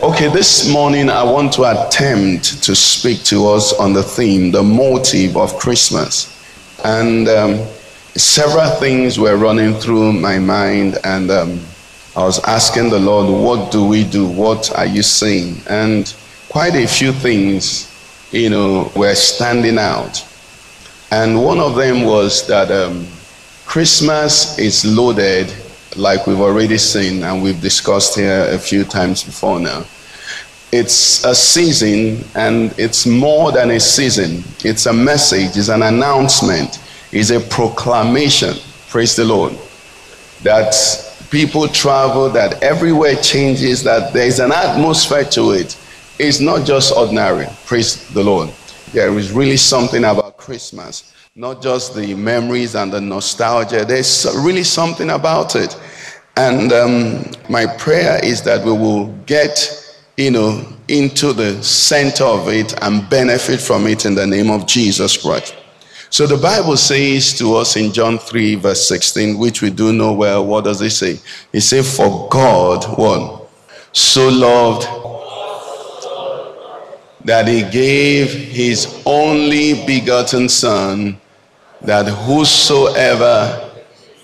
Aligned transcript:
Okay, 0.00 0.28
this 0.28 0.70
morning 0.72 1.10
I 1.10 1.24
want 1.24 1.52
to 1.54 1.64
attempt 1.64 2.62
to 2.62 2.76
speak 2.76 3.24
to 3.24 3.48
us 3.48 3.72
on 3.72 3.92
the 3.92 4.02
theme, 4.04 4.52
the 4.52 4.62
motive 4.62 5.36
of 5.36 5.58
Christmas. 5.58 6.38
And 6.84 7.26
um, 7.26 7.66
several 8.14 8.70
things 8.76 9.18
were 9.18 9.36
running 9.36 9.74
through 9.74 10.12
my 10.12 10.38
mind, 10.38 10.98
and 11.02 11.32
um, 11.32 11.60
I 12.14 12.22
was 12.22 12.38
asking 12.44 12.90
the 12.90 13.00
Lord, 13.00 13.26
What 13.42 13.72
do 13.72 13.84
we 13.84 14.04
do? 14.04 14.24
What 14.24 14.72
are 14.78 14.86
you 14.86 15.02
saying? 15.02 15.62
And 15.68 16.14
quite 16.48 16.76
a 16.76 16.86
few 16.86 17.10
things, 17.10 17.90
you 18.30 18.50
know, 18.50 18.92
were 18.94 19.16
standing 19.16 19.78
out. 19.78 20.24
And 21.10 21.42
one 21.42 21.58
of 21.58 21.74
them 21.74 22.04
was 22.04 22.46
that 22.46 22.70
um, 22.70 23.04
Christmas 23.66 24.60
is 24.60 24.84
loaded 24.84 25.52
like 25.98 26.26
we've 26.26 26.40
already 26.40 26.78
seen 26.78 27.22
and 27.24 27.42
we've 27.42 27.60
discussed 27.60 28.16
here 28.16 28.46
a 28.50 28.58
few 28.58 28.84
times 28.84 29.24
before 29.24 29.58
now. 29.58 29.84
It's 30.70 31.24
a 31.24 31.34
season 31.34 32.24
and 32.34 32.74
it's 32.78 33.06
more 33.06 33.52
than 33.52 33.70
a 33.70 33.80
season. 33.80 34.44
It's 34.64 34.86
a 34.86 34.92
message, 34.92 35.56
it's 35.56 35.68
an 35.68 35.82
announcement, 35.82 36.78
it's 37.10 37.30
a 37.30 37.40
proclamation. 37.40 38.54
Praise 38.88 39.16
the 39.16 39.24
Lord. 39.24 39.56
That 40.42 40.74
people 41.30 41.68
travel, 41.68 42.30
that 42.30 42.62
everywhere 42.62 43.16
changes, 43.16 43.82
that 43.84 44.12
there's 44.12 44.38
an 44.38 44.52
atmosphere 44.52 45.24
to 45.24 45.52
it. 45.52 45.76
It's 46.18 46.40
not 46.40 46.66
just 46.66 46.94
ordinary. 46.96 47.46
Praise 47.66 48.08
the 48.10 48.22
Lord. 48.22 48.50
There 48.92 49.16
is 49.18 49.32
really 49.32 49.56
something 49.56 50.04
about 50.04 50.36
Christmas 50.36 51.12
not 51.38 51.62
just 51.62 51.94
the 51.94 52.14
memories 52.14 52.74
and 52.74 52.92
the 52.92 53.00
nostalgia. 53.00 53.84
There's 53.84 54.26
really 54.42 54.64
something 54.64 55.10
about 55.10 55.54
it. 55.54 55.80
And 56.38 56.72
um, 56.72 57.24
my 57.48 57.66
prayer 57.66 58.20
is 58.22 58.42
that 58.42 58.64
we 58.64 58.70
will 58.70 59.08
get, 59.26 59.58
you 60.16 60.30
know, 60.30 60.64
into 60.86 61.32
the 61.32 61.60
center 61.64 62.22
of 62.22 62.46
it 62.48 62.80
and 62.80 63.10
benefit 63.10 63.60
from 63.60 63.88
it 63.88 64.06
in 64.06 64.14
the 64.14 64.24
name 64.24 64.48
of 64.48 64.64
Jesus 64.64 65.16
Christ. 65.16 65.56
So 66.10 66.28
the 66.28 66.36
Bible 66.36 66.76
says 66.76 67.36
to 67.38 67.56
us 67.56 67.74
in 67.74 67.92
John 67.92 68.18
3, 68.18 68.54
verse 68.54 68.86
16, 68.86 69.36
which 69.36 69.62
we 69.62 69.70
do 69.70 69.92
know 69.92 70.12
well, 70.12 70.46
what 70.46 70.62
does 70.62 70.80
it 70.80 70.90
say? 70.90 71.18
It 71.52 71.62
says, 71.62 71.96
For 71.96 72.28
God, 72.28 72.84
what? 72.96 73.50
So 73.92 74.28
loved 74.28 74.86
that 77.24 77.48
he 77.48 77.68
gave 77.68 78.32
his 78.32 79.02
only 79.04 79.84
begotten 79.84 80.48
Son 80.48 81.20
that 81.80 82.06
whosoever 82.06 83.67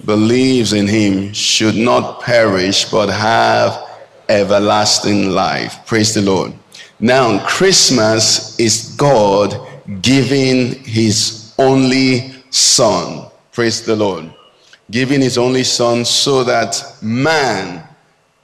believes 0.07 0.73
in 0.73 0.87
him 0.87 1.33
should 1.33 1.77
not 1.77 2.21
perish 2.21 2.91
but 2.91 3.09
have 3.09 3.89
everlasting 4.29 5.31
life. 5.31 5.87
Praise 5.87 6.15
the 6.15 6.23
Lord. 6.23 6.53
Now, 7.01 7.45
Christmas 7.47 8.59
is 8.59 8.95
God 8.97 9.55
giving 10.01 10.75
his 10.85 11.55
only 11.59 12.35
son. 12.51 13.27
Praise 13.53 13.85
the 13.85 13.97
Lord. 13.97 14.33
Giving 14.91 15.21
his 15.21 15.39
only 15.39 15.65
son 15.65 16.05
so 16.05 16.45
that 16.45 16.97
man 17.03 17.87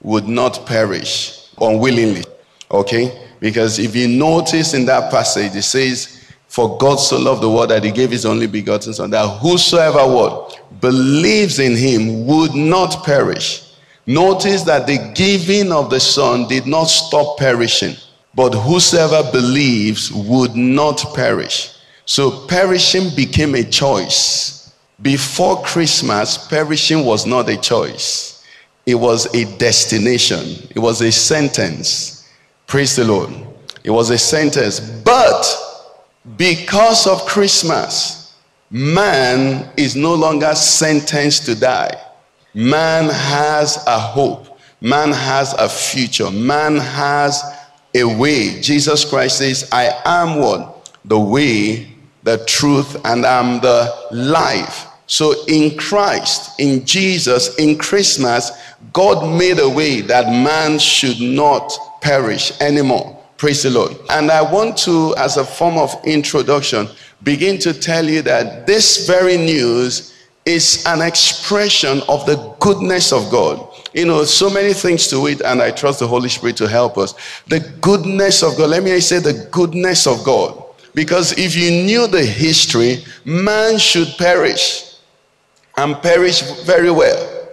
would 0.02 0.26
not 0.26 0.66
perish 0.66 1.48
unwillingly. 1.60 2.24
Okay? 2.70 3.28
Because 3.40 3.78
if 3.78 3.96
you 3.96 4.08
notice 4.08 4.74
in 4.74 4.84
that 4.86 5.10
passage, 5.10 5.54
it 5.54 5.62
says, 5.62 6.20
for 6.48 6.76
God 6.78 6.96
so 6.96 7.18
loved 7.18 7.42
the 7.42 7.50
world 7.50 7.70
that 7.70 7.84
he 7.84 7.92
gave 7.92 8.10
his 8.10 8.26
only 8.26 8.46
begotten 8.46 8.92
son, 8.92 9.10
that 9.10 9.26
whosoever 9.38 10.06
would 10.06 10.49
believes 10.80 11.58
in 11.58 11.76
him 11.76 12.26
would 12.26 12.54
not 12.54 13.04
perish. 13.04 13.62
Notice 14.06 14.62
that 14.64 14.86
the 14.86 15.12
giving 15.14 15.72
of 15.72 15.90
the 15.90 16.00
son 16.00 16.48
did 16.48 16.66
not 16.66 16.84
stop 16.84 17.38
perishing, 17.38 17.94
but 18.34 18.54
whosoever 18.54 19.30
believes 19.30 20.10
would 20.12 20.56
not 20.56 21.04
perish. 21.14 21.76
So 22.06 22.46
perishing 22.46 23.14
became 23.14 23.54
a 23.54 23.62
choice. 23.62 24.72
Before 25.02 25.62
Christmas, 25.62 26.36
perishing 26.48 27.04
was 27.04 27.24
not 27.24 27.48
a 27.48 27.56
choice. 27.56 28.44
It 28.86 28.96
was 28.96 29.32
a 29.34 29.44
destination. 29.58 30.68
It 30.74 30.78
was 30.80 31.00
a 31.02 31.12
sentence. 31.12 32.28
Praise 32.66 32.96
the 32.96 33.04
Lord. 33.04 33.30
It 33.84 33.90
was 33.90 34.10
a 34.10 34.18
sentence. 34.18 34.80
But 34.80 35.46
because 36.36 37.06
of 37.06 37.24
Christmas, 37.26 38.19
man 38.70 39.70
is 39.76 39.96
no 39.96 40.14
longer 40.14 40.54
sentenced 40.54 41.46
to 41.46 41.54
die. 41.54 41.94
Man 42.54 43.08
has 43.10 43.82
a 43.86 43.98
hope. 43.98 44.58
Man 44.80 45.12
has 45.12 45.52
a 45.54 45.68
future. 45.68 46.30
Man 46.30 46.76
has 46.76 47.42
a 47.94 48.04
way. 48.04 48.60
Jesus 48.60 49.04
Christ 49.04 49.38
says, 49.38 49.68
I 49.72 50.00
am 50.04 50.40
what? 50.40 50.98
The 51.04 51.18
way, 51.18 51.92
the 52.22 52.44
truth, 52.46 52.96
and 53.04 53.26
I'm 53.26 53.60
the 53.60 53.92
life. 54.10 54.86
So 55.06 55.34
in 55.48 55.76
Christ, 55.76 56.58
in 56.60 56.84
Jesus, 56.86 57.56
in 57.56 57.76
Christmas, 57.76 58.52
God 58.92 59.36
made 59.36 59.58
a 59.58 59.68
way 59.68 60.02
that 60.02 60.26
man 60.26 60.78
should 60.78 61.20
not 61.20 61.72
perish 62.00 62.52
anymore. 62.60 63.20
Praise 63.36 63.62
the 63.62 63.70
Lord. 63.70 63.96
And 64.10 64.30
I 64.30 64.42
want 64.42 64.76
to, 64.78 65.14
as 65.16 65.36
a 65.36 65.44
form 65.44 65.78
of 65.78 65.94
introduction, 66.04 66.88
begin 67.22 67.58
to 67.58 67.72
tell 67.72 68.08
you 68.08 68.22
that 68.22 68.66
this 68.66 69.06
very 69.06 69.36
news 69.36 70.14
is 70.46 70.84
an 70.86 71.02
expression 71.02 72.00
of 72.08 72.24
the 72.26 72.36
goodness 72.60 73.12
of 73.12 73.30
God. 73.30 73.66
You 73.92 74.06
know, 74.06 74.24
so 74.24 74.48
many 74.48 74.72
things 74.72 75.08
to 75.08 75.26
it, 75.26 75.40
and 75.42 75.60
I 75.60 75.70
trust 75.70 76.00
the 76.00 76.06
Holy 76.06 76.28
Spirit 76.28 76.56
to 76.58 76.68
help 76.68 76.96
us. 76.96 77.14
The 77.48 77.60
goodness 77.80 78.42
of 78.42 78.56
God. 78.56 78.70
Let 78.70 78.82
me 78.82 78.98
say 79.00 79.18
the 79.18 79.48
goodness 79.50 80.06
of 80.06 80.24
God. 80.24 80.64
Because 80.94 81.38
if 81.38 81.54
you 81.56 81.70
knew 81.70 82.06
the 82.06 82.24
history, 82.24 83.04
man 83.24 83.78
should 83.78 84.08
perish 84.18 84.96
and 85.76 86.00
perish 86.02 86.42
very 86.64 86.90
well. 86.90 87.48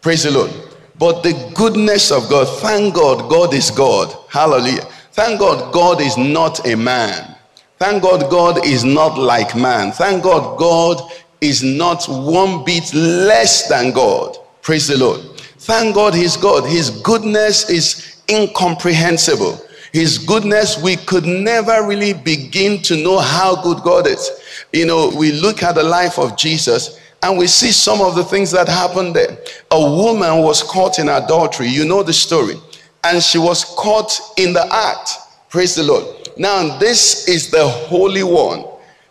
Praise 0.00 0.22
the 0.22 0.30
Lord. 0.30 0.50
But 0.98 1.22
the 1.22 1.52
goodness 1.54 2.10
of 2.10 2.28
God, 2.28 2.46
thank 2.60 2.94
God, 2.94 3.30
God 3.30 3.54
is 3.54 3.70
God. 3.70 4.14
Hallelujah. 4.28 4.84
Thank 5.12 5.40
God, 5.40 5.72
God 5.72 6.00
is 6.00 6.16
not 6.16 6.66
a 6.66 6.76
man. 6.76 7.36
Thank 7.78 8.02
God, 8.02 8.30
God 8.30 8.66
is 8.66 8.84
not 8.84 9.18
like 9.18 9.54
man. 9.54 9.92
Thank 9.92 10.24
God, 10.24 10.58
God 10.58 11.00
is 11.40 11.62
not 11.62 12.04
one 12.06 12.64
bit 12.64 12.92
less 12.92 13.68
than 13.68 13.92
God. 13.92 14.36
Praise 14.62 14.88
the 14.88 14.98
Lord. 14.98 15.20
Thank 15.58 15.94
God, 15.94 16.14
He's 16.14 16.36
God. 16.36 16.68
His 16.68 16.90
goodness 16.90 17.70
is 17.70 18.22
incomprehensible. 18.28 19.60
His 19.92 20.18
goodness, 20.18 20.82
we 20.82 20.96
could 20.96 21.24
never 21.24 21.86
really 21.86 22.12
begin 22.12 22.82
to 22.82 22.96
know 23.02 23.18
how 23.18 23.62
good 23.62 23.82
God 23.82 24.06
is. 24.06 24.28
You 24.72 24.86
know, 24.86 25.12
we 25.16 25.32
look 25.32 25.62
at 25.62 25.76
the 25.76 25.82
life 25.82 26.18
of 26.18 26.36
Jesus 26.36 26.98
and 27.22 27.38
we 27.38 27.46
see 27.46 27.72
some 27.72 28.00
of 28.00 28.14
the 28.14 28.24
things 28.24 28.50
that 28.50 28.68
happened 28.68 29.14
there. 29.14 29.38
A 29.70 29.80
woman 29.80 30.42
was 30.42 30.62
caught 30.62 30.98
in 30.98 31.08
adultery. 31.08 31.68
You 31.68 31.84
know 31.84 32.02
the 32.02 32.12
story 32.12 32.56
and 33.04 33.22
she 33.22 33.38
was 33.38 33.64
caught 33.76 34.20
in 34.36 34.52
the 34.52 34.66
act. 34.72 35.10
Praise 35.48 35.74
the 35.74 35.82
Lord. 35.84 36.17
Now, 36.38 36.78
this 36.78 37.26
is 37.26 37.50
the 37.50 37.66
Holy 37.66 38.22
One, 38.22 38.64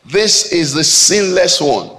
this 0.06 0.54
is 0.54 0.74
the 0.74 0.84
sinless 0.84 1.60
one. 1.60 1.92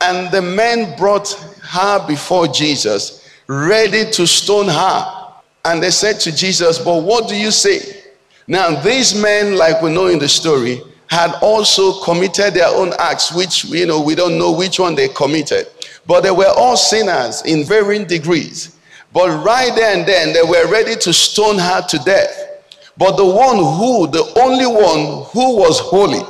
And 0.00 0.30
the 0.32 0.42
men 0.42 0.96
brought 0.98 1.32
her 1.62 2.06
before 2.06 2.48
Jesus, 2.48 3.30
ready 3.46 4.10
to 4.10 4.26
stone 4.26 4.66
her. 4.66 5.30
And 5.64 5.82
they 5.82 5.90
said 5.90 6.18
to 6.20 6.34
Jesus, 6.34 6.78
But 6.78 7.04
what 7.04 7.28
do 7.28 7.36
you 7.36 7.52
say? 7.52 8.02
Now, 8.46 8.78
these 8.82 9.14
men, 9.14 9.56
like 9.56 9.80
we 9.80 9.92
know 9.92 10.08
in 10.08 10.18
the 10.18 10.28
story, 10.28 10.82
had 11.06 11.32
also 11.40 12.02
committed 12.02 12.54
their 12.54 12.68
own 12.68 12.92
acts, 12.98 13.32
which 13.32 13.64
you 13.64 13.86
know 13.86 14.00
we 14.00 14.14
don't 14.14 14.36
know 14.36 14.52
which 14.52 14.80
one 14.80 14.94
they 14.94 15.08
committed. 15.08 15.68
But 16.06 16.22
they 16.22 16.30
were 16.32 16.52
all 16.56 16.76
sinners 16.76 17.42
in 17.42 17.64
varying 17.64 18.06
degrees. 18.06 18.76
But 19.12 19.44
right 19.44 19.72
there 19.74 19.96
and 19.96 20.06
then, 20.06 20.32
they 20.32 20.42
were 20.42 20.68
ready 20.70 20.96
to 20.96 21.12
stone 21.12 21.58
her 21.58 21.82
to 21.82 21.98
death. 21.98 22.43
But 22.96 23.16
the 23.16 23.24
one 23.24 23.56
who, 23.56 24.06
the 24.06 24.24
only 24.40 24.66
one 24.66 25.24
who 25.32 25.56
was 25.56 25.80
holy, 25.80 26.20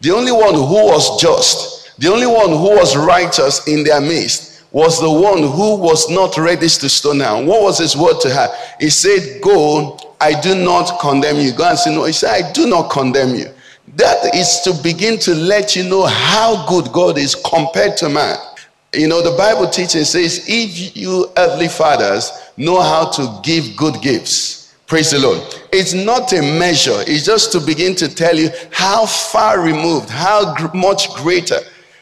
the 0.00 0.12
only 0.12 0.32
one 0.32 0.54
who 0.54 0.86
was 0.86 1.20
just, 1.20 1.98
the 1.98 2.08
only 2.08 2.26
one 2.26 2.50
who 2.50 2.76
was 2.76 2.96
righteous 2.96 3.66
in 3.68 3.84
their 3.84 4.00
midst, 4.00 4.64
was 4.72 5.00
the 5.00 5.10
one 5.10 5.42
who 5.42 5.76
was 5.76 6.10
not 6.10 6.36
ready 6.36 6.68
to 6.68 6.88
stone 6.88 7.20
her. 7.20 7.44
What 7.44 7.62
was 7.62 7.78
his 7.78 7.96
word 7.96 8.20
to 8.20 8.30
her? 8.30 8.48
He 8.80 8.90
said, 8.90 9.40
Go 9.40 9.98
I 10.20 10.38
do 10.40 10.54
not 10.54 10.98
condemn 11.00 11.36
you. 11.36 11.52
God 11.52 11.76
said, 11.76 11.92
No, 11.92 12.04
he 12.04 12.12
said, 12.12 12.30
I 12.30 12.52
do 12.52 12.66
not 12.66 12.90
condemn 12.90 13.34
you. 13.34 13.48
That 13.94 14.34
is 14.34 14.60
to 14.64 14.74
begin 14.82 15.18
to 15.20 15.34
let 15.34 15.76
you 15.76 15.84
know 15.84 16.04
how 16.06 16.66
good 16.68 16.92
God 16.92 17.18
is 17.18 17.34
compared 17.34 17.96
to 17.98 18.08
man. 18.08 18.36
You 18.92 19.08
know, 19.08 19.22
the 19.22 19.36
Bible 19.36 19.68
teaching 19.68 20.04
says, 20.04 20.44
if 20.48 20.96
you 20.96 21.30
earthly 21.36 21.68
fathers 21.68 22.30
know 22.56 22.80
how 22.80 23.10
to 23.10 23.40
give 23.42 23.76
good 23.76 24.00
gifts, 24.00 24.55
praise 24.86 25.10
the 25.10 25.18
Lord. 25.18 25.42
It's 25.72 25.94
not 25.94 26.32
a 26.32 26.40
measure, 26.40 27.02
it's 27.06 27.24
just 27.24 27.52
to 27.52 27.60
begin 27.60 27.94
to 27.96 28.08
tell 28.12 28.36
you 28.36 28.50
how 28.70 29.06
far 29.06 29.60
removed, 29.60 30.08
how 30.10 30.54
gr- 30.54 30.76
much 30.76 31.12
greater 31.14 31.58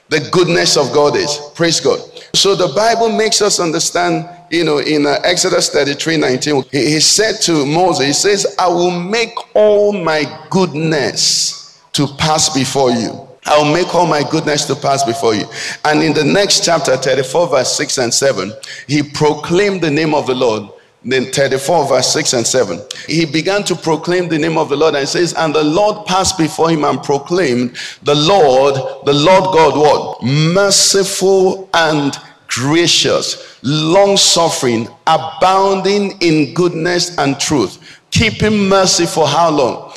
the 0.08 0.28
goodness 0.31 0.76
of 0.76 0.92
God 0.92 1.16
is. 1.16 1.38
Praise 1.54 1.81
God. 1.81 1.98
So 2.34 2.54
the 2.54 2.72
Bible 2.75 3.10
makes 3.10 3.40
us 3.40 3.60
understand, 3.60 4.28
you 4.50 4.64
know, 4.64 4.78
in 4.78 5.06
uh, 5.06 5.19
Exodus 5.25 5.70
33 5.70 6.16
19, 6.19 6.64
he, 6.70 6.90
he 6.90 7.00
said 7.00 7.40
to 7.42 7.64
Moses, 7.64 8.06
He 8.06 8.12
says, 8.12 8.54
I 8.58 8.69
will 8.69 8.90
make 8.90 9.34
all 9.54 9.92
my 9.92 10.25
goodness 10.50 11.80
to 11.92 12.06
pass 12.19 12.52
before 12.52 12.90
you. 12.90 13.28
I 13.46 13.58
will 13.58 13.72
make 13.72 13.94
all 13.94 14.06
my 14.06 14.22
goodness 14.28 14.64
to 14.66 14.75
pass 14.75 15.04
before 15.04 15.34
you. 15.34 15.44
And 15.84 16.02
in 16.02 16.14
the 16.14 16.25
next 16.25 16.64
chapter, 16.64 16.96
34, 16.96 17.48
verse 17.48 17.76
6 17.76 17.98
and 17.98 18.14
7, 18.14 18.52
he 18.87 19.02
proclaimed 19.02 19.82
the 19.82 19.90
name 19.90 20.14
of 20.14 20.26
the 20.26 20.34
Lord. 20.34 20.70
Then 21.04 21.26
34, 21.26 21.88
verse 21.88 22.12
6 22.14 22.32
and 22.32 22.46
7. 22.46 22.80
He 23.06 23.26
began 23.26 23.62
to 23.64 23.74
proclaim 23.74 24.28
the 24.28 24.38
name 24.38 24.56
of 24.56 24.70
the 24.70 24.76
Lord 24.76 24.94
and 24.94 25.06
says, 25.06 25.34
And 25.34 25.54
the 25.54 25.62
Lord 25.62 26.06
passed 26.06 26.38
before 26.38 26.70
him 26.70 26.84
and 26.84 27.02
proclaimed, 27.02 27.76
The 28.02 28.14
Lord, 28.14 28.74
the 29.04 29.12
Lord 29.12 29.44
God, 29.44 29.76
what? 29.76 30.22
Merciful 30.22 31.68
and 31.74 32.16
gracious, 32.48 33.58
long 33.62 34.16
suffering, 34.16 34.88
abounding 35.06 36.12
in 36.20 36.54
goodness 36.54 37.18
and 37.18 37.38
truth, 37.38 38.00
keeping 38.10 38.68
mercy 38.68 39.04
for 39.04 39.26
how 39.26 39.50
long? 39.50 39.92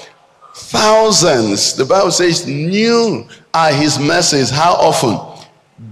Thousands. 0.56 1.76
The 1.76 1.86
Bible 1.86 2.12
says, 2.12 2.48
New 2.48 3.28
are 3.54 3.72
his 3.72 3.98
mercies. 3.98 4.50
How 4.50 4.74
often? 4.74 5.27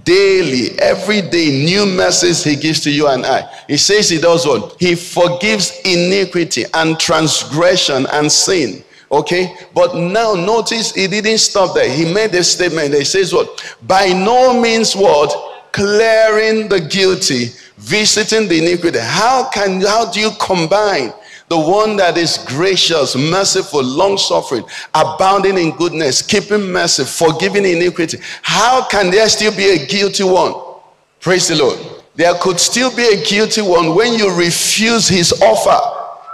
Daily, 0.04 0.72
every 0.80 1.22
day, 1.22 1.64
new 1.64 1.86
mercies 1.86 2.44
he 2.44 2.56
gives 2.56 2.80
to 2.82 2.92
you 2.92 3.08
and 3.08 3.24
I. 3.24 3.48
He 3.68 3.78
says 3.78 4.10
he 4.10 4.20
does 4.20 4.46
what? 4.46 4.76
He 4.80 4.96
forgives 4.96 5.80
iniquity 5.86 6.66
and 6.74 7.00
transgression 7.00 8.08
and 8.12 8.32
sin. 8.32 8.84
Okay, 9.12 9.54
but 9.76 9.96
now 9.96 10.34
notice 10.34 10.94
he 10.96 11.08
didn't 11.08 11.38
stop 11.38 11.76
there. 11.76 11.88
He 11.90 12.12
made 12.12 12.34
a 12.34 12.44
statement. 12.44 12.96
He 12.96 13.04
says, 13.04 13.32
What? 13.32 13.78
By 13.84 14.08
no 14.08 14.60
means, 14.60 14.96
what? 14.96 15.72
Clearing 15.72 16.68
the 16.68 16.80
guilty, 16.80 17.50
visiting 17.78 18.48
the 18.48 18.58
iniquity. 18.58 18.98
How 19.00 19.50
can 19.50 19.82
how 19.82 20.12
do 20.12 20.20
you 20.20 20.32
combine 20.42 21.14
the 21.48 21.60
one 21.60 21.96
that 21.98 22.18
is 22.18 22.40
gracious, 22.48 23.16
merciful, 23.16 23.84
long 23.84 24.18
suffering, 24.18 24.64
abounding 24.94 25.58
in 25.58 25.76
goodness, 25.78 26.22
keeping 26.22 26.72
mercy, 26.72 27.04
forgiving 27.04 27.66
iniquity. 27.66 28.18
How 28.42 28.86
can 28.88 29.12
there 29.12 29.30
still 29.30 29.56
be 29.56 29.70
a 29.70 29.86
guilty 29.86 30.24
one? 30.24 30.56
Praise 31.20 31.48
the 31.48 31.56
Lord. 31.56 31.80
There 32.16 32.34
could 32.36 32.60
still 32.60 32.96
be 32.96 33.06
a 33.06 33.24
guilty 33.24 33.62
one 33.62 33.96
when 33.96 34.14
you 34.14 34.36
refuse 34.36 35.08
his 35.08 35.34
offer. 35.42 35.80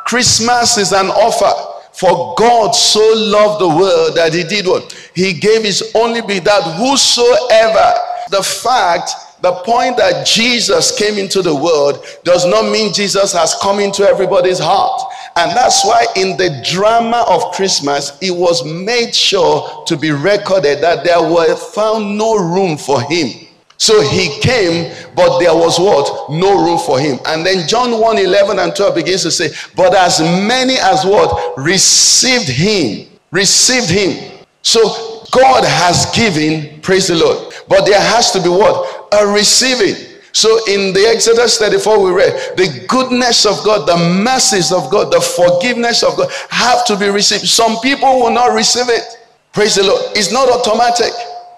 Christmas 0.05 0.77
is 0.77 0.91
an 0.91 1.07
offer. 1.07 1.69
For 1.93 2.33
God 2.37 2.71
so 2.71 3.01
loved 3.15 3.61
the 3.61 3.67
world 3.67 4.15
that 4.15 4.33
he 4.33 4.43
did 4.43 4.65
what? 4.65 4.93
He 5.13 5.33
gave 5.33 5.63
his 5.63 5.91
only 5.93 6.21
begotten 6.21 6.73
whosoever, 6.73 7.93
the 8.29 8.41
fact 8.41 9.11
the 9.41 9.53
point 9.65 9.97
that 9.97 10.25
Jesus 10.25 10.97
came 10.97 11.17
into 11.17 11.41
the 11.41 11.55
world 11.55 12.05
does 12.23 12.45
not 12.45 12.71
mean 12.71 12.93
Jesus 12.93 13.33
has 13.33 13.55
come 13.61 13.79
into 13.79 14.03
everybody's 14.03 14.59
heart. 14.59 15.01
And 15.35 15.51
that's 15.51 15.85
why 15.85 16.05
in 16.15 16.38
the 16.38 16.61
drama 16.69 17.25
of 17.27 17.51
Christmas, 17.53 18.17
it 18.21 18.31
was 18.31 18.65
made 18.65 19.15
sure 19.15 19.83
to 19.85 19.97
be 19.97 20.11
recorded 20.11 20.81
that 20.81 21.03
there 21.03 21.21
were 21.21 21.55
found 21.55 22.17
no 22.17 22.35
room 22.38 22.77
for 22.77 23.01
him. 23.01 23.47
So 23.77 23.99
he 24.01 24.39
came, 24.41 24.93
but 25.15 25.39
there 25.39 25.55
was 25.55 25.79
what? 25.79 26.29
No 26.29 26.63
room 26.63 26.77
for 26.77 26.99
him. 26.99 27.17
And 27.25 27.43
then 27.43 27.67
John 27.67 27.99
1 27.99 28.17
11 28.19 28.59
and 28.59 28.75
12 28.75 28.93
begins 28.93 29.23
to 29.23 29.31
say, 29.31 29.49
But 29.75 29.95
as 29.95 30.19
many 30.19 30.75
as 30.75 31.03
what? 31.03 31.57
Received 31.57 32.47
him. 32.47 33.07
Received 33.31 33.89
him. 33.89 34.45
So 34.61 35.25
God 35.31 35.63
has 35.63 36.05
given, 36.15 36.79
praise 36.81 37.07
the 37.07 37.15
Lord. 37.15 37.55
But 37.67 37.85
there 37.85 37.99
has 37.99 38.31
to 38.33 38.43
be 38.43 38.49
what? 38.49 39.00
A 39.11 39.27
receiving. 39.27 39.95
So 40.33 40.59
in 40.67 40.93
the 40.93 41.05
Exodus 41.13 41.57
34 41.57 42.03
we 42.03 42.11
read, 42.11 42.57
the 42.57 42.85
goodness 42.87 43.45
of 43.45 43.63
God, 43.65 43.87
the 43.87 43.97
mercies 43.97 44.71
of 44.71 44.89
God, 44.89 45.11
the 45.11 45.19
forgiveness 45.19 46.03
of 46.03 46.15
God 46.15 46.31
have 46.49 46.85
to 46.85 46.97
be 46.97 47.09
received. 47.09 47.47
Some 47.47 47.77
people 47.81 48.19
will 48.19 48.31
not 48.31 48.53
receive 48.53 48.87
it. 48.87 49.03
Praise 49.51 49.75
the 49.75 49.83
Lord. 49.83 50.01
It's 50.15 50.31
not 50.31 50.49
automatic. 50.49 51.11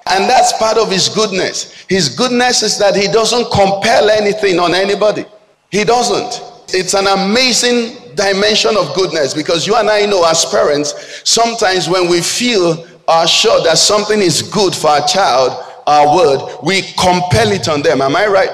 And 0.07 0.29
that's 0.29 0.53
part 0.53 0.77
of 0.77 0.91
his 0.91 1.07
goodness. 1.07 1.85
His 1.88 2.09
goodness 2.09 2.63
is 2.63 2.77
that 2.79 2.95
he 2.95 3.07
doesn't 3.07 3.51
compel 3.51 4.09
anything 4.09 4.59
on 4.59 4.73
anybody. 4.73 5.25
He 5.71 5.83
doesn't. 5.83 6.41
It's 6.73 6.94
an 6.94 7.07
amazing 7.07 8.15
dimension 8.15 8.75
of 8.75 8.94
goodness 8.95 9.33
because 9.33 9.65
you 9.65 9.75
and 9.75 9.89
I 9.89 10.06
know 10.06 10.25
as 10.25 10.45
parents, 10.45 11.21
sometimes 11.23 11.88
when 11.88 12.09
we 12.09 12.21
feel 12.21 12.85
are 13.07 13.27
sure 13.27 13.63
that 13.63 13.77
something 13.77 14.19
is 14.19 14.41
good 14.41 14.73
for 14.73 14.88
our 14.88 15.07
child, 15.07 15.72
our 15.88 16.15
word, 16.15 16.59
we 16.63 16.81
compel 16.94 17.51
it 17.51 17.68
on 17.68 17.81
them. 17.81 18.01
Am 18.01 18.15
I 18.15 18.27
right? 18.27 18.50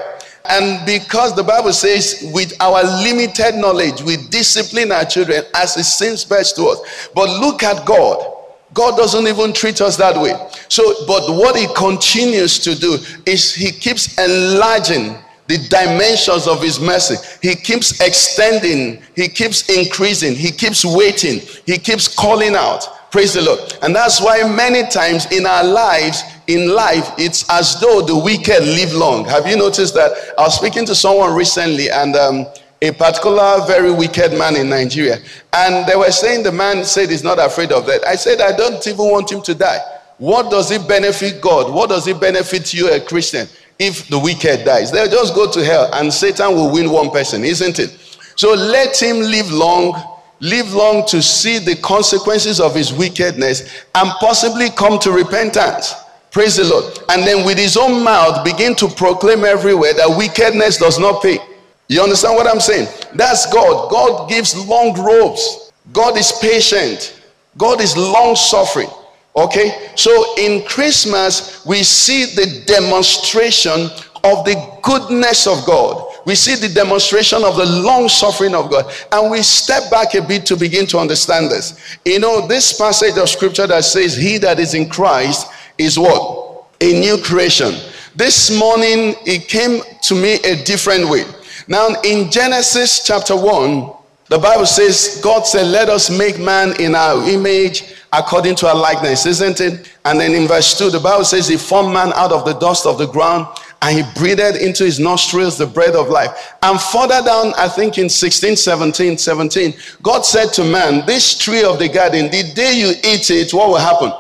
And 0.46 0.84
because 0.86 1.36
the 1.36 1.44
Bible 1.44 1.74
says, 1.74 2.30
with 2.34 2.54
our 2.60 2.84
limited 3.04 3.56
knowledge, 3.56 4.02
we 4.02 4.18
discipline 4.30 4.92
our 4.92 5.06
children 5.06 5.44
as 5.54 5.78
it 5.78 5.84
seems 5.84 6.26
best 6.26 6.56
to 6.56 6.66
us. 6.66 7.10
But 7.14 7.30
look 7.40 7.62
at 7.62 7.86
God. 7.86 8.36
God 8.74 8.98
doesn't 8.98 9.28
even 9.28 9.54
treat 9.54 9.82
us 9.82 9.98
that 9.98 10.20
way. 10.20 10.34
So, 10.68 11.06
but 11.06 11.36
what 11.36 11.56
He 11.56 11.68
continues 11.76 12.60
to 12.60 12.76
do 12.76 12.98
is 13.26 13.54
He 13.54 13.72
keeps 13.72 14.18
enlarging 14.18 15.16
the 15.48 15.58
dimensions 15.70 16.48
of 16.48 16.62
His 16.62 16.80
mercy. 16.80 17.16
He 17.42 17.56
keeps 17.56 18.00
extending, 18.00 19.02
He 19.16 19.28
keeps 19.28 19.70
increasing, 19.70 20.36
He 20.36 20.52
keeps 20.52 20.86
waiting, 20.86 21.42
He 21.66 21.78
keeps 21.78 22.08
calling 22.08 22.56
out. 22.56 22.88
Praise 23.12 23.34
the 23.34 23.42
Lord. 23.42 23.60
And 23.82 23.96
that's 23.96 24.22
why 24.22 24.44
many 24.44 24.88
times 24.88 25.32
in 25.32 25.48
our 25.48 25.64
lives, 25.64 26.22
in 26.46 26.70
life, 26.74 27.12
it's 27.18 27.50
as 27.50 27.80
though 27.80 28.02
the 28.02 28.16
wicked 28.16 28.64
live 28.64 28.94
long. 28.94 29.26
Have 29.26 29.48
you 29.48 29.58
noticed 29.58 29.96
that? 29.96 30.12
I 30.38 30.44
was 30.44 30.56
speaking 30.56 30.86
to 30.86 30.94
someone 30.94 31.36
recently, 31.36 31.90
and 31.90 32.16
um, 32.16 32.46
a 32.82 32.92
particular 32.92 33.66
very 33.66 33.92
wicked 33.92 34.38
man 34.38 34.56
in 34.56 34.70
Nigeria, 34.70 35.18
and 35.54 35.88
they 35.88 35.96
were 35.96 36.12
saying 36.12 36.44
the 36.44 36.52
man 36.52 36.86
said 36.86 37.10
he's 37.10 37.24
not 37.24 37.40
afraid 37.40 37.72
of 37.72 37.88
that. 37.88 38.06
I 38.06 38.16
said, 38.16 38.42
I 38.42 38.56
don't 38.56 38.86
even 38.86 39.10
want 39.10 39.32
him 39.32 39.42
to 39.42 39.56
die. 39.56 39.80
What 40.20 40.52
does 40.52 40.70
it 40.70 40.88
benefit 40.88 41.42
God? 41.42 41.74
What 41.74 41.90
does 41.90 42.08
it 42.08 42.20
benefit 42.20 42.74
you, 42.74 42.92
a 42.92 43.00
Christian, 43.00 43.48
if 43.80 44.08
the 44.08 44.20
wicked 44.20 44.66
dies? 44.66 44.92
They'll 44.92 45.10
just 45.10 45.34
go 45.34 45.52
to 45.52 45.66
hell, 45.66 45.90
and 45.94 46.14
Satan 46.14 46.54
will 46.54 46.72
win 46.72 46.92
one 46.92 47.10
person, 47.10 47.44
isn't 47.44 47.80
it? 47.80 47.98
So 48.36 48.54
let 48.54 49.02
him 49.02 49.20
live 49.20 49.52
long 49.52 50.09
live 50.40 50.74
long 50.74 51.06
to 51.08 51.22
see 51.22 51.60
the 51.60 51.76
consequences 51.78 52.60
of 52.60 52.76
his 52.76 52.94
wickedness 52.94 53.84
and 53.96 54.10
possibly 54.20 54.70
come 54.70 55.00
to 55.00 55.12
repentance. 55.12 55.94
Praise 56.32 56.58
the 56.58 56.64
Lord. 56.64 57.00
And 57.10 57.24
then 57.24 57.46
with 57.46 57.58
his 57.58 57.76
own 57.76 58.04
mouth 58.04 58.46
begin 58.46 58.76
to 58.76 58.88
proclaim 58.88 59.44
everywhere 59.44 59.94
that 59.94 60.16
wickedness 60.18 60.78
does 60.78 61.00
not 61.00 61.22
pay. 61.22 61.40
You 61.88 62.02
understand 62.04 62.36
what 62.36 62.48
I'm 62.48 62.60
saying? 62.60 62.88
That's 63.16 63.52
God. 63.52 63.90
God 63.90 64.30
gives 64.30 64.56
long 64.68 64.94
robes. 64.94 65.72
God 65.92 66.18
is 66.18 66.32
patient. 66.40 67.20
God 67.58 67.82
is 67.82 67.98
long 67.98 68.36
suffering. 68.36 68.90
Okay? 69.36 69.90
So 69.96 70.36
in 70.38 70.64
Christmas, 70.66 71.66
we 71.66 71.84
see 71.84 72.26
the 72.26 72.64
demonstration 72.66 73.90
of 74.24 74.46
the 74.46 74.78
goodness 74.84 75.48
of 75.48 75.66
God. 75.66 76.09
We 76.30 76.36
see 76.36 76.54
the 76.54 76.72
demonstration 76.72 77.44
of 77.44 77.56
the 77.56 77.66
long 77.66 78.08
suffering 78.08 78.54
of 78.54 78.70
God. 78.70 78.94
And 79.12 79.32
we 79.32 79.42
step 79.42 79.90
back 79.90 80.14
a 80.14 80.22
bit 80.22 80.46
to 80.46 80.56
begin 80.56 80.86
to 80.86 81.00
understand 81.00 81.50
this. 81.50 81.98
You 82.06 82.20
know, 82.20 82.46
this 82.46 82.72
passage 82.72 83.18
of 83.18 83.28
scripture 83.28 83.66
that 83.66 83.84
says, 83.84 84.16
He 84.16 84.38
that 84.38 84.60
is 84.60 84.76
in 84.76 84.90
Christ 84.90 85.52
is 85.80 85.98
what? 85.98 86.66
A 86.82 87.00
new 87.00 87.18
creation. 87.18 87.74
This 88.16 88.56
morning, 88.56 89.16
it 89.26 89.48
came 89.48 89.82
to 90.04 90.14
me 90.14 90.36
a 90.46 90.64
different 90.66 91.10
way. 91.10 91.24
Now, 91.68 92.00
in 92.04 92.30
Genesis 92.30 93.04
chapter 93.04 93.36
1, 93.36 93.92
the 94.28 94.38
Bible 94.38 94.68
says, 94.68 95.20
God 95.24 95.48
said, 95.48 95.66
Let 95.66 95.90
us 95.90 96.16
make 96.16 96.38
man 96.38 96.80
in 96.80 96.94
our 96.94 97.28
image 97.28 97.96
according 98.14 98.54
to 98.58 98.68
our 98.68 98.76
likeness, 98.76 99.26
isn't 99.26 99.62
it? 99.62 99.92
And 100.10 100.20
then 100.20 100.34
in 100.34 100.48
verse 100.48 100.76
2, 100.76 100.90
the 100.90 101.00
Bible 101.00 101.24
says, 101.24 101.48
He 101.48 101.56
formed 101.56 101.94
man 101.94 102.12
out 102.16 102.32
of 102.32 102.44
the 102.44 102.54
dust 102.54 102.88
of 102.88 102.98
the 102.98 103.06
ground 103.06 103.46
and 103.84 103.96
he 103.96 104.20
breathed 104.20 104.58
into 104.58 104.84
his 104.84 105.00
nostrils 105.00 105.56
the 105.56 105.68
breath 105.68 105.94
of 105.94 106.10
life. 106.10 106.56
And 106.64 106.82
further 106.82 107.22
down, 107.24 107.54
I 107.56 107.68
think 107.68 108.00
in 108.00 108.10
16, 108.10 108.56
17, 108.56 109.20
17, 109.20 109.74
God 110.02 110.26
said 110.26 110.48
to 110.54 110.64
man, 110.64 111.06
This 111.06 111.38
tree 111.38 111.64
of 111.64 111.78
the 111.78 111.88
garden, 111.88 112.26
the 112.32 112.52
day 112.56 112.74
you 112.80 112.90
eat 113.04 113.30
it, 113.30 113.54
what 113.54 113.70
will 113.70 113.78
happen? 113.78 114.12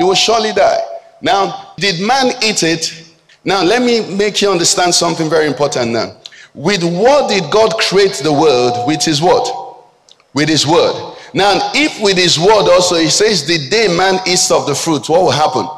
You 0.00 0.08
will 0.08 0.16
surely 0.16 0.52
die. 0.52 0.80
Now, 1.22 1.74
did 1.76 2.04
man 2.04 2.32
eat 2.42 2.64
it? 2.64 3.14
Now, 3.44 3.62
let 3.62 3.82
me 3.82 4.16
make 4.16 4.42
you 4.42 4.50
understand 4.50 4.96
something 4.96 5.30
very 5.30 5.46
important 5.46 5.92
now. 5.92 6.16
With 6.54 6.82
what 6.82 7.30
did 7.30 7.52
God 7.52 7.78
create 7.78 8.14
the 8.14 8.32
world? 8.32 8.88
Which 8.88 9.06
is 9.06 9.22
what? 9.22 9.86
With 10.34 10.48
his 10.48 10.66
word. 10.66 11.15
Now, 11.34 11.70
if 11.74 12.00
with 12.00 12.16
his 12.16 12.38
word 12.38 12.68
also, 12.70 12.96
he 12.96 13.08
says, 13.08 13.46
the 13.46 13.68
day 13.68 13.88
man 13.88 14.20
eats 14.26 14.50
of 14.50 14.66
the 14.66 14.74
fruit, 14.74 15.08
what 15.08 15.22
will 15.22 15.30
happen? 15.30 15.68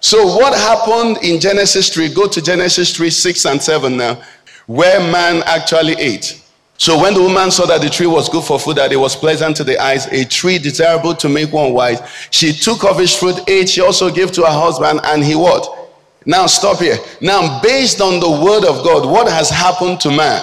So, 0.00 0.26
what 0.26 0.54
happened 0.54 1.18
in 1.22 1.40
Genesis 1.40 1.92
3? 1.92 2.14
Go 2.14 2.26
to 2.26 2.40
Genesis 2.40 2.96
3, 2.96 3.10
6 3.10 3.44
and 3.44 3.62
7 3.62 3.96
now, 3.96 4.22
where 4.66 5.00
man 5.00 5.42
actually 5.46 5.94
ate. 5.94 6.40
So 6.80 6.98
when 6.98 7.12
the 7.12 7.20
woman 7.20 7.50
saw 7.50 7.66
that 7.66 7.82
the 7.82 7.90
tree 7.90 8.06
was 8.06 8.30
good 8.30 8.42
for 8.42 8.58
food, 8.58 8.78
that 8.78 8.90
it 8.90 8.96
was 8.96 9.14
pleasant 9.14 9.54
to 9.58 9.64
the 9.64 9.78
eyes, 9.78 10.06
a 10.06 10.24
tree 10.24 10.56
desirable 10.56 11.14
to 11.16 11.28
make 11.28 11.52
one 11.52 11.74
wise, 11.74 12.00
she 12.30 12.54
took 12.54 12.84
of 12.84 12.98
its 13.00 13.14
fruit, 13.14 13.38
ate. 13.50 13.68
She 13.68 13.82
also 13.82 14.10
gave 14.10 14.32
to 14.32 14.40
her 14.40 14.50
husband, 14.50 15.00
and 15.04 15.22
he 15.22 15.34
what? 15.34 15.92
Now 16.24 16.46
stop 16.46 16.78
here. 16.78 16.96
Now, 17.20 17.60
based 17.60 18.00
on 18.00 18.18
the 18.18 18.30
word 18.30 18.64
of 18.64 18.82
God, 18.82 19.06
what 19.06 19.30
has 19.30 19.50
happened 19.50 20.00
to 20.00 20.08
man? 20.08 20.42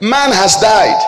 Man 0.00 0.30
has 0.30 0.54
died. 0.60 1.02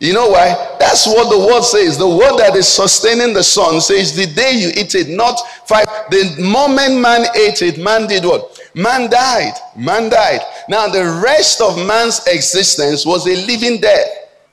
You 0.00 0.12
know 0.12 0.28
why? 0.28 0.76
That's 0.78 1.06
what 1.06 1.28
the 1.28 1.38
word 1.38 1.62
says. 1.62 1.98
The 1.98 2.08
word 2.08 2.38
that 2.38 2.54
is 2.54 2.68
sustaining 2.68 3.34
the 3.34 3.42
son 3.42 3.80
says, 3.80 4.14
The 4.14 4.26
day 4.26 4.52
you 4.52 4.68
eat 4.68 4.94
it, 4.94 5.08
not 5.08 5.40
five. 5.66 5.86
The 6.10 6.36
moment 6.40 7.00
man 7.00 7.26
ate 7.34 7.62
it, 7.62 7.78
man 7.78 8.06
did 8.06 8.24
what? 8.24 8.60
Man 8.74 9.10
died. 9.10 9.54
Man 9.76 10.08
died. 10.08 10.40
Now, 10.68 10.86
the 10.86 11.20
rest 11.24 11.60
of 11.60 11.84
man's 11.84 12.24
existence 12.28 13.04
was 13.04 13.26
a 13.26 13.34
living 13.46 13.80
death. 13.80 14.06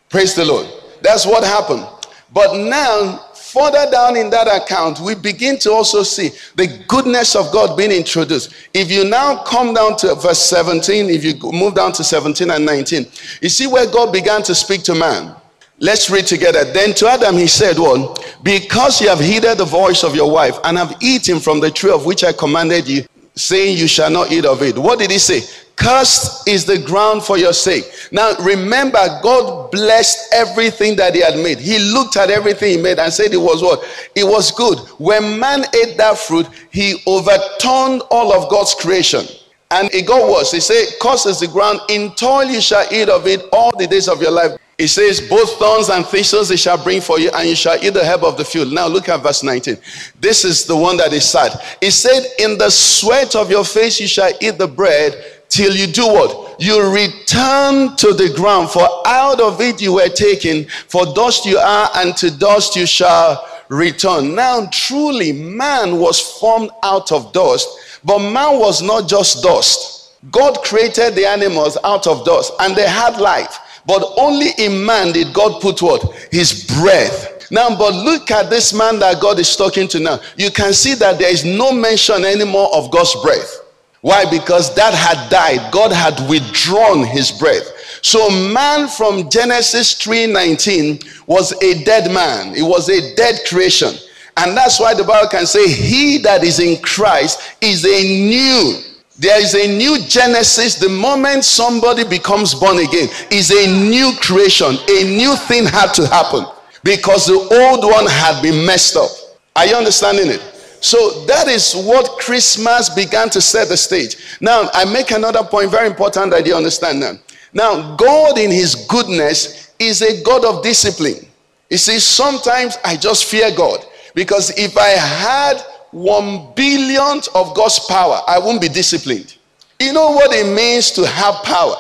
Praise 0.09 0.33
the 0.33 0.45
Lord. 0.45 0.67
That's 1.01 1.27
what 1.27 1.43
happened. 1.43 1.85
But 2.33 2.57
now, 2.57 3.25
further 3.55 3.89
down 3.89 4.17
in 4.17 4.29
that 4.31 4.47
account, 4.47 5.00
we 5.00 5.15
begin 5.15 5.57
to 5.59 5.71
also 5.71 6.03
see 6.03 6.29
the 6.55 6.67
goodness 6.89 7.35
of 7.35 7.51
God 7.53 7.77
being 7.77 7.91
introduced. 7.91 8.53
If 8.74 8.91
you 8.91 9.05
now 9.05 9.43
come 9.43 9.74
down 9.74 9.95
to 9.97 10.13
verse 10.15 10.41
17, 10.41 11.09
if 11.09 11.24
you 11.24 11.39
move 11.53 11.74
down 11.74 11.93
to 11.93 12.03
17 12.03 12.51
and 12.51 12.65
19, 12.65 13.05
you 13.41 13.47
see 13.47 13.65
where 13.65 13.89
God 13.89 14.12
began 14.12 14.43
to 14.43 14.53
speak 14.53 14.83
to 14.83 14.93
man. 14.93 15.33
Let's 15.79 16.09
read 16.09 16.25
together. 16.25 16.65
Then 16.65 16.93
to 16.95 17.07
Adam 17.07 17.35
he 17.35 17.47
said, 17.47 17.79
One, 17.79 18.13
because 18.43 19.01
you 19.01 19.07
have 19.07 19.19
heeded 19.19 19.57
the 19.57 19.65
voice 19.65 20.03
of 20.03 20.15
your 20.15 20.29
wife 20.29 20.57
and 20.65 20.77
have 20.77 20.97
eaten 21.01 21.39
from 21.39 21.62
the 21.62 21.71
tree 21.71 21.91
of 21.91 22.05
which 22.05 22.24
I 22.24 22.33
commanded 22.33 22.88
you, 22.88 23.03
saying 23.35 23.77
you 23.77 23.88
shall 23.88 24.09
not 24.09 24.31
eat 24.31 24.45
of 24.45 24.62
it. 24.63 24.77
What 24.77 25.00
did 25.00 25.12
he 25.12 25.19
say? 25.19 25.41
Cursed 25.75 26.48
is 26.48 26.65
the 26.65 26.79
ground 26.79 27.24
for 27.24 27.38
your 27.38 27.53
sake. 27.53 27.84
Now 28.12 28.34
remember, 28.39 29.00
God 29.22 29.72
blessed 29.72 30.34
everything 30.34 30.96
that 30.96 31.15
he 31.15 31.22
had 31.22 31.38
made. 31.38 31.60
He 31.60 31.79
looked 31.79 32.15
at 32.17 32.29
everything 32.29 32.77
he 32.77 32.82
made 32.82 32.98
and 32.98 33.12
said 33.12 33.34
it 33.34 33.38
was 33.38 33.62
what? 33.62 33.84
It 34.15 34.24
was 34.24 34.51
good. 34.51 34.79
When 35.00 35.39
man 35.39 35.65
ate 35.75 35.98
that 35.98 36.17
fruit, 36.17 36.48
he 36.72 37.01
overturned 37.05 38.01
all 38.10 38.34
of 38.34 38.50
God's 38.50 38.74
creation. 38.74 39.25
And 39.72 39.94
it 39.94 40.08
got 40.08 40.29
worse. 40.29 40.51
He 40.51 40.60
said, 40.60 40.86
Cursed 41.01 41.25
is 41.25 41.39
the 41.39 41.48
ground, 41.48 41.82
in 41.89 42.12
toil 42.12 42.46
you 42.46 42.62
shall 42.62 42.86
eat 42.94 43.10
of 43.10 43.27
it 43.27 43.44
all 43.51 43.75
the 43.75 43.88
days 43.88 44.08
of 44.08 44.22
your 44.22 44.32
life. 44.32 44.58
It 44.77 44.89
says, 44.89 45.22
Both 45.22 45.58
thorns 45.58 45.89
and 45.89 46.05
thistles 46.05 46.50
they 46.50 46.58
shall 46.58 46.82
bring 46.82 47.01
for 47.01 47.20
you, 47.20 47.29
and 47.34 47.48
you 47.48 47.55
shall 47.55 47.84
eat 47.84 47.94
the 47.94 48.05
herb 48.05 48.24
of 48.24 48.38
the 48.38 48.44
field. 48.44 48.74
Now 48.74 48.88
look 48.88 49.08
at 49.08 49.24
verse 49.24 49.41
19. 49.41 49.77
This 50.20 50.44
is 50.44 50.65
the 50.65 50.75
one 50.75 50.98
that 50.98 51.13
is 51.13 51.25
sad. 51.25 51.53
It 51.82 51.91
said, 51.91 52.24
In 52.39 52.58
the 52.58 52.70
sweat 52.70 53.36
of 53.36 53.50
your 53.50 53.63
face 53.63 54.00
you 54.00 54.08
shall 54.08 54.32
eat 54.41 54.58
the 54.58 54.67
bread 54.67 55.34
till 55.49 55.75
you 55.75 55.87
do 55.87 56.05
what? 56.07 56.59
You 56.59 56.93
return 56.93 57.95
to 57.97 58.13
the 58.13 58.33
ground, 58.35 58.69
for 58.69 58.87
out 59.05 59.39
of 59.39 59.61
it 59.61 59.81
you 59.81 59.93
were 59.93 60.09
taken, 60.09 60.65
for 60.87 61.05
dust 61.13 61.45
you 61.45 61.57
are, 61.57 61.89
and 61.95 62.15
to 62.17 62.31
dust 62.37 62.75
you 62.75 62.85
shall 62.85 63.45
return. 63.69 64.35
Now, 64.35 64.67
truly, 64.71 65.31
man 65.31 65.99
was 65.99 66.19
formed 66.39 66.71
out 66.83 67.11
of 67.11 67.33
dust, 67.33 67.67
but 68.03 68.19
man 68.19 68.59
was 68.59 68.81
not 68.81 69.09
just 69.09 69.43
dust. 69.43 70.13
God 70.31 70.61
created 70.63 71.15
the 71.15 71.25
animals 71.25 71.77
out 71.83 72.07
of 72.07 72.25
dust, 72.25 72.53
and 72.59 72.75
they 72.75 72.87
had 72.87 73.17
life. 73.17 73.59
But 73.85 74.03
only 74.17 74.49
in 74.57 74.83
man 74.85 75.11
did 75.11 75.33
God 75.33 75.61
put 75.61 75.81
what? 75.81 76.13
His 76.31 76.65
breath. 76.77 77.51
Now, 77.51 77.77
but 77.77 77.93
look 77.93 78.31
at 78.31 78.49
this 78.49 78.73
man 78.73 78.97
that 78.99 79.21
God 79.21 79.39
is 79.39 79.55
talking 79.55 79.87
to 79.89 79.99
now. 79.99 80.19
You 80.35 80.49
can 80.49 80.73
see 80.73 80.95
that 80.95 81.19
there 81.19 81.31
is 81.31 81.45
no 81.45 81.71
mention 81.71 82.25
anymore 82.25 82.69
of 82.73 82.89
God's 82.89 83.15
breath. 83.21 83.61
Why? 84.05 84.24
Because 84.29 84.75
that 84.75 84.93
had 84.93 85.31
died. 85.31 85.71
God 85.71 85.91
had 85.91 86.29
withdrawn 86.29 87.03
his 87.03 87.31
breath. 87.31 87.65
So 88.03 88.29
man 88.29 88.88
from 88.88 89.31
Genesis 89.31 89.95
3:19 89.95 91.01
was 91.25 91.53
a 91.63 91.83
dead 91.83 92.12
man. 92.12 92.53
It 92.55 92.62
was 92.62 92.88
a 92.88 93.15
dead 93.15 93.41
creation. 93.47 93.97
And 94.38 94.55
that's 94.55 94.79
why 94.79 94.93
the 94.93 95.03
Bible 95.03 95.27
can 95.29 95.47
say 95.47 95.67
he 95.67 96.19
that 96.19 96.43
is 96.43 96.59
in 96.59 96.79
Christ 96.83 97.39
is 97.62 97.83
a 97.83 98.03
new 98.29 98.77
there 99.17 99.41
is 99.41 99.55
a 99.55 99.75
new 99.75 99.97
Genesis. 100.07 100.75
The 100.75 100.89
moment 100.89 101.43
somebody 101.43 102.03
becomes 102.03 102.53
born 102.53 102.77
again, 102.77 103.09
is 103.31 103.50
a 103.50 103.89
new 103.89 104.12
creation. 104.21 104.77
A 104.88 105.03
new 105.17 105.35
thing 105.35 105.65
had 105.65 105.95
to 105.95 106.05
happen 106.05 106.45
because 106.83 107.25
the 107.25 107.39
old 107.39 107.83
one 107.83 108.05
had 108.05 108.39
been 108.43 108.63
messed 108.67 108.97
up. 108.97 109.09
Are 109.55 109.65
you 109.65 109.75
understanding 109.75 110.29
it? 110.29 110.54
So 110.85 111.25
that 111.25 111.47
is 111.47 111.73
what 111.73 112.19
Christmas 112.19 112.89
began 112.89 113.27
to 113.31 113.41
set 113.41 113.69
the 113.69 113.75
stage. 113.75 114.17
Now, 114.39 114.69
I 114.71 114.85
make 114.85 115.09
another 115.09 115.43
point 115.43 115.71
very 115.71 115.87
important 115.87 116.29
that 116.29 116.45
you 116.45 116.53
understand 116.53 116.99
now. 116.99 117.13
Now, 117.53 117.95
God 117.95 118.37
in 118.37 118.51
his 118.51 118.75
goodness 118.87 119.73
is 119.79 120.03
a 120.03 120.21
God 120.21 120.45
of 120.45 120.61
discipline. 120.61 121.25
You 121.71 121.77
see, 121.77 121.97
sometimes 121.97 122.77
I 122.85 122.97
just 122.97 123.25
fear 123.25 123.49
God 123.57 123.83
because 124.13 124.55
if 124.59 124.77
I 124.77 124.89
had 124.89 125.59
one 125.89 126.53
billionth 126.53 127.29
of 127.33 127.55
God's 127.55 127.79
power, 127.87 128.21
I 128.27 128.37
won't 128.37 128.61
be 128.61 128.69
disciplined. 128.69 129.37
You 129.79 129.91
know 129.91 130.11
what 130.11 130.33
it 130.33 130.55
means 130.55 130.91
to 130.91 131.07
have 131.07 131.43
power? 131.43 131.77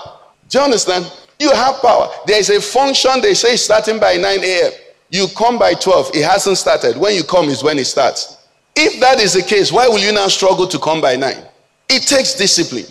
Do 0.49 0.57
you 0.57 0.63
understand? 0.63 1.13
You 1.37 1.51
have 1.53 1.75
power. 1.79 2.09
There 2.25 2.39
is 2.39 2.49
a 2.49 2.59
function 2.59 3.21
they 3.21 3.35
say 3.35 3.55
starting 3.55 3.99
by 3.99 4.15
9 4.15 4.43
a.m. 4.43 4.71
You 5.11 5.27
come 5.37 5.59
by 5.59 5.75
12. 5.75 6.15
It 6.15 6.25
hasn't 6.25 6.57
started. 6.57 6.97
When 6.97 7.13
you 7.13 7.23
come 7.23 7.49
is 7.49 7.61
when 7.61 7.77
it 7.77 7.85
starts. 7.85 8.34
If 8.75 8.99
that 8.99 9.19
is 9.19 9.33
the 9.33 9.41
case, 9.41 9.71
why 9.71 9.87
will 9.87 9.99
you 9.99 10.11
now 10.11 10.27
struggle 10.27 10.67
to 10.67 10.79
come 10.79 11.01
by 11.01 11.15
9? 11.15 11.35
It 11.89 12.03
takes 12.03 12.33
discipline. 12.35 12.85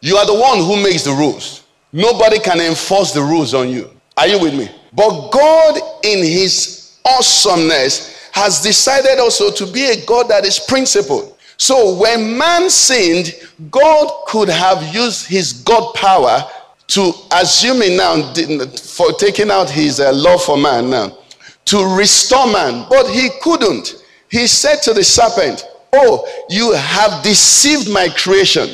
You 0.00 0.16
are 0.16 0.26
the 0.26 0.34
one 0.34 0.58
who 0.58 0.82
makes 0.82 1.04
the 1.04 1.12
rules. 1.12 1.64
Nobody 1.92 2.38
can 2.38 2.60
enforce 2.60 3.12
the 3.12 3.22
rules 3.22 3.54
on 3.54 3.68
you. 3.68 3.90
Are 4.16 4.26
you 4.26 4.40
with 4.40 4.54
me? 4.54 4.68
But 4.92 5.30
God, 5.30 5.78
in 6.04 6.18
His 6.24 6.98
awesomeness, 7.04 8.30
has 8.32 8.60
decided 8.62 9.18
also 9.18 9.50
to 9.50 9.66
be 9.66 9.84
a 9.86 10.04
God 10.06 10.28
that 10.28 10.44
is 10.44 10.58
principled. 10.58 11.36
So 11.56 11.98
when 11.98 12.38
man 12.38 12.70
sinned, 12.70 13.34
God 13.70 14.26
could 14.26 14.48
have 14.48 14.94
used 14.94 15.26
his 15.26 15.52
God 15.52 15.92
power 15.94 16.44
to 16.88 17.12
assuming 17.32 17.96
now 17.96 18.32
for 18.76 19.12
taking 19.12 19.50
out 19.50 19.68
his 19.68 19.98
uh, 19.98 20.12
love 20.12 20.42
for 20.42 20.56
man 20.56 20.88
now 20.88 21.18
to 21.64 21.84
restore 21.96 22.50
man, 22.50 22.86
but 22.88 23.08
he 23.08 23.28
couldn't. 23.42 24.02
He 24.30 24.46
said 24.46 24.82
to 24.82 24.94
the 24.94 25.04
serpent, 25.04 25.64
"Oh, 25.92 26.26
you 26.48 26.72
have 26.72 27.22
deceived 27.22 27.88
my 27.90 28.08
creation. 28.08 28.68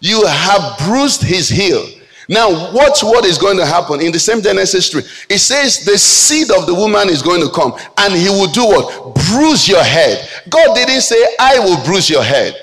You 0.00 0.24
have 0.26 0.78
bruised 0.78 1.22
his 1.22 1.48
heel." 1.48 1.86
Now, 2.28 2.72
watch 2.72 3.02
what 3.02 3.26
is 3.26 3.36
going 3.36 3.58
to 3.58 3.66
happen 3.66 4.00
in 4.00 4.10
the 4.10 4.18
same 4.18 4.40
Genesis 4.40 4.88
3. 4.88 5.02
It 5.28 5.38
says 5.38 5.84
the 5.84 5.98
seed 5.98 6.50
of 6.50 6.66
the 6.66 6.74
woman 6.74 7.10
is 7.10 7.22
going 7.22 7.42
to 7.42 7.50
come 7.50 7.74
and 7.98 8.14
he 8.14 8.28
will 8.30 8.50
do 8.50 8.64
what? 8.64 9.14
Bruise 9.14 9.68
your 9.68 9.82
head. 9.82 10.26
God 10.48 10.74
didn't 10.74 11.02
say, 11.02 11.22
I 11.38 11.58
will 11.58 11.82
bruise 11.84 12.08
your 12.08 12.22
head. 12.22 12.56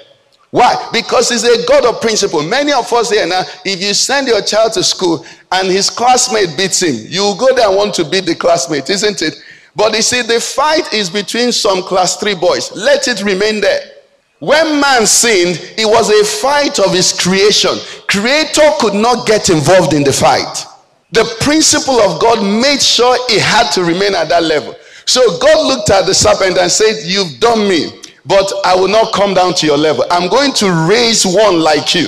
Why? 0.50 0.90
Because 0.92 1.30
he's 1.30 1.44
a 1.44 1.66
God 1.66 1.86
of 1.86 2.02
principle. 2.02 2.44
Many 2.44 2.74
of 2.74 2.92
us 2.92 3.10
here 3.10 3.26
now, 3.26 3.44
if 3.64 3.82
you 3.82 3.94
send 3.94 4.28
your 4.28 4.42
child 4.42 4.74
to 4.74 4.84
school 4.84 5.26
and 5.52 5.68
his 5.70 5.90
classmate 5.90 6.58
beats 6.58 6.82
him, 6.82 6.96
you 7.08 7.36
go 7.38 7.56
there 7.56 7.68
and 7.68 7.78
want 7.78 7.94
to 7.96 8.04
beat 8.04 8.26
the 8.26 8.36
classmate, 8.36 8.90
isn't 8.90 9.22
it? 9.22 9.36
But 9.76 9.96
you 9.96 10.02
see, 10.02 10.22
the 10.22 10.40
fight 10.40 10.94
is 10.94 11.10
between 11.10 11.52
some 11.52 11.82
class 11.84 12.18
three 12.18 12.36
boys. 12.36 12.72
Let 12.76 13.08
it 13.08 13.24
remain 13.24 13.62
there. 13.62 13.82
When 14.40 14.82
man 14.82 15.06
sinned, 15.06 15.62
it 15.78 15.86
was 15.86 16.10
a 16.10 16.26
fight 16.26 16.80
of 16.80 16.94
his 16.94 17.14
creation. 17.14 17.78
Creator 18.08 18.72
could 18.80 18.96
not 18.96 19.28
get 19.28 19.50
involved 19.50 19.94
in 19.94 20.04
the 20.04 20.12
fight. 20.12 20.66
The 21.12 21.26
principle 21.42 22.00
of 22.00 22.20
God 22.20 22.42
made 22.42 22.82
sure 22.82 23.16
it 23.30 23.42
had 23.42 23.70
to 23.74 23.84
remain 23.84 24.16
at 24.16 24.30
that 24.30 24.44
level. 24.44 24.76
So 25.06 25.38
God 25.40 25.68
looked 25.68 25.90
at 25.90 26.06
the 26.06 26.14
serpent 26.14 26.58
and 26.58 26.72
said, 26.72 27.04
You've 27.04 27.40
done 27.40 27.68
me, 27.68 28.02
but 28.26 28.52
I 28.66 28.76
will 28.76 28.88
not 28.88 29.14
come 29.14 29.34
down 29.34 29.54
to 29.56 29.68
your 29.68 29.78
level. 29.78 30.06
I'm 30.10 30.30
going 30.30 30.54
to 30.54 30.88
raise 30.90 31.26
one 31.26 31.60
like 31.60 31.94
you, 31.94 32.08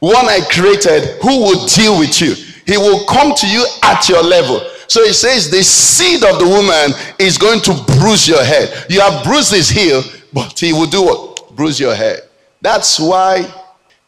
one 0.00 0.26
I 0.26 0.40
created 0.50 1.20
who 1.22 1.38
will 1.38 1.66
deal 1.66 1.98
with 1.98 2.20
you. 2.20 2.34
He 2.66 2.76
will 2.78 3.04
come 3.06 3.34
to 3.34 3.46
you 3.46 3.64
at 3.82 4.08
your 4.08 4.22
level. 4.22 4.60
So 4.90 5.04
he 5.04 5.12
says, 5.12 5.48
The 5.48 5.62
seed 5.62 6.24
of 6.24 6.40
the 6.40 6.48
woman 6.48 6.98
is 7.20 7.38
going 7.38 7.60
to 7.60 7.74
bruise 8.00 8.26
your 8.26 8.42
head. 8.42 8.86
You 8.90 9.00
have 9.00 9.22
bruised 9.22 9.54
his 9.54 9.70
heel, 9.70 10.02
but 10.32 10.58
he 10.58 10.72
will 10.72 10.86
do 10.86 11.02
what? 11.04 11.30
bruise 11.54 11.78
your 11.78 11.94
head. 11.94 12.22
That's 12.60 12.98
why 12.98 13.46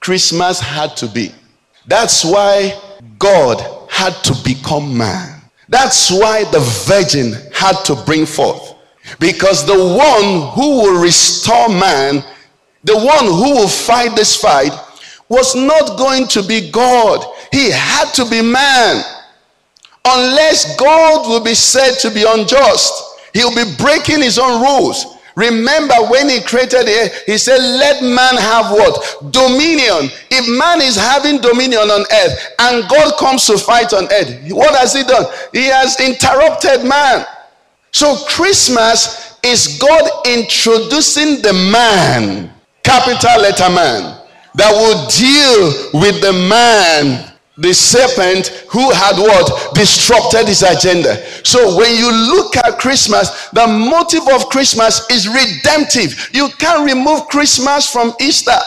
Christmas 0.00 0.58
had 0.58 0.96
to 0.96 1.06
be. 1.06 1.30
That's 1.86 2.24
why 2.24 2.80
God 3.18 3.60
had 3.90 4.14
to 4.24 4.34
become 4.42 4.96
man. 4.96 5.40
That's 5.68 6.10
why 6.10 6.44
the 6.50 6.60
virgin 6.88 7.34
had 7.52 7.76
to 7.84 7.94
bring 7.94 8.26
forth. 8.26 8.74
Because 9.20 9.64
the 9.66 9.78
one 9.78 10.50
who 10.52 10.82
will 10.82 11.00
restore 11.00 11.68
man, 11.68 12.24
the 12.82 12.96
one 12.96 13.26
who 13.26 13.54
will 13.54 13.68
fight 13.68 14.16
this 14.16 14.34
fight, 14.34 14.72
was 15.28 15.54
not 15.54 15.96
going 15.96 16.26
to 16.28 16.42
be 16.42 16.70
God. 16.70 17.24
He 17.52 17.70
had 17.70 18.12
to 18.14 18.28
be 18.28 18.42
man. 18.42 19.04
Unless 20.04 20.76
God 20.76 21.28
will 21.28 21.42
be 21.42 21.54
said 21.54 21.94
to 22.00 22.10
be 22.10 22.24
unjust. 22.26 22.92
He'll 23.34 23.54
be 23.54 23.76
breaking 23.76 24.20
his 24.20 24.38
own 24.38 24.62
rules. 24.62 25.18
Remember 25.34 25.94
when 26.10 26.28
he 26.28 26.42
created 26.42 26.84
it, 26.86 27.22
he 27.24 27.38
said, 27.38 27.58
Let 27.58 28.02
man 28.02 28.36
have 28.36 28.70
what? 28.70 29.32
Dominion. 29.32 30.10
If 30.30 30.58
man 30.58 30.82
is 30.82 30.96
having 30.96 31.40
dominion 31.40 31.90
on 31.90 32.02
earth 32.02 32.54
and 32.58 32.88
God 32.88 33.16
comes 33.18 33.46
to 33.46 33.56
fight 33.56 33.94
on 33.94 34.04
earth, 34.12 34.52
what 34.52 34.76
has 34.76 34.92
he 34.92 35.04
done? 35.04 35.24
He 35.52 35.66
has 35.66 35.98
interrupted 36.00 36.86
man. 36.86 37.24
So 37.92 38.16
Christmas 38.26 39.38
is 39.42 39.78
God 39.78 40.26
introducing 40.26 41.40
the 41.40 41.52
man, 41.72 42.52
capital 42.82 43.40
letter 43.40 43.70
man, 43.70 44.20
that 44.54 44.70
will 44.70 45.06
deal 45.08 46.00
with 46.00 46.20
the 46.20 46.32
man 46.48 47.31
the 47.62 47.72
serpent 47.72 48.48
who 48.68 48.90
had 48.90 49.16
what 49.16 49.74
disrupted 49.74 50.48
his 50.48 50.62
agenda 50.62 51.24
so 51.44 51.76
when 51.76 51.96
you 51.96 52.10
look 52.34 52.56
at 52.56 52.78
christmas 52.78 53.48
the 53.50 53.66
motive 53.66 54.26
of 54.34 54.48
christmas 54.48 55.08
is 55.10 55.28
redemptive 55.28 56.30
you 56.32 56.48
can't 56.58 56.84
remove 56.84 57.26
christmas 57.28 57.88
from 57.88 58.12
easter 58.20 58.58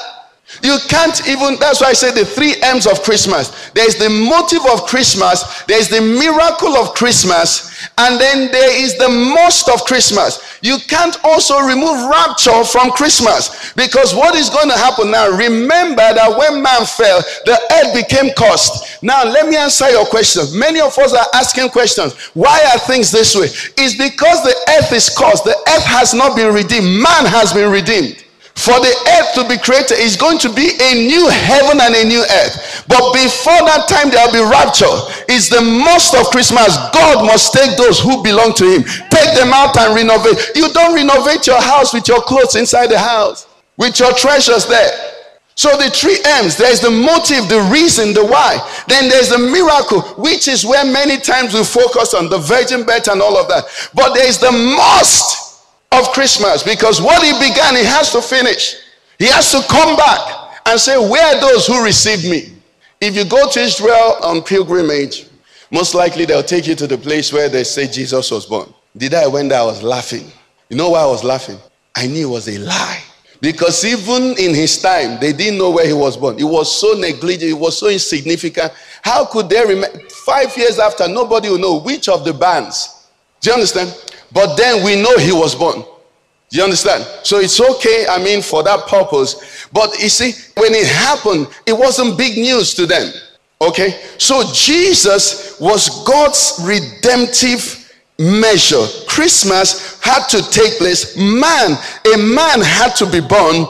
you 0.62 0.78
can't 0.88 1.28
even, 1.28 1.58
that's 1.60 1.82
why 1.82 1.88
I 1.88 1.94
say 1.94 2.12
the 2.12 2.26
three 2.26 2.56
M's 2.62 2.88
of 2.88 3.04
Christmas. 3.04 3.70
There's 3.72 3.96
the 3.96 4.10
motive 4.10 4.66
of 4.72 4.86
Christmas, 4.86 5.64
there's 5.64 5.90
the 5.90 6.02
miracle 6.02 6.78
of 6.78 6.94
Christmas, 6.94 7.90
and 7.98 8.20
then 8.20 8.52
there 8.52 8.84
is 8.84 8.98
the 8.98 9.10
most 9.10 9.68
of 9.70 9.84
Christmas. 9.86 10.45
You 10.66 10.80
can't 10.88 11.16
also 11.24 11.60
remove 11.60 12.10
rapture 12.10 12.64
from 12.64 12.90
Christmas 12.90 13.72
because 13.74 14.16
what 14.16 14.34
is 14.34 14.50
going 14.50 14.68
to 14.68 14.76
happen 14.76 15.12
now? 15.12 15.30
Remember 15.30 16.02
that 16.02 16.36
when 16.40 16.64
man 16.64 16.88
fell, 16.88 17.22
the 17.46 17.54
earth 17.54 17.94
became 17.94 18.34
cursed. 18.34 19.04
Now, 19.04 19.24
let 19.26 19.48
me 19.48 19.58
answer 19.58 19.88
your 19.92 20.08
question. 20.08 20.42
Many 20.58 20.82
of 20.82 20.98
us 20.98 21.14
are 21.14 21.28
asking 21.36 21.70
questions. 21.70 22.16
Why 22.34 22.66
are 22.74 22.80
things 22.80 23.12
this 23.12 23.36
way? 23.36 23.46
It's 23.78 23.94
because 23.94 24.42
the 24.42 24.56
earth 24.80 24.92
is 24.92 25.08
cursed. 25.16 25.44
The 25.44 25.56
earth 25.56 25.86
has 25.86 26.16
not 26.16 26.36
been 26.36 26.52
redeemed, 26.52 27.00
man 27.00 27.28
has 27.30 27.54
been 27.54 27.72
redeemed. 27.72 28.25
For 28.56 28.80
the 28.80 28.96
earth 29.20 29.36
to 29.36 29.44
be 29.48 29.60
created 29.60 30.00
is 30.00 30.16
going 30.16 30.40
to 30.40 30.50
be 30.50 30.72
a 30.80 30.92
new 30.96 31.28
heaven 31.28 31.78
and 31.82 31.94
a 31.94 32.06
new 32.08 32.24
earth. 32.24 32.86
But 32.88 33.12
before 33.12 33.62
that 33.68 33.86
time, 33.92 34.10
there 34.10 34.26
will 34.26 34.42
be 34.42 34.46
rapture. 34.48 34.90
It's 35.28 35.52
the 35.52 35.62
most 35.62 36.16
of 36.16 36.32
Christmas. 36.32 36.80
God 36.96 37.28
must 37.28 37.52
take 37.52 37.76
those 37.78 38.00
who 38.00 38.24
belong 38.24 38.56
to 38.56 38.66
Him, 38.66 38.84
take 39.12 39.36
them 39.36 39.52
out 39.52 39.78
and 39.78 39.94
renovate. 39.94 40.56
You 40.56 40.72
don't 40.72 40.96
renovate 40.96 41.46
your 41.46 41.62
house 41.62 41.94
with 41.94 42.08
your 42.08 42.22
clothes 42.24 42.56
inside 42.56 42.88
the 42.88 42.98
house, 42.98 43.46
with 43.76 44.00
your 44.00 44.14
treasures 44.14 44.66
there. 44.66 45.12
So 45.56 45.76
the 45.78 45.92
three 45.92 46.18
M's 46.26 46.58
there's 46.58 46.80
the 46.80 46.92
motive, 46.92 47.48
the 47.48 47.68
reason, 47.72 48.14
the 48.14 48.26
why. 48.26 48.58
Then 48.88 49.10
there's 49.10 49.30
the 49.30 49.40
miracle, 49.40 50.02
which 50.16 50.48
is 50.48 50.66
where 50.66 50.84
many 50.84 51.20
times 51.20 51.54
we 51.54 51.64
focus 51.64 52.14
on 52.14 52.30
the 52.30 52.40
virgin 52.40 52.84
birth 52.84 53.08
and 53.10 53.22
all 53.22 53.38
of 53.38 53.48
that. 53.50 53.66
But 53.94 54.16
there's 54.16 54.40
the 54.40 54.52
must 54.52 55.45
of 56.00 56.12
Christmas 56.12 56.64
because 56.64 57.02
what 57.02 57.24
he 57.24 57.32
began, 57.34 57.76
he 57.76 57.84
has 57.84 58.12
to 58.12 58.22
finish. 58.22 58.76
He 59.18 59.26
has 59.28 59.52
to 59.52 59.62
come 59.68 59.96
back 59.96 60.62
and 60.66 60.80
say, 60.80 60.98
Where 60.98 61.36
are 61.36 61.40
those 61.40 61.68
who 61.68 61.84
received 61.84 62.26
me? 62.26 62.54
If 63.02 63.16
you 63.16 63.26
go 63.26 63.50
to 63.50 63.60
Israel 63.60 64.18
on 64.24 64.42
pilgrimage, 64.42 65.28
most 65.72 65.94
likely 65.94 66.26
they'll 66.26 66.44
take 66.44 66.68
you 66.68 66.76
to 66.76 66.88
the 66.88 66.98
place 66.98 67.34
where 67.34 67.50
they 67.50 67.64
say 67.64 67.88
Jesus 67.88 68.32
was 68.32 68.46
born. 68.46 68.74
Did 68.96 69.14
I 69.14 69.30
there? 69.30 69.60
I 69.60 69.64
was 69.64 69.84
laughing. 69.84 70.32
You 70.70 70.78
know 70.78 70.92
why 70.92 71.02
I 71.02 71.06
was 71.06 71.24
laughing? 71.24 71.60
I 71.96 72.08
knew 72.08 72.30
it 72.30 72.32
was 72.32 72.48
a 72.48 72.58
lie. 72.60 73.04
Because 73.42 73.84
even 73.84 74.38
in 74.38 74.56
his 74.56 74.82
time, 74.82 75.20
they 75.20 75.34
didn't 75.34 75.58
know 75.58 75.70
where 75.70 75.86
he 75.86 75.94
was 75.94 76.16
born. 76.18 76.40
It 76.40 76.46
was 76.46 76.80
so 76.80 76.94
negligent, 76.94 77.52
it 77.52 77.54
was 77.54 77.78
so 77.78 77.90
insignificant. 77.90 78.72
How 79.02 79.26
could 79.26 79.50
they 79.50 79.62
remember? 79.64 80.00
Five 80.10 80.56
years 80.58 80.80
after, 80.80 81.08
nobody 81.08 81.50
will 81.50 81.60
know 81.60 81.80
which 81.80 82.08
of 82.10 82.24
the 82.24 82.34
bands. 82.34 83.08
Do 83.42 83.50
you 83.50 83.54
understand? 83.56 83.94
But 84.32 84.56
then 84.56 84.84
we 84.84 85.02
know 85.02 85.18
he 85.18 85.32
was 85.32 85.56
born. 85.56 85.84
Do 86.50 86.58
you 86.58 86.64
understand? 86.64 87.06
So 87.24 87.40
it's 87.40 87.60
okay, 87.60 88.06
I 88.08 88.24
mean, 88.24 88.42
for 88.42 88.64
that 88.64 88.88
purpose. 88.88 89.68
But 89.74 90.00
you 90.00 90.10
see, 90.10 90.34
when 90.58 90.74
it 90.74 90.88
happened, 90.88 91.48
it 91.66 91.74
wasn't 91.74 92.18
big 92.18 92.38
news 92.38 92.74
to 92.76 92.86
them. 92.86 93.12
Okay? 93.62 94.00
So 94.18 94.44
Jesus 94.54 95.60
was 95.60 96.04
God's 96.06 96.62
redemptive 96.64 97.94
measure. 98.20 98.86
Christmas 99.08 100.00
had 100.02 100.28
to 100.28 100.42
take 100.52 100.78
place. 100.78 101.18
Man, 101.18 101.78
a 102.14 102.18
man 102.18 102.62
had 102.62 102.96
to 102.98 103.10
be 103.10 103.22
born 103.22 103.66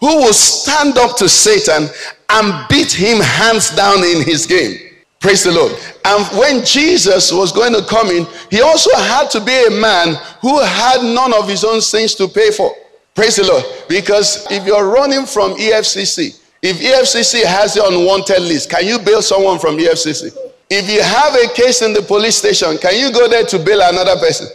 who 0.00 0.16
will 0.18 0.32
stand 0.32 0.98
up 0.98 1.16
to 1.16 1.28
Satan 1.28 1.88
and 2.30 2.68
beat 2.68 2.92
him 2.92 3.20
hands 3.20 3.74
down 3.74 4.04
in 4.04 4.22
his 4.22 4.46
game. 4.46 4.87
Praise 5.20 5.42
the 5.42 5.52
Lord. 5.52 5.72
And 6.04 6.24
when 6.38 6.64
Jesus 6.64 7.32
was 7.32 7.50
going 7.50 7.72
to 7.72 7.82
come 7.82 8.08
in, 8.08 8.26
he 8.50 8.60
also 8.60 8.94
had 8.96 9.28
to 9.30 9.40
be 9.40 9.66
a 9.66 9.70
man 9.70 10.14
who 10.40 10.60
had 10.60 11.02
none 11.02 11.34
of 11.34 11.48
his 11.48 11.64
own 11.64 11.80
sins 11.80 12.14
to 12.16 12.28
pay 12.28 12.52
for. 12.52 12.72
Praise 13.14 13.36
the 13.36 13.44
Lord. 13.44 13.64
Because 13.88 14.46
if 14.50 14.64
you're 14.64 14.88
running 14.88 15.26
from 15.26 15.54
EFCC, 15.54 16.40
if 16.62 16.78
EFCC 16.78 17.44
has 17.44 17.74
you 17.74 17.82
on 17.82 18.04
wanted 18.06 18.40
list, 18.42 18.70
can 18.70 18.86
you 18.86 18.98
bail 18.98 19.20
someone 19.20 19.58
from 19.58 19.76
EFCC? 19.76 20.36
If 20.70 20.88
you 20.88 21.02
have 21.02 21.34
a 21.34 21.52
case 21.52 21.82
in 21.82 21.92
the 21.92 22.02
police 22.02 22.36
station, 22.36 22.78
can 22.78 22.96
you 22.96 23.12
go 23.12 23.28
there 23.28 23.44
to 23.44 23.58
bail 23.58 23.80
another 23.82 24.16
person? 24.20 24.46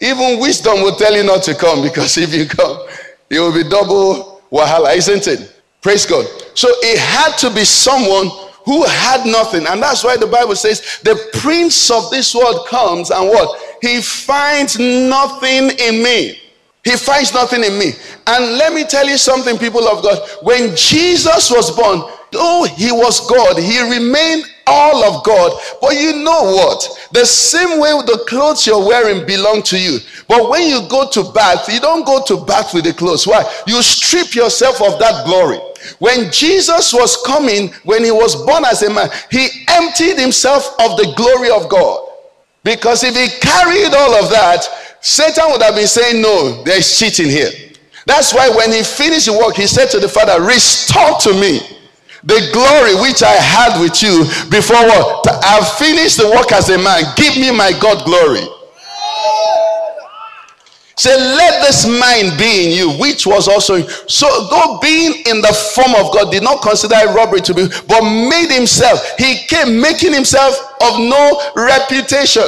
Even 0.00 0.38
wisdom 0.38 0.82
will 0.82 0.96
tell 0.96 1.14
you 1.14 1.22
not 1.22 1.42
to 1.44 1.54
come 1.54 1.82
because 1.82 2.18
if 2.18 2.34
you 2.34 2.46
come, 2.46 2.86
it 3.30 3.40
will 3.40 3.54
be 3.54 3.68
double 3.68 4.42
wahala, 4.52 4.94
isn't 4.94 5.26
it? 5.26 5.56
Praise 5.80 6.04
God. 6.04 6.26
So 6.54 6.68
it 6.82 6.98
had 6.98 7.38
to 7.38 7.54
be 7.54 7.64
someone 7.64 8.28
who 8.70 8.84
had 8.84 9.26
nothing. 9.26 9.66
And 9.66 9.82
that's 9.82 10.04
why 10.04 10.16
the 10.16 10.28
Bible 10.28 10.54
says 10.54 11.00
the 11.02 11.18
prince 11.40 11.90
of 11.90 12.08
this 12.12 12.32
world 12.36 12.68
comes 12.68 13.10
and 13.10 13.28
what? 13.28 13.60
He 13.82 14.00
finds 14.00 14.78
nothing 14.78 15.70
in 15.76 16.04
me. 16.04 16.38
He 16.84 16.94
finds 16.96 17.34
nothing 17.34 17.64
in 17.64 17.76
me. 17.76 17.94
And 18.28 18.58
let 18.58 18.72
me 18.72 18.84
tell 18.84 19.08
you 19.08 19.18
something, 19.18 19.58
people 19.58 19.88
of 19.88 20.04
God. 20.04 20.22
When 20.42 20.76
Jesus 20.76 21.50
was 21.50 21.74
born, 21.74 22.02
though 22.30 22.64
he 22.76 22.92
was 22.92 23.26
God, 23.28 23.58
he 23.58 23.82
remained 23.90 24.44
all 24.68 25.02
of 25.02 25.24
God. 25.24 25.60
But 25.80 25.98
you 25.98 26.22
know 26.22 26.54
what? 26.54 27.08
The 27.12 27.26
same 27.26 27.80
way 27.80 27.90
the 28.06 28.24
clothes 28.28 28.68
you're 28.68 28.86
wearing 28.86 29.26
belong 29.26 29.64
to 29.64 29.80
you. 29.80 29.98
But 30.28 30.48
when 30.48 30.68
you 30.68 30.88
go 30.88 31.10
to 31.10 31.24
bath, 31.32 31.68
you 31.68 31.80
don't 31.80 32.06
go 32.06 32.22
to 32.24 32.44
bath 32.44 32.72
with 32.72 32.84
the 32.84 32.92
clothes. 32.92 33.26
Why? 33.26 33.42
You 33.66 33.82
strip 33.82 34.36
yourself 34.36 34.80
of 34.80 35.00
that 35.00 35.26
glory. 35.26 35.58
When 35.98 36.30
Jesus 36.30 36.92
was 36.92 37.22
coming, 37.24 37.72
when 37.84 38.04
he 38.04 38.10
was 38.10 38.36
born 38.44 38.64
as 38.64 38.82
a 38.82 38.92
man, 38.92 39.08
he 39.30 39.48
emptied 39.68 40.18
himself 40.18 40.74
of 40.80 40.96
the 40.96 41.12
glory 41.16 41.50
of 41.50 41.68
God. 41.68 42.08
Because 42.62 43.04
if 43.04 43.14
he 43.16 43.28
carried 43.40 43.94
all 43.94 44.14
of 44.22 44.30
that, 44.30 44.66
Satan 45.00 45.50
would 45.50 45.62
have 45.62 45.74
been 45.74 45.86
saying, 45.86 46.20
No, 46.20 46.62
there's 46.64 46.98
cheating 46.98 47.28
here. 47.28 47.50
That's 48.06 48.34
why 48.34 48.48
when 48.50 48.72
he 48.72 48.82
finished 48.82 49.26
the 49.26 49.32
work, 49.32 49.56
he 49.56 49.66
said 49.66 49.86
to 49.90 50.00
the 50.00 50.08
Father, 50.08 50.42
Restore 50.42 51.18
to 51.20 51.32
me 51.32 51.60
the 52.22 52.50
glory 52.52 53.00
which 53.00 53.22
I 53.22 53.32
had 53.32 53.80
with 53.80 54.02
you 54.02 54.24
before 54.50 54.84
what? 54.84 55.26
I've 55.44 55.68
finished 55.78 56.18
the 56.18 56.28
work 56.28 56.52
as 56.52 56.68
a 56.68 56.76
man. 56.76 57.02
Give 57.16 57.36
me 57.36 57.50
my 57.50 57.72
God 57.80 58.04
glory. 58.04 58.44
Say, 61.00 61.16
let 61.16 61.62
this 61.62 61.86
mind 61.86 62.36
be 62.36 62.66
in 62.66 62.76
you, 62.76 62.90
which 63.00 63.26
was 63.26 63.48
also 63.48 63.76
in. 63.76 63.88
So, 64.06 64.28
though 64.50 64.78
being 64.82 65.14
in 65.24 65.40
the 65.40 65.72
form 65.74 65.94
of 65.94 66.12
God 66.12 66.30
did 66.30 66.42
not 66.42 66.60
consider 66.60 66.94
robbery 67.14 67.40
to 67.40 67.54
be, 67.54 67.68
but 67.88 68.02
made 68.02 68.50
himself, 68.50 69.00
he 69.16 69.46
came 69.46 69.80
making 69.80 70.12
himself 70.12 70.60
of 70.82 70.98
no 70.98 71.40
reputation. 71.56 72.44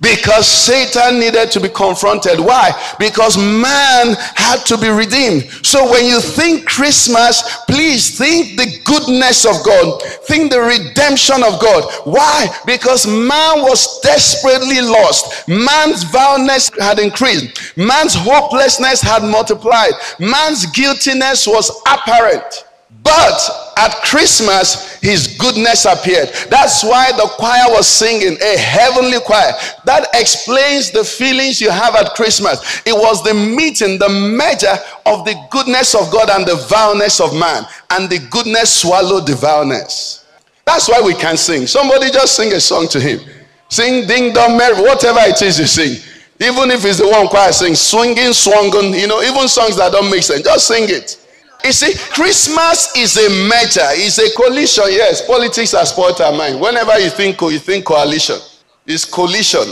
Because 0.00 0.46
Satan 0.46 1.18
needed 1.18 1.50
to 1.52 1.60
be 1.60 1.70
confronted. 1.70 2.38
Why? 2.38 2.70
Because 2.98 3.38
man 3.38 4.14
had 4.34 4.58
to 4.66 4.76
be 4.76 4.88
redeemed. 4.90 5.44
So 5.64 5.90
when 5.90 6.04
you 6.04 6.20
think 6.20 6.66
Christmas, 6.66 7.64
please 7.64 8.18
think 8.18 8.58
the 8.58 8.80
goodness 8.84 9.46
of 9.46 9.64
God. 9.64 10.02
Think 10.28 10.52
the 10.52 10.60
redemption 10.60 11.42
of 11.42 11.58
God. 11.60 11.90
Why? 12.04 12.46
Because 12.66 13.06
man 13.06 13.62
was 13.62 14.00
desperately 14.02 14.82
lost. 14.82 15.48
Man's 15.48 16.02
vileness 16.02 16.70
had 16.78 16.98
increased. 16.98 17.76
Man's 17.78 18.14
hopelessness 18.14 19.00
had 19.00 19.22
multiplied. 19.22 19.92
Man's 20.18 20.66
guiltiness 20.66 21.46
was 21.46 21.70
apparent. 21.88 22.65
But 23.06 23.72
at 23.76 24.02
Christmas, 24.02 24.98
his 25.00 25.36
goodness 25.38 25.84
appeared. 25.84 26.30
That's 26.50 26.82
why 26.82 27.12
the 27.12 27.30
choir 27.36 27.68
was 27.68 27.86
singing 27.86 28.36
a 28.42 28.58
heavenly 28.58 29.20
choir. 29.20 29.52
That 29.84 30.08
explains 30.12 30.90
the 30.90 31.04
feelings 31.04 31.60
you 31.60 31.70
have 31.70 31.94
at 31.94 32.16
Christmas. 32.16 32.82
It 32.84 32.94
was 32.94 33.22
the 33.22 33.32
meeting, 33.32 34.00
the 34.00 34.08
measure 34.08 34.76
of 35.06 35.24
the 35.24 35.40
goodness 35.52 35.94
of 35.94 36.10
God 36.10 36.30
and 36.30 36.44
the 36.44 36.56
vileness 36.68 37.20
of 37.20 37.32
man. 37.38 37.64
And 37.90 38.10
the 38.10 38.18
goodness 38.28 38.74
swallowed 38.82 39.28
the 39.28 39.36
vileness. 39.36 40.26
That's 40.64 40.88
why 40.88 41.00
we 41.00 41.14
can 41.14 41.36
sing. 41.36 41.68
Somebody 41.68 42.10
just 42.10 42.34
sing 42.34 42.52
a 42.54 42.60
song 42.60 42.88
to 42.88 42.98
him. 42.98 43.20
Sing 43.68 44.08
ding 44.08 44.32
dong 44.32 44.56
merry, 44.58 44.82
whatever 44.82 45.20
it 45.20 45.40
is 45.42 45.60
you 45.60 45.66
sing. 45.66 46.02
Even 46.40 46.72
if 46.72 46.84
it's 46.84 46.98
the 46.98 47.08
one 47.08 47.28
choir 47.28 47.52
sing, 47.52 47.76
swinging, 47.76 48.32
swanging, 48.32 48.94
you 48.94 49.06
know, 49.06 49.22
even 49.22 49.46
songs 49.46 49.76
that 49.76 49.92
don't 49.92 50.10
make 50.10 50.24
sense, 50.24 50.42
just 50.42 50.66
sing 50.66 50.88
it. 50.88 51.22
You 51.64 51.72
see, 51.72 51.94
Christmas 52.12 52.96
is 52.96 53.16
a 53.16 53.28
merger, 53.48 53.88
it's 53.98 54.18
a 54.18 54.34
coalition. 54.36 54.84
Yes, 54.88 55.26
politics 55.26 55.72
has 55.72 55.90
spoiled 55.90 56.20
our 56.20 56.32
mind. 56.32 56.60
Whenever 56.60 56.98
you 56.98 57.10
think 57.10 57.42
oh, 57.42 57.48
you 57.48 57.58
think 57.58 57.84
coalition. 57.84 58.36
It's 58.86 59.04
collision. 59.04 59.66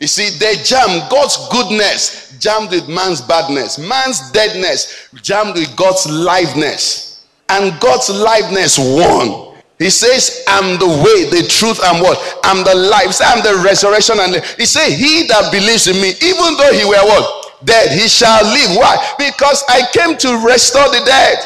You 0.00 0.06
see, 0.06 0.30
they 0.38 0.56
jam 0.64 1.06
God's 1.08 1.48
goodness 1.50 2.36
jammed 2.40 2.70
with 2.70 2.88
man's 2.88 3.20
badness, 3.20 3.78
man's 3.78 4.30
deadness 4.32 5.08
jammed 5.22 5.54
with 5.54 5.76
God's 5.76 6.06
liveness, 6.06 7.22
and 7.48 7.78
God's 7.80 8.08
liveness 8.08 8.78
won. 8.78 9.50
He 9.78 9.88
says, 9.88 10.44
I'm 10.46 10.78
the 10.78 10.88
way, 10.88 11.30
the 11.30 11.46
truth, 11.48 11.80
and 11.84 12.02
what? 12.02 12.20
I'm 12.44 12.64
the 12.64 12.74
life. 12.74 13.16
I'm 13.24 13.42
the 13.42 13.62
resurrection. 13.64 14.20
And 14.20 14.34
the... 14.34 14.40
he 14.58 14.66
said, 14.66 14.92
He 14.92 15.26
that 15.28 15.50
believes 15.50 15.88
in 15.88 15.96
me, 15.96 16.12
even 16.20 16.56
though 16.60 16.72
he 16.76 16.84
were 16.84 17.00
what? 17.00 17.39
Dead, 17.64 17.92
he 17.92 18.08
shall 18.08 18.42
live. 18.44 18.76
Why? 18.76 18.96
Because 19.18 19.64
I 19.68 19.86
came 19.92 20.16
to 20.18 20.46
restore 20.46 20.88
the 20.88 21.02
dead. 21.04 21.38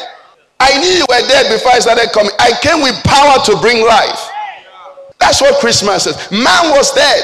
I 0.59 0.79
knew 0.79 0.87
you 0.87 1.05
were 1.09 1.27
dead 1.27 1.51
before 1.51 1.73
I 1.73 1.79
started 1.79 2.11
coming. 2.13 2.31
I 2.39 2.51
came 2.61 2.81
with 2.81 2.95
power 3.03 3.43
to 3.45 3.59
bring 3.61 3.85
life. 3.85 4.29
That's 5.19 5.41
what 5.41 5.59
Christmas 5.59 6.07
is. 6.07 6.15
Man 6.31 6.71
was 6.71 6.93
dead. 6.93 7.23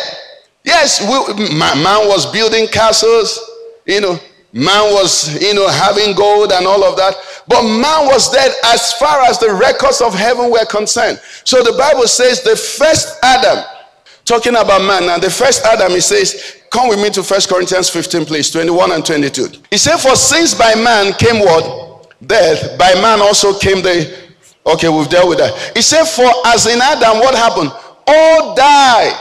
Yes, 0.64 1.02
we, 1.02 1.58
man, 1.58 1.82
man 1.82 2.08
was 2.08 2.32
building 2.32 2.68
castles, 2.68 3.40
you 3.86 4.00
know, 4.00 4.20
Man 4.54 4.94
was, 4.94 5.42
you 5.42 5.54
know, 5.54 5.68
having 5.70 6.14
gold 6.14 6.52
and 6.52 6.68
all 6.68 6.84
of 6.84 6.98
that. 6.98 7.16
But 7.48 7.64
man 7.64 8.06
was 8.08 8.30
dead 8.32 8.54
as 8.66 8.92
far 8.94 9.22
as 9.22 9.40
the 9.40 9.54
records 9.54 10.02
of 10.02 10.14
heaven 10.14 10.52
were 10.52 10.66
concerned. 10.66 11.22
So 11.46 11.64
the 11.64 11.78
Bible 11.78 12.08
says 12.08 12.44
the 12.44 12.56
first 12.56 13.18
Adam, 13.24 13.64
talking 14.32 14.56
about 14.56 14.82
man, 14.82 15.10
and 15.10 15.22
the 15.22 15.30
first 15.30 15.66
Adam, 15.66 15.92
he 15.92 16.00
says, 16.00 16.64
come 16.72 16.88
with 16.88 17.02
me 17.02 17.10
to 17.10 17.22
First 17.22 17.50
Corinthians 17.50 17.90
15, 17.90 18.26
please, 18.26 18.50
21 18.50 18.94
and 18.94 19.06
22. 19.06 19.60
He 19.70 19.78
said, 19.78 19.98
For 19.98 20.16
since 20.16 20.54
by 20.54 20.74
man 20.76 21.12
came 21.14 21.44
what? 21.44 22.16
Death. 22.26 22.78
By 22.80 22.94
man 22.96 23.20
also 23.20 23.58
came 23.60 23.82
the. 23.84 24.08
Okay, 24.66 24.88
we've 24.88 25.10
dealt 25.10 25.28
with 25.28 25.40
that. 25.40 25.52
He 25.76 25.82
said, 25.82 26.06
For 26.06 26.32
as 26.48 26.66
in 26.66 26.80
Adam, 26.80 27.20
what 27.20 27.36
happened? 27.36 27.72
All 28.08 28.56
died. 28.56 29.20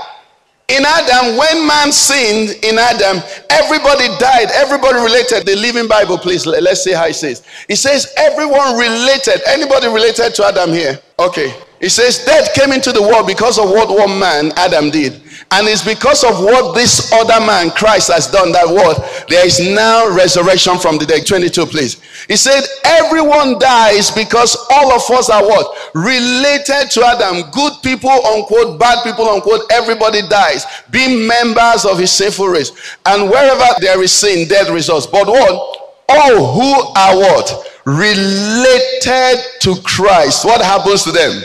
In 0.68 0.84
Adam, 0.86 1.36
when 1.36 1.66
man 1.66 1.90
sinned 1.90 2.62
in 2.62 2.78
Adam, 2.78 3.20
everybody 3.50 4.06
died. 4.18 4.46
Everybody 4.54 5.00
related. 5.00 5.44
The 5.44 5.56
Living 5.56 5.88
Bible, 5.88 6.18
please. 6.18 6.46
Let's 6.46 6.84
see 6.84 6.92
how 6.92 7.06
it 7.06 7.14
says. 7.14 7.42
It 7.68 7.76
says 7.76 8.14
everyone 8.16 8.78
related. 8.78 9.42
Anybody 9.48 9.88
related 9.88 10.36
to 10.36 10.44
Adam 10.44 10.70
here? 10.70 11.00
Okay. 11.18 11.52
It 11.80 11.88
says 11.88 12.26
death 12.26 12.52
came 12.52 12.72
into 12.72 12.92
the 12.92 13.00
world 13.00 13.26
because 13.26 13.58
of 13.58 13.70
what 13.70 13.88
one 13.88 14.18
man, 14.18 14.52
Adam, 14.56 14.90
did. 14.90 15.14
And 15.50 15.66
it's 15.66 15.82
because 15.82 16.22
of 16.22 16.38
what 16.44 16.74
this 16.74 17.10
other 17.10 17.44
man, 17.44 17.70
Christ, 17.70 18.12
has 18.12 18.26
done 18.30 18.52
that 18.52 18.68
what? 18.68 19.24
There 19.30 19.44
is 19.46 19.58
now 19.58 20.06
resurrection 20.14 20.78
from 20.78 20.98
the 20.98 21.06
dead. 21.06 21.26
22, 21.26 21.64
please. 21.64 21.96
He 22.28 22.36
said, 22.36 22.62
Everyone 22.84 23.58
dies 23.58 24.10
because 24.10 24.56
all 24.70 24.92
of 24.92 25.00
us 25.10 25.30
are 25.30 25.42
what? 25.42 25.74
Related 25.94 26.90
to 26.92 27.02
Adam. 27.02 27.50
Good 27.50 27.72
people, 27.82 28.10
unquote, 28.10 28.78
bad 28.78 29.02
people, 29.02 29.26
unquote. 29.30 29.62
Everybody 29.72 30.20
dies. 30.28 30.66
Being 30.90 31.26
members 31.26 31.86
of 31.86 31.98
his 31.98 32.12
sinful 32.12 32.48
race. 32.48 32.72
And 33.06 33.30
wherever 33.30 33.80
there 33.80 34.02
is 34.02 34.12
sin, 34.12 34.46
death 34.48 34.68
results. 34.68 35.06
But 35.06 35.26
what? 35.26 35.96
All 36.10 36.52
who 36.52 36.72
are 36.94 37.16
what? 37.16 37.80
Related 37.86 39.40
to 39.62 39.80
Christ. 39.82 40.44
What 40.44 40.60
happens 40.60 41.04
to 41.04 41.12
them? 41.12 41.42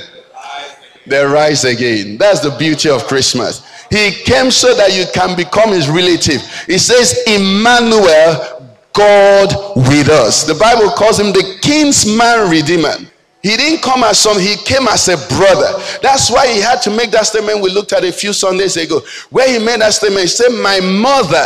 They 1.06 1.24
rise 1.24 1.64
again. 1.66 2.18
That's 2.18 2.40
the 2.40 2.56
beauty 2.58 2.90
of 2.90 3.06
Christmas. 3.06 3.66
He 3.90 4.12
came 4.12 4.50
so 4.52 4.76
that 4.76 4.96
you 4.96 5.06
can 5.14 5.36
become 5.36 5.72
his 5.72 5.88
relative. 5.88 6.42
He 6.66 6.78
says, 6.78 7.24
Emmanuel, 7.28 8.56
God 8.94 9.54
with 9.76 10.10
us. 10.10 10.44
The 10.44 10.56
Bible 10.56 10.90
calls 10.92 11.20
him 11.20 11.28
the 11.28 11.60
kinsman 11.62 12.50
redeemer. 12.50 12.96
He 13.44 13.56
didn't 13.56 13.84
come 13.84 14.04
as 14.04 14.18
son, 14.18 14.40
he 14.40 14.56
came 14.56 14.88
as 14.88 15.08
a 15.08 15.18
brother. 15.36 15.80
That's 16.02 16.32
why 16.32 16.48
he 16.48 16.60
had 16.60 16.82
to 16.82 16.90
make 16.90 17.12
that 17.12 17.28
statement 17.28 17.62
we 17.62 17.70
looked 17.70 17.94
at 17.94 18.04
a 18.04 18.12
few 18.12 18.34
Sundays 18.34 18.76
ago, 18.76 19.02
where 19.30 19.48
he 19.48 19.64
made 19.64 19.82
that 19.82 19.94
statement. 19.94 20.22
He 20.22 20.28
said, 20.28 20.50
My 20.50 20.80
mother 20.80 21.46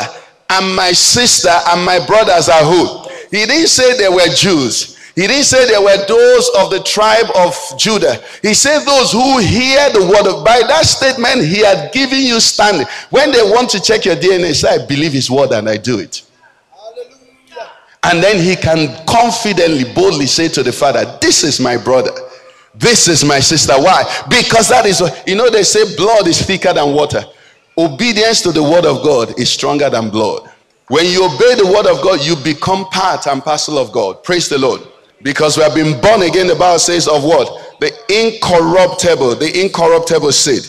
and 0.50 0.76
my 0.76 0.93
sister 0.93 1.50
and 1.50 1.84
my 1.84 2.00
brothers 2.06 2.48
are 2.48 2.63
who? 2.63 3.04
He 3.32 3.45
didn't 3.45 3.67
say 3.67 3.98
they 3.98 4.08
were 4.08 4.34
Jews. 4.34 4.98
He 5.19 5.27
didn't 5.27 5.43
say 5.43 5.65
there 5.65 5.82
were 5.82 5.97
those 6.08 6.49
of 6.58 6.69
the 6.69 6.82
tribe 6.82 7.25
of 7.36 7.53
Judah. 7.77 8.23
He 8.41 8.53
said 8.53 8.86
those 8.86 9.12
who 9.12 9.39
hear 9.39 9.89
the 9.89 9.99
word 9.99 10.25
of 10.32 10.45
by 10.45 10.62
that 10.65 10.86
statement 10.86 11.43
he 11.43 11.60
had 11.60 11.91
given 11.91 12.19
you 12.19 12.39
standing. 12.39 12.88
When 13.10 13.34
they 13.34 13.41
want 13.41 13.69
to 13.71 13.82
check 13.82 14.05
your 14.05 14.15
DNA, 14.15 14.55
say, 14.55 14.82
I 14.82 14.86
believe 14.86 15.12
his 15.12 15.29
word 15.29 15.51
and 15.51 15.67
I 15.67 15.75
do 15.75 15.99
it. 15.99 16.23
Hallelujah. 16.71 17.69
And 18.03 18.23
then 18.23 18.41
he 18.41 18.55
can 18.55 18.95
confidently, 19.05 19.93
boldly 19.93 20.25
say 20.25 20.47
to 20.47 20.63
the 20.63 20.71
father, 20.71 21.03
This 21.19 21.43
is 21.43 21.60
my 21.60 21.75
brother. 21.75 22.12
This 22.73 23.10
is 23.10 23.25
my 23.25 23.41
sister. 23.41 23.73
Why? 23.73 24.05
Because 24.29 24.69
that 24.69 24.86
is 24.86 25.01
what 25.01 25.27
you 25.27 25.36
know, 25.36 25.49
they 25.49 25.63
say 25.63 25.97
blood 25.97 26.29
is 26.29 26.41
thicker 26.41 26.71
than 26.71 26.95
water. 26.95 27.25
Obedience 27.77 28.39
to 28.43 28.53
the 28.53 28.63
word 28.63 28.86
of 28.86 29.03
God 29.03 29.38
is 29.38 29.51
stronger 29.51 29.89
than 29.89 30.12
blood. 30.12 30.49
When 30.88 31.08
you 31.08 31.25
obey 31.25 31.55
the 31.55 31.65
word 31.65 31.88
of 31.88 32.01
God, 32.01 32.21
you 32.21 32.38
become 32.38 32.86
part 32.86 33.27
and 33.27 33.43
parcel 33.43 33.77
of 33.77 33.91
God. 33.91 34.23
Praise 34.23 34.47
the 34.47 34.58
Lord. 34.58 34.79
Because 35.21 35.58
we 35.58 35.63
have 35.63 35.75
been 35.75 35.99
born 36.01 36.21
again, 36.21 36.47
the 36.47 36.55
Bible 36.55 36.79
says, 36.79 37.08
of 37.08 37.23
what? 37.23 37.77
The 37.79 37.91
incorruptible, 38.10 39.36
the 39.36 39.62
incorruptible 39.62 40.32
seed. 40.32 40.63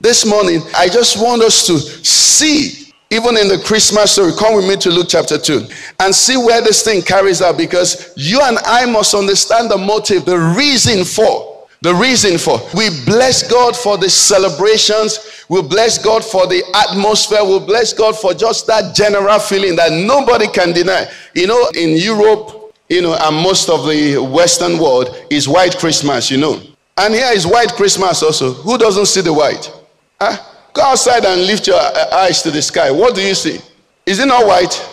This 0.00 0.24
morning, 0.24 0.62
I 0.74 0.88
just 0.88 1.22
want 1.22 1.42
us 1.42 1.66
to 1.66 1.78
see, 1.78 2.92
even 3.10 3.36
in 3.36 3.48
the 3.48 3.62
Christmas 3.64 4.12
story, 4.12 4.32
come 4.38 4.56
with 4.56 4.66
me 4.66 4.76
to 4.76 4.90
Luke 4.90 5.08
chapter 5.10 5.36
2 5.36 5.66
and 6.00 6.14
see 6.14 6.38
where 6.38 6.62
this 6.62 6.82
thing 6.82 7.02
carries 7.02 7.42
out 7.42 7.58
because 7.58 8.12
you 8.16 8.40
and 8.42 8.58
I 8.64 8.86
must 8.86 9.14
understand 9.14 9.70
the 9.70 9.76
motive, 9.76 10.24
the 10.24 10.38
reason 10.56 11.04
for. 11.04 11.50
The 11.82 11.94
reason 11.94 12.36
for 12.36 12.60
we 12.74 12.90
bless 13.06 13.50
God 13.50 13.74
for 13.74 13.96
the 13.96 14.10
celebrations, 14.10 15.46
we 15.48 15.62
bless 15.62 15.96
God 15.96 16.22
for 16.22 16.46
the 16.46 16.62
atmosphere, 16.74 17.42
we 17.42 17.58
bless 17.58 17.94
God 17.94 18.18
for 18.18 18.34
just 18.34 18.66
that 18.66 18.94
general 18.94 19.38
feeling 19.38 19.76
that 19.76 19.90
nobody 19.90 20.46
can 20.46 20.74
deny. 20.74 21.10
You 21.34 21.46
know, 21.46 21.70
in 21.74 21.96
Europe, 21.96 22.59
you 22.90 23.00
know, 23.00 23.16
and 23.18 23.36
most 23.36 23.70
of 23.70 23.86
the 23.86 24.18
Western 24.18 24.78
world 24.78 25.16
is 25.30 25.48
white 25.48 25.78
Christmas, 25.78 26.30
you 26.30 26.36
know. 26.36 26.60
And 26.98 27.14
here 27.14 27.30
is 27.32 27.46
white 27.46 27.72
Christmas 27.72 28.22
also. 28.22 28.52
Who 28.52 28.76
doesn't 28.76 29.06
see 29.06 29.20
the 29.20 29.32
white? 29.32 29.72
Huh? 30.20 30.36
Go 30.74 30.82
outside 30.82 31.24
and 31.24 31.46
lift 31.46 31.68
your 31.68 31.80
eyes 32.12 32.42
to 32.42 32.50
the 32.50 32.60
sky. 32.60 32.90
What 32.90 33.14
do 33.14 33.22
you 33.22 33.34
see? 33.34 33.60
Is 34.04 34.18
it 34.18 34.26
not 34.26 34.44
white? 34.44 34.86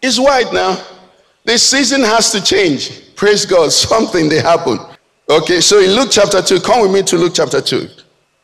It's 0.00 0.18
white 0.18 0.52
now. 0.52 0.82
The 1.44 1.58
season 1.58 2.02
has 2.02 2.30
to 2.30 2.42
change. 2.42 3.14
Praise 3.16 3.44
God. 3.44 3.72
Something 3.72 4.28
they 4.28 4.40
happen. 4.40 4.78
Okay, 5.28 5.60
so 5.60 5.80
in 5.80 5.90
Luke 5.90 6.10
chapter 6.12 6.42
2, 6.42 6.60
come 6.60 6.82
with 6.82 6.92
me 6.92 7.02
to 7.02 7.16
Luke 7.16 7.32
chapter 7.34 7.60
2. 7.60 7.88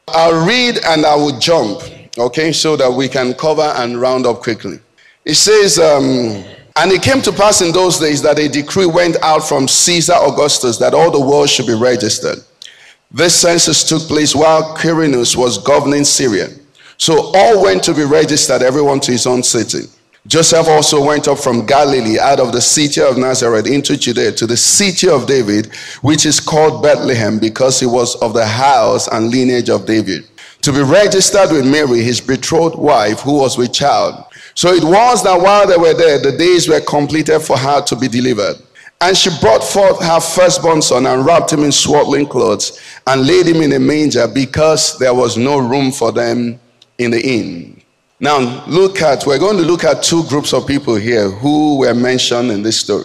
I'll 0.09 0.45
read 0.47 0.79
and 0.85 1.07
I 1.07 1.15
will 1.15 1.39
jump, 1.39 1.83
okay, 2.17 2.51
so 2.51 2.77
that 2.77 2.91
we 2.91 3.09
can 3.09 3.35
cover 3.35 3.73
and 3.77 4.01
round 4.01 4.27
up 4.27 4.43
quickly. 4.43 4.81
It 5.25 5.35
says, 5.35 5.79
um, 5.79 6.45
and 6.79 6.93
it 6.93 7.03
came 7.03 7.21
to 7.23 7.33
pass 7.33 7.61
in 7.61 7.73
those 7.73 7.99
days 7.99 8.23
that 8.23 8.39
a 8.39 8.49
decree 8.49 8.87
went 8.87 9.17
out 9.23 9.41
from 9.41 9.67
Caesar 9.67 10.15
Augustus 10.15 10.79
that 10.79 10.95
all 10.95 11.11
the 11.11 11.21
world 11.21 11.51
should 11.51 11.67
be 11.67 11.75
registered. 11.75 12.39
This 13.11 13.35
census 13.35 13.83
took 13.83 14.03
place 14.03 14.33
while 14.33 14.77
Quirinus 14.77 15.37
was 15.37 15.59
governing 15.59 16.05
Syria. 16.05 16.49
So 16.97 17.33
all 17.35 17.65
went 17.65 17.83
to 17.85 17.95
be 17.95 18.05
registered, 18.05 18.63
everyone 18.63 19.01
to 19.01 19.13
his 19.13 19.27
own 19.27 19.43
city. 19.43 19.89
Joseph 20.29 20.69
also 20.69 21.05
went 21.05 21.27
up 21.27 21.39
from 21.39 21.67
Galilee 21.67 22.19
out 22.21 22.39
of 22.39 22.53
the 22.53 22.61
city 22.61 23.01
of 23.01 23.17
Nazareth 23.17 23.67
into 23.67 23.97
Judea 23.97 24.33
to 24.33 24.47
the 24.47 24.57
city 24.57 25.09
of 25.09 25.27
David, 25.27 25.75
which 26.03 26.27
is 26.27 26.39
called 26.39 26.83
Bethlehem, 26.83 27.39
because 27.39 27.81
he 27.81 27.87
was 27.87 28.15
of 28.17 28.35
the 28.35 28.47
house 28.47 29.09
and 29.09 29.31
lineage 29.31 29.71
of 29.71 29.87
David, 29.87 30.29
to 30.61 30.73
be 30.73 30.83
registered 30.83 31.51
with 31.51 31.67
Mary, 31.67 32.03
his 32.03 32.21
betrothed 32.21 32.77
wife, 32.77 33.21
who 33.21 33.39
was 33.39 33.57
with 33.57 33.73
child. 33.73 34.23
So 34.59 34.73
it 34.73 34.83
was 34.83 35.23
that 35.23 35.41
while 35.41 35.69
they 35.69 35.77
were 35.77 35.95
there, 35.95 36.19
the 36.19 36.37
days 36.37 36.69
were 36.69 36.81
completed 36.81 37.39
for 37.39 37.57
her 37.57 37.81
to 37.83 37.95
be 37.95 38.09
delivered. 38.09 38.57
And 39.01 39.17
she 39.17 39.31
brought 39.41 39.63
forth 39.63 40.03
her 40.03 40.19
firstborn 40.19 40.83
son 40.83 41.07
and 41.07 41.25
wrapped 41.25 41.53
him 41.53 41.63
in 41.63 41.71
swaddling 41.71 42.27
clothes 42.27 42.81
and 43.07 43.25
laid 43.25 43.47
him 43.47 43.63
in 43.63 43.73
a 43.75 43.79
manger 43.79 44.27
because 44.27 44.99
there 44.99 45.15
was 45.15 45.37
no 45.37 45.59
room 45.59 45.93
for 45.93 46.11
them 46.11 46.59
in 46.99 47.13
the 47.13 47.25
inn. 47.25 47.81
Now, 48.19 48.67
look 48.67 49.01
at, 49.01 49.25
we're 49.29 49.39
going 49.39 49.59
to 49.59 49.63
look 49.63 49.85
at 49.85 50.03
two 50.03 50.25
groups 50.25 50.53
of 50.53 50.67
people 50.67 50.97
here 50.97 51.31
who 51.31 51.79
were 51.79 51.95
mentioned 51.95 52.51
in 52.51 52.65
this 52.65 52.81
story. 52.81 53.05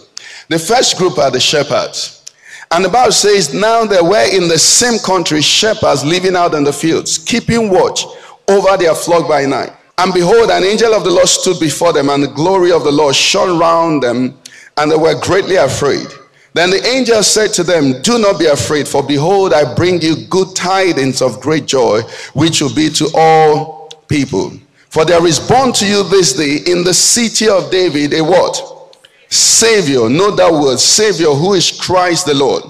The 0.50 0.58
first 0.58 0.98
group 0.98 1.20
are 1.20 1.30
the 1.30 1.40
shepherds. 1.40 2.26
And 2.72 2.84
the 2.84 2.90
Bible 2.90 3.12
says, 3.12 3.54
now 3.54 3.86
there 3.86 4.04
were 4.04 4.36
in 4.36 4.48
the 4.48 4.58
same 4.58 4.98
country 4.98 5.44
shepherds 5.44 6.04
living 6.04 6.36
out 6.36 6.56
in 6.56 6.64
the 6.64 6.74
fields, 6.74 7.20
keeping 7.20 7.70
watch 7.70 8.06
over 8.50 8.76
their 8.76 8.96
flock 8.96 9.30
by 9.30 9.46
night. 9.46 9.74
And 9.98 10.14
behold, 10.14 10.50
an 10.50 10.64
angel 10.64 10.94
of 10.94 11.04
the 11.04 11.12
Lord 11.12 11.28
stood 11.28 11.60
before 11.60 11.94
them, 11.94 12.10
and 12.10 12.24
the 12.24 12.28
glory 12.28 12.72
of 12.72 12.84
the 12.84 12.92
Lord 12.92 13.16
shone 13.16 13.60
round 13.60 14.02
them, 14.02 14.38
and 14.78 14.92
they 14.92 14.96
were 14.96 15.20
greatly 15.20 15.56
afraid. 15.56 16.08
Then 16.54 16.70
the 16.70 16.86
angel 16.86 17.22
said 17.24 17.54
to 17.54 17.64
them, 17.64 18.02
Do 18.02 18.18
not 18.18 18.40
be 18.40 18.46
afraid, 18.46 18.88
for 18.88 19.04
behold, 19.04 19.54
I 19.54 19.74
bring 19.76 20.02
you 20.02 20.16
good 20.30 20.56
tidings 20.56 21.22
of 21.22 21.42
great 21.42 21.66
joy, 21.66 22.02
which 22.34 22.62
will 22.62 22.74
be 22.74 22.90
to 22.90 23.10
all 23.16 23.90
people. 24.08 24.52
For 24.90 25.06
there 25.06 25.26
is 25.26 25.40
born 25.40 25.74
to 25.74 25.88
you 25.88 26.04
this 26.04 26.34
day 26.34 26.58
in 26.72 26.84
the 26.84 26.94
city 26.94 27.50
of 27.50 27.72
David 27.72 28.14
a 28.14 28.24
what? 28.24 28.96
Savior. 29.30 30.10
Note 30.10 30.38
that 30.38 30.52
word, 30.52 30.80
Savior, 30.80 31.32
who 31.32 31.54
is 31.54 31.72
Christ 31.72 32.28
the 32.28 32.36
Lord. 32.36 32.64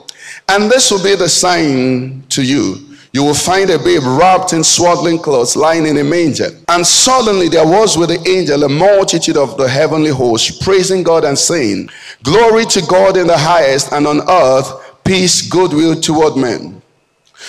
And 0.47 0.71
this 0.71 0.89
will 0.89 1.03
be 1.03 1.15
the 1.15 1.27
sign 1.27 2.23
to 2.29 2.41
you 2.41 2.92
you 3.13 3.23
will 3.23 3.35
find 3.35 3.69
a 3.69 3.77
babe 3.77 4.01
wrapped 4.03 4.53
in 4.53 4.63
swaddling 4.63 5.19
clothes 5.19 5.55
lying 5.55 5.85
in 5.85 5.97
a 5.97 6.03
manger. 6.03 6.49
And 6.67 6.85
suddenly 6.85 7.47
there 7.47 7.65
was 7.65 7.95
with 7.95 8.09
the 8.09 8.27
angel 8.27 8.63
a 8.63 8.69
multitude 8.69 9.37
of 9.37 9.55
the 9.55 9.69
heavenly 9.69 10.09
host 10.09 10.63
praising 10.63 11.03
God 11.03 11.23
and 11.23 11.37
saying, 11.37 11.89
Glory 12.23 12.65
to 12.65 12.81
God 12.81 13.15
in 13.15 13.27
the 13.27 13.37
highest, 13.37 13.91
and 13.91 14.07
on 14.07 14.27
earth 14.27 15.03
peace, 15.03 15.47
goodwill 15.47 15.99
toward 16.01 16.37
men. 16.37 16.81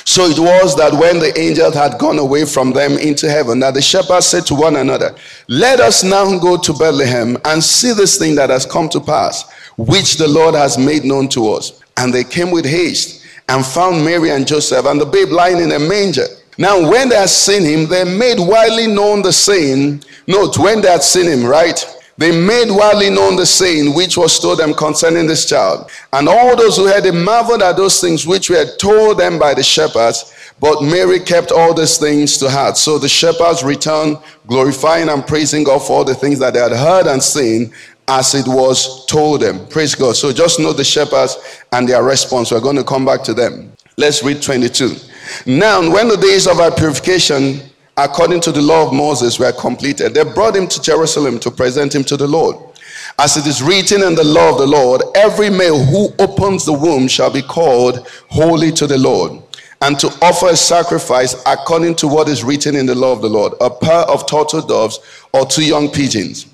So 0.04 0.24
it 0.24 0.38
was 0.38 0.76
that 0.76 0.92
when 0.92 1.18
the 1.18 1.38
angels 1.38 1.74
had 1.74 1.98
gone 1.98 2.18
away 2.18 2.44
from 2.44 2.72
them 2.72 2.98
into 2.98 3.30
heaven, 3.30 3.60
that 3.60 3.72
the 3.74 3.80
shepherds 3.80 4.26
said 4.26 4.44
to 4.46 4.54
one 4.54 4.76
another, 4.76 5.14
Let 5.48 5.80
us 5.80 6.04
now 6.04 6.38
go 6.38 6.58
to 6.58 6.72
Bethlehem 6.74 7.38
and 7.46 7.62
see 7.62 7.92
this 7.94 8.18
thing 8.18 8.34
that 8.34 8.50
has 8.50 8.66
come 8.66 8.90
to 8.90 9.00
pass, 9.00 9.50
which 9.78 10.16
the 10.16 10.28
Lord 10.28 10.54
has 10.54 10.76
made 10.76 11.04
known 11.04 11.28
to 11.30 11.48
us. 11.52 11.80
And 11.96 12.12
they 12.12 12.24
came 12.24 12.50
with 12.50 12.66
haste 12.66 13.23
and 13.48 13.64
found 13.64 14.04
Mary 14.04 14.30
and 14.30 14.46
Joseph 14.46 14.86
and 14.86 15.00
the 15.00 15.06
babe 15.06 15.28
lying 15.28 15.60
in 15.60 15.72
a 15.72 15.78
manger. 15.78 16.26
Now, 16.56 16.88
when 16.88 17.08
they 17.08 17.16
had 17.16 17.28
seen 17.28 17.62
him, 17.62 17.88
they 17.88 18.04
made 18.04 18.38
widely 18.38 18.86
known 18.86 19.22
the 19.22 19.32
saying. 19.32 20.04
Note, 20.26 20.56
when 20.58 20.80
they 20.80 20.88
had 20.88 21.02
seen 21.02 21.26
him, 21.26 21.44
right? 21.44 21.84
They 22.16 22.30
made 22.30 22.70
widely 22.70 23.10
known 23.10 23.34
the 23.34 23.44
saying 23.44 23.92
which 23.94 24.16
was 24.16 24.38
told 24.38 24.58
them 24.58 24.72
concerning 24.72 25.26
this 25.26 25.46
child. 25.48 25.90
And 26.12 26.28
all 26.28 26.54
those 26.54 26.76
who 26.76 26.86
heard 26.86 27.06
it 27.06 27.12
marveled 27.12 27.62
at 27.62 27.76
those 27.76 28.00
things 28.00 28.24
which 28.24 28.50
were 28.50 28.66
told 28.76 29.18
them 29.18 29.38
by 29.38 29.52
the 29.52 29.64
shepherds. 29.64 30.32
But 30.60 30.82
Mary 30.82 31.18
kept 31.18 31.50
all 31.50 31.74
these 31.74 31.98
things 31.98 32.38
to 32.38 32.48
heart. 32.48 32.76
So 32.76 32.98
the 32.98 33.08
shepherds 33.08 33.64
returned, 33.64 34.18
glorifying 34.46 35.08
and 35.08 35.26
praising 35.26 35.64
God 35.64 35.80
for 35.80 35.92
all 35.98 36.04
the 36.04 36.14
things 36.14 36.38
that 36.38 36.54
they 36.54 36.60
had 36.60 36.70
heard 36.70 37.08
and 37.08 37.20
seen 37.20 37.72
as 38.08 38.34
it 38.34 38.46
was 38.46 39.06
told 39.06 39.40
them. 39.40 39.66
Praise 39.68 39.94
God. 39.94 40.16
So 40.16 40.32
just 40.32 40.60
know 40.60 40.72
the 40.72 40.84
shepherds 40.84 41.62
and 41.72 41.88
their 41.88 42.02
response. 42.02 42.50
We're 42.50 42.60
going 42.60 42.76
to 42.76 42.84
come 42.84 43.04
back 43.04 43.22
to 43.24 43.34
them. 43.34 43.72
Let's 43.96 44.22
read 44.22 44.42
22. 44.42 44.96
Now, 45.46 45.80
when 45.80 46.08
the 46.08 46.16
days 46.16 46.46
of 46.46 46.60
our 46.60 46.70
purification, 46.70 47.60
according 47.96 48.40
to 48.42 48.52
the 48.52 48.60
law 48.60 48.86
of 48.86 48.92
Moses, 48.92 49.38
were 49.38 49.52
completed, 49.52 50.14
they 50.14 50.24
brought 50.24 50.56
him 50.56 50.68
to 50.68 50.82
Jerusalem 50.82 51.38
to 51.40 51.50
present 51.50 51.94
him 51.94 52.04
to 52.04 52.16
the 52.16 52.26
Lord. 52.26 52.56
As 53.18 53.36
it 53.36 53.46
is 53.46 53.62
written 53.62 54.02
in 54.02 54.14
the 54.14 54.24
law 54.24 54.50
of 54.50 54.58
the 54.58 54.66
Lord, 54.66 55.02
every 55.14 55.48
male 55.48 55.82
who 55.82 56.08
opens 56.18 56.64
the 56.64 56.72
womb 56.72 57.06
shall 57.06 57.30
be 57.30 57.42
called 57.42 58.08
holy 58.28 58.72
to 58.72 58.86
the 58.86 58.98
Lord, 58.98 59.40
and 59.82 59.98
to 60.00 60.08
offer 60.20 60.48
a 60.48 60.56
sacrifice 60.56 61.40
according 61.46 61.94
to 61.96 62.08
what 62.08 62.28
is 62.28 62.42
written 62.42 62.74
in 62.74 62.86
the 62.86 62.94
law 62.94 63.12
of 63.12 63.22
the 63.22 63.28
Lord 63.28 63.52
a 63.60 63.70
pair 63.70 64.00
of 64.00 64.26
turtle 64.26 64.62
doves 64.62 64.98
or 65.32 65.46
two 65.46 65.64
young 65.64 65.90
pigeons. 65.90 66.53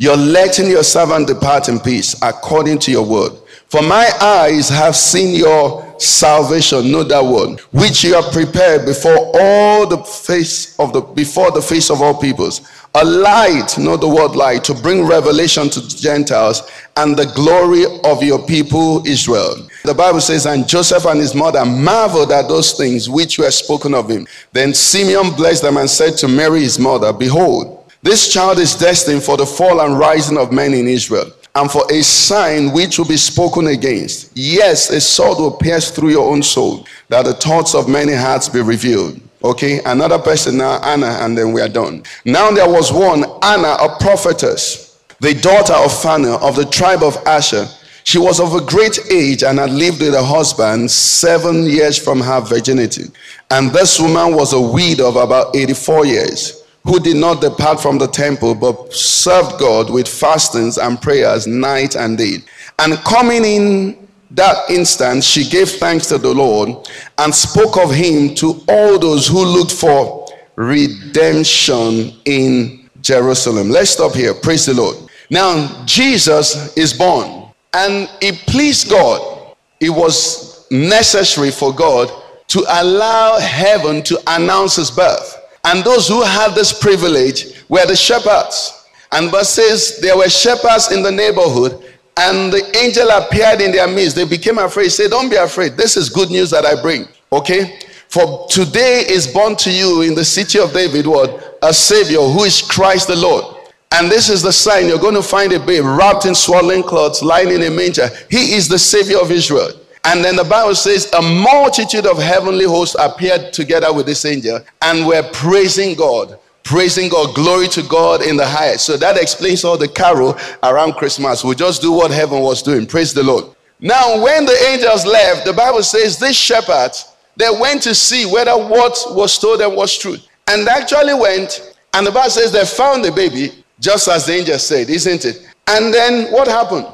you're 0.00 0.16
letting 0.16 0.70
your 0.70 0.82
servant 0.82 1.26
depart 1.28 1.68
in 1.68 1.78
peace 1.78 2.16
according 2.22 2.78
to 2.78 2.90
your 2.90 3.04
word. 3.04 3.32
For 3.66 3.82
my 3.82 4.10
eyes 4.18 4.70
have 4.70 4.96
seen 4.96 5.36
your 5.36 5.94
salvation, 6.00 6.90
know 6.90 7.04
that 7.04 7.22
word, 7.22 7.60
which 7.72 8.02
you 8.02 8.14
have 8.14 8.32
prepared 8.32 8.86
before 8.86 9.30
all 9.38 9.86
the 9.86 9.98
face 9.98 10.74
of 10.78 10.94
the 10.94 11.02
before 11.02 11.50
the 11.50 11.60
face 11.60 11.90
of 11.90 12.00
all 12.00 12.18
peoples. 12.18 12.62
A 12.94 13.04
light, 13.04 13.76
know 13.76 13.98
the 13.98 14.08
word 14.08 14.34
light, 14.34 14.64
to 14.64 14.74
bring 14.74 15.06
revelation 15.06 15.68
to 15.68 15.80
the 15.80 15.94
Gentiles 15.94 16.68
and 16.96 17.14
the 17.14 17.26
glory 17.36 17.84
of 18.04 18.22
your 18.22 18.44
people 18.46 19.06
Israel. 19.06 19.68
The 19.84 19.94
Bible 19.94 20.22
says, 20.22 20.46
and 20.46 20.66
Joseph 20.66 21.04
and 21.04 21.20
his 21.20 21.34
mother 21.34 21.64
marveled 21.64 22.32
at 22.32 22.48
those 22.48 22.72
things 22.72 23.08
which 23.08 23.38
were 23.38 23.50
spoken 23.50 23.94
of 23.94 24.10
him. 24.10 24.26
Then 24.52 24.74
Simeon 24.74 25.30
blessed 25.36 25.62
them 25.62 25.76
and 25.76 25.88
said 25.88 26.16
to 26.18 26.26
Mary 26.26 26.62
his 26.62 26.78
mother, 26.78 27.12
Behold, 27.12 27.79
this 28.02 28.32
child 28.32 28.58
is 28.58 28.74
destined 28.74 29.22
for 29.22 29.36
the 29.36 29.44
fall 29.44 29.80
and 29.82 29.98
rising 29.98 30.38
of 30.38 30.52
men 30.52 30.72
in 30.72 30.86
Israel, 30.86 31.30
and 31.54 31.70
for 31.70 31.82
a 31.92 32.02
sign 32.02 32.72
which 32.72 32.98
will 32.98 33.06
be 33.06 33.18
spoken 33.18 33.66
against. 33.66 34.30
Yes, 34.34 34.88
a 34.88 35.00
sword 35.00 35.38
will 35.38 35.52
pierce 35.52 35.90
through 35.90 36.10
your 36.10 36.30
own 36.30 36.42
soul, 36.42 36.86
that 37.08 37.26
the 37.26 37.34
thoughts 37.34 37.74
of 37.74 37.90
many 37.90 38.14
hearts 38.14 38.48
be 38.48 38.62
revealed. 38.62 39.20
Okay, 39.44 39.80
another 39.84 40.18
person 40.18 40.56
now, 40.56 40.80
Anna, 40.82 41.18
and 41.20 41.36
then 41.36 41.52
we 41.52 41.60
are 41.60 41.68
done. 41.68 42.02
Now 42.24 42.50
there 42.50 42.68
was 42.68 42.90
one, 42.90 43.24
Anna, 43.42 43.76
a 43.80 43.96
prophetess, 44.00 44.98
the 45.20 45.34
daughter 45.34 45.74
of 45.74 45.92
Phanuel 45.92 46.38
of 46.42 46.56
the 46.56 46.64
tribe 46.64 47.02
of 47.02 47.16
Asher. 47.26 47.66
She 48.04 48.18
was 48.18 48.40
of 48.40 48.54
a 48.54 48.64
great 48.64 48.98
age 49.10 49.42
and 49.42 49.58
had 49.58 49.70
lived 49.70 50.00
with 50.00 50.14
her 50.14 50.22
husband 50.22 50.90
seven 50.90 51.64
years 51.64 51.98
from 52.02 52.20
her 52.20 52.40
virginity. 52.40 53.04
And 53.50 53.70
this 53.70 54.00
woman 54.00 54.34
was 54.34 54.54
a 54.54 54.60
widow 54.60 55.08
of 55.08 55.16
about 55.16 55.54
84 55.54 56.06
years 56.06 56.59
who 56.84 56.98
did 56.98 57.16
not 57.16 57.40
depart 57.40 57.80
from 57.80 57.98
the 57.98 58.08
temple, 58.08 58.54
but 58.54 58.92
served 58.92 59.58
God 59.58 59.90
with 59.90 60.08
fastings 60.08 60.78
and 60.78 61.00
prayers 61.00 61.46
night 61.46 61.94
and 61.94 62.16
day. 62.16 62.38
And 62.78 62.96
coming 62.98 63.44
in 63.44 64.08
that 64.32 64.70
instant, 64.70 65.24
she 65.24 65.48
gave 65.48 65.68
thanks 65.68 66.06
to 66.06 66.18
the 66.18 66.32
Lord 66.32 66.88
and 67.18 67.34
spoke 67.34 67.76
of 67.76 67.92
him 67.92 68.34
to 68.36 68.62
all 68.68 68.98
those 68.98 69.26
who 69.26 69.44
looked 69.44 69.72
for 69.72 70.26
redemption 70.56 72.12
in 72.24 72.88
Jerusalem. 73.00 73.70
Let's 73.70 73.90
stop 73.90 74.14
here. 74.14 74.34
Praise 74.34 74.66
the 74.66 74.74
Lord. 74.74 74.96
Now, 75.30 75.84
Jesus 75.84 76.76
is 76.76 76.92
born, 76.92 77.50
and 77.72 78.10
it 78.20 78.34
pleased 78.46 78.90
God. 78.90 79.54
It 79.80 79.90
was 79.90 80.66
necessary 80.70 81.50
for 81.50 81.72
God 81.74 82.10
to 82.48 82.64
allow 82.68 83.38
heaven 83.38 84.02
to 84.04 84.20
announce 84.26 84.76
his 84.76 84.90
birth. 84.90 85.39
And 85.64 85.84
those 85.84 86.08
who 86.08 86.22
had 86.22 86.54
this 86.54 86.72
privilege 86.72 87.64
were 87.68 87.86
the 87.86 87.96
shepherds. 87.96 88.88
And 89.12 89.30
but 89.30 89.44
says 89.44 89.98
there 90.00 90.16
were 90.16 90.28
shepherds 90.28 90.92
in 90.92 91.02
the 91.02 91.10
neighborhood, 91.10 91.84
and 92.16 92.52
the 92.52 92.76
angel 92.76 93.08
appeared 93.10 93.60
in 93.60 93.72
their 93.72 93.88
midst. 93.88 94.16
They 94.16 94.24
became 94.24 94.58
afraid. 94.58 94.90
Say, 94.90 95.08
Don't 95.08 95.28
be 95.28 95.36
afraid. 95.36 95.72
This 95.76 95.96
is 95.96 96.08
good 96.08 96.30
news 96.30 96.50
that 96.50 96.64
I 96.64 96.80
bring. 96.80 97.06
Okay? 97.32 97.80
For 98.08 98.46
today 98.48 99.04
is 99.08 99.26
born 99.26 99.56
to 99.56 99.70
you 99.70 100.02
in 100.02 100.14
the 100.14 100.24
city 100.24 100.58
of 100.58 100.72
David 100.72 101.06
what? 101.06 101.58
A 101.62 101.72
savior 101.72 102.18
who 102.18 102.44
is 102.44 102.60
Christ 102.60 103.08
the 103.08 103.16
Lord. 103.16 103.56
And 103.92 104.10
this 104.10 104.28
is 104.28 104.42
the 104.42 104.52
sign 104.52 104.86
you're 104.86 104.98
going 104.98 105.14
to 105.14 105.22
find 105.22 105.52
a 105.52 105.58
babe 105.64 105.84
wrapped 105.84 106.26
in 106.26 106.34
swaddling 106.34 106.82
clothes, 106.82 107.22
lying 107.22 107.50
in 107.50 107.62
a 107.62 107.70
manger. 107.70 108.08
He 108.28 108.54
is 108.54 108.68
the 108.68 108.78
savior 108.78 109.18
of 109.18 109.30
Israel. 109.30 109.70
And 110.04 110.24
then 110.24 110.36
the 110.36 110.44
Bible 110.44 110.74
says, 110.74 111.12
a 111.12 111.20
multitude 111.20 112.06
of 112.06 112.18
heavenly 112.18 112.64
hosts 112.64 112.96
appeared 112.98 113.52
together 113.52 113.92
with 113.92 114.06
this 114.06 114.24
angel 114.24 114.60
and 114.82 115.06
were 115.06 115.22
praising 115.32 115.94
God. 115.94 116.38
Praising 116.62 117.08
God, 117.08 117.34
glory 117.34 117.68
to 117.68 117.82
God 117.82 118.22
in 118.22 118.36
the 118.36 118.46
highest. 118.46 118.86
So 118.86 118.96
that 118.96 119.16
explains 119.16 119.64
all 119.64 119.76
the 119.76 119.88
carol 119.88 120.36
around 120.62 120.94
Christmas. 120.94 121.42
We 121.42 121.54
just 121.54 121.82
do 121.82 121.92
what 121.92 122.10
heaven 122.10 122.40
was 122.40 122.62
doing. 122.62 122.86
Praise 122.86 123.12
the 123.12 123.22
Lord. 123.22 123.44
Now, 123.80 124.22
when 124.22 124.44
the 124.44 124.56
angels 124.68 125.06
left, 125.06 125.46
the 125.46 125.52
Bible 125.52 125.82
says 125.82 126.18
this 126.18 126.36
shepherd, 126.36 126.92
they 127.36 127.48
went 127.60 127.82
to 127.82 127.94
see 127.94 128.26
whether 128.26 128.52
what 128.52 128.96
was 129.10 129.38
told 129.38 129.60
them 129.60 129.74
was 129.74 129.96
true. 129.96 130.16
And 130.48 130.66
they 130.66 130.70
actually 130.70 131.14
went, 131.14 131.76
and 131.94 132.06
the 132.06 132.10
Bible 132.10 132.30
says 132.30 132.52
they 132.52 132.64
found 132.64 133.04
the 133.04 133.12
baby, 133.12 133.64
just 133.80 134.08
as 134.08 134.26
the 134.26 134.34
angel 134.34 134.58
said, 134.58 134.90
isn't 134.90 135.24
it? 135.24 135.48
And 135.66 135.92
then 135.92 136.30
what 136.30 136.46
happened? 136.46 136.86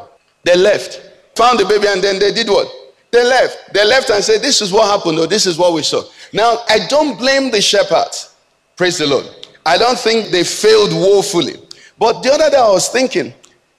They 0.44 0.56
left, 0.56 1.02
found 1.34 1.58
the 1.58 1.64
baby, 1.64 1.88
and 1.88 2.02
then 2.02 2.18
they 2.20 2.32
did 2.32 2.48
what? 2.48 2.68
They 3.10 3.24
left. 3.24 3.72
They 3.72 3.84
left 3.84 4.10
and 4.10 4.22
said, 4.22 4.42
This 4.42 4.60
is 4.60 4.72
what 4.72 4.86
happened, 4.86 5.18
or 5.18 5.26
this 5.26 5.46
is 5.46 5.58
what 5.58 5.72
we 5.72 5.82
saw. 5.82 6.02
Now, 6.32 6.58
I 6.68 6.86
don't 6.88 7.18
blame 7.18 7.50
the 7.50 7.62
shepherds. 7.62 8.34
Praise 8.76 8.98
the 8.98 9.06
Lord. 9.06 9.26
I 9.64 9.78
don't 9.78 9.98
think 9.98 10.30
they 10.30 10.44
failed 10.44 10.92
woefully. 10.92 11.54
But 11.98 12.22
the 12.22 12.32
other 12.32 12.50
day 12.50 12.56
I 12.56 12.68
was 12.68 12.88
thinking, 12.88 13.32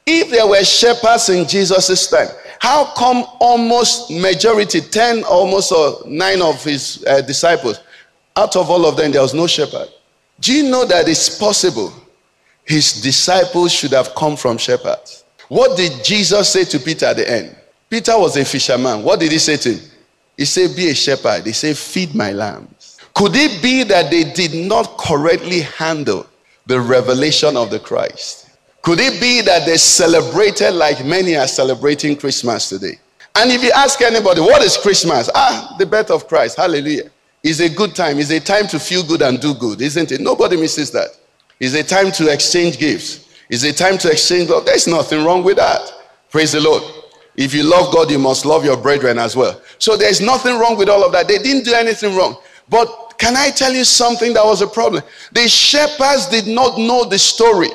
if 0.05 0.29
there 0.31 0.47
were 0.47 0.63
shepherds 0.63 1.29
in 1.29 1.47
Jesus' 1.47 2.09
time, 2.09 2.29
how 2.59 2.85
come 2.95 3.25
almost 3.39 4.09
majority, 4.09 4.81
10 4.81 5.23
almost 5.25 5.71
or 5.71 6.01
9 6.07 6.41
of 6.41 6.63
his 6.63 7.03
uh, 7.07 7.21
disciples, 7.21 7.79
out 8.35 8.55
of 8.55 8.69
all 8.69 8.85
of 8.85 8.97
them, 8.97 9.11
there 9.11 9.21
was 9.21 9.33
no 9.33 9.47
shepherd? 9.47 9.87
Do 10.39 10.53
you 10.53 10.69
know 10.69 10.85
that 10.85 11.07
it's 11.07 11.37
possible 11.37 11.93
his 12.65 13.01
disciples 13.01 13.71
should 13.71 13.91
have 13.91 14.13
come 14.15 14.35
from 14.35 14.57
shepherds? 14.57 15.23
What 15.47 15.77
did 15.77 16.03
Jesus 16.03 16.49
say 16.49 16.65
to 16.65 16.79
Peter 16.79 17.05
at 17.07 17.17
the 17.17 17.29
end? 17.29 17.55
Peter 17.89 18.17
was 18.17 18.35
a 18.37 18.45
fisherman. 18.45 19.03
What 19.03 19.19
did 19.19 19.31
he 19.31 19.39
say 19.39 19.57
to 19.57 19.73
him? 19.73 19.91
He 20.35 20.45
said, 20.45 20.75
Be 20.75 20.89
a 20.89 20.95
shepherd. 20.95 21.45
He 21.45 21.53
said, 21.53 21.77
Feed 21.77 22.13
my 22.13 22.31
lambs. 22.31 22.99
Could 23.15 23.35
it 23.35 23.61
be 23.61 23.83
that 23.83 24.11
they 24.11 24.23
did 24.23 24.53
not 24.67 24.97
correctly 24.97 25.61
handle 25.61 26.27
the 26.67 26.79
revelation 26.79 27.57
of 27.57 27.71
the 27.71 27.79
Christ? 27.79 28.51
Could 28.83 28.99
it 28.99 29.19
be 29.19 29.41
that 29.41 29.65
they 29.65 29.77
celebrated 29.77 30.71
like 30.71 31.03
many 31.03 31.35
are 31.35 31.47
celebrating 31.47 32.15
Christmas 32.15 32.69
today? 32.69 32.99
And 33.35 33.51
if 33.51 33.63
you 33.63 33.71
ask 33.75 34.01
anybody, 34.01 34.41
what 34.41 34.61
is 34.61 34.77
Christmas? 34.77 35.29
Ah, 35.33 35.75
the 35.77 35.85
birth 35.85 36.11
of 36.11 36.27
Christ. 36.27 36.57
Hallelujah. 36.57 37.09
It's 37.43 37.59
a 37.59 37.69
good 37.69 37.95
time. 37.95 38.19
It's 38.19 38.31
a 38.31 38.39
time 38.39 38.67
to 38.67 38.79
feel 38.79 39.03
good 39.03 39.21
and 39.21 39.39
do 39.39 39.53
good, 39.53 39.81
isn't 39.81 40.11
it? 40.11 40.21
Nobody 40.21 40.57
misses 40.57 40.91
that. 40.91 41.09
It's 41.59 41.73
a 41.73 41.83
time 41.83 42.11
to 42.13 42.31
exchange 42.31 42.77
gifts. 42.77 43.29
It's 43.49 43.63
a 43.63 43.73
time 43.73 43.97
to 43.99 44.11
exchange 44.11 44.49
love. 44.49 44.65
There's 44.65 44.87
nothing 44.87 45.23
wrong 45.23 45.43
with 45.43 45.57
that. 45.57 45.91
Praise 46.29 46.51
the 46.51 46.59
Lord. 46.59 46.83
If 47.37 47.53
you 47.53 47.63
love 47.63 47.93
God, 47.93 48.09
you 48.09 48.17
must 48.17 48.45
love 48.45 48.65
your 48.65 48.77
brethren 48.77 49.19
as 49.19 49.35
well. 49.35 49.61
So 49.77 49.95
there's 49.95 50.19
nothing 50.19 50.57
wrong 50.57 50.75
with 50.75 50.89
all 50.89 51.05
of 51.05 51.11
that. 51.11 51.27
They 51.27 51.37
didn't 51.37 51.65
do 51.65 51.73
anything 51.73 52.15
wrong. 52.15 52.37
But 52.67 53.13
can 53.19 53.37
I 53.37 53.51
tell 53.51 53.71
you 53.71 53.83
something 53.83 54.33
that 54.33 54.43
was 54.43 54.61
a 54.61 54.67
problem? 54.67 55.03
The 55.31 55.47
shepherds 55.47 56.27
did 56.29 56.47
not 56.47 56.77
know 56.79 57.05
the 57.05 57.19
story. 57.19 57.69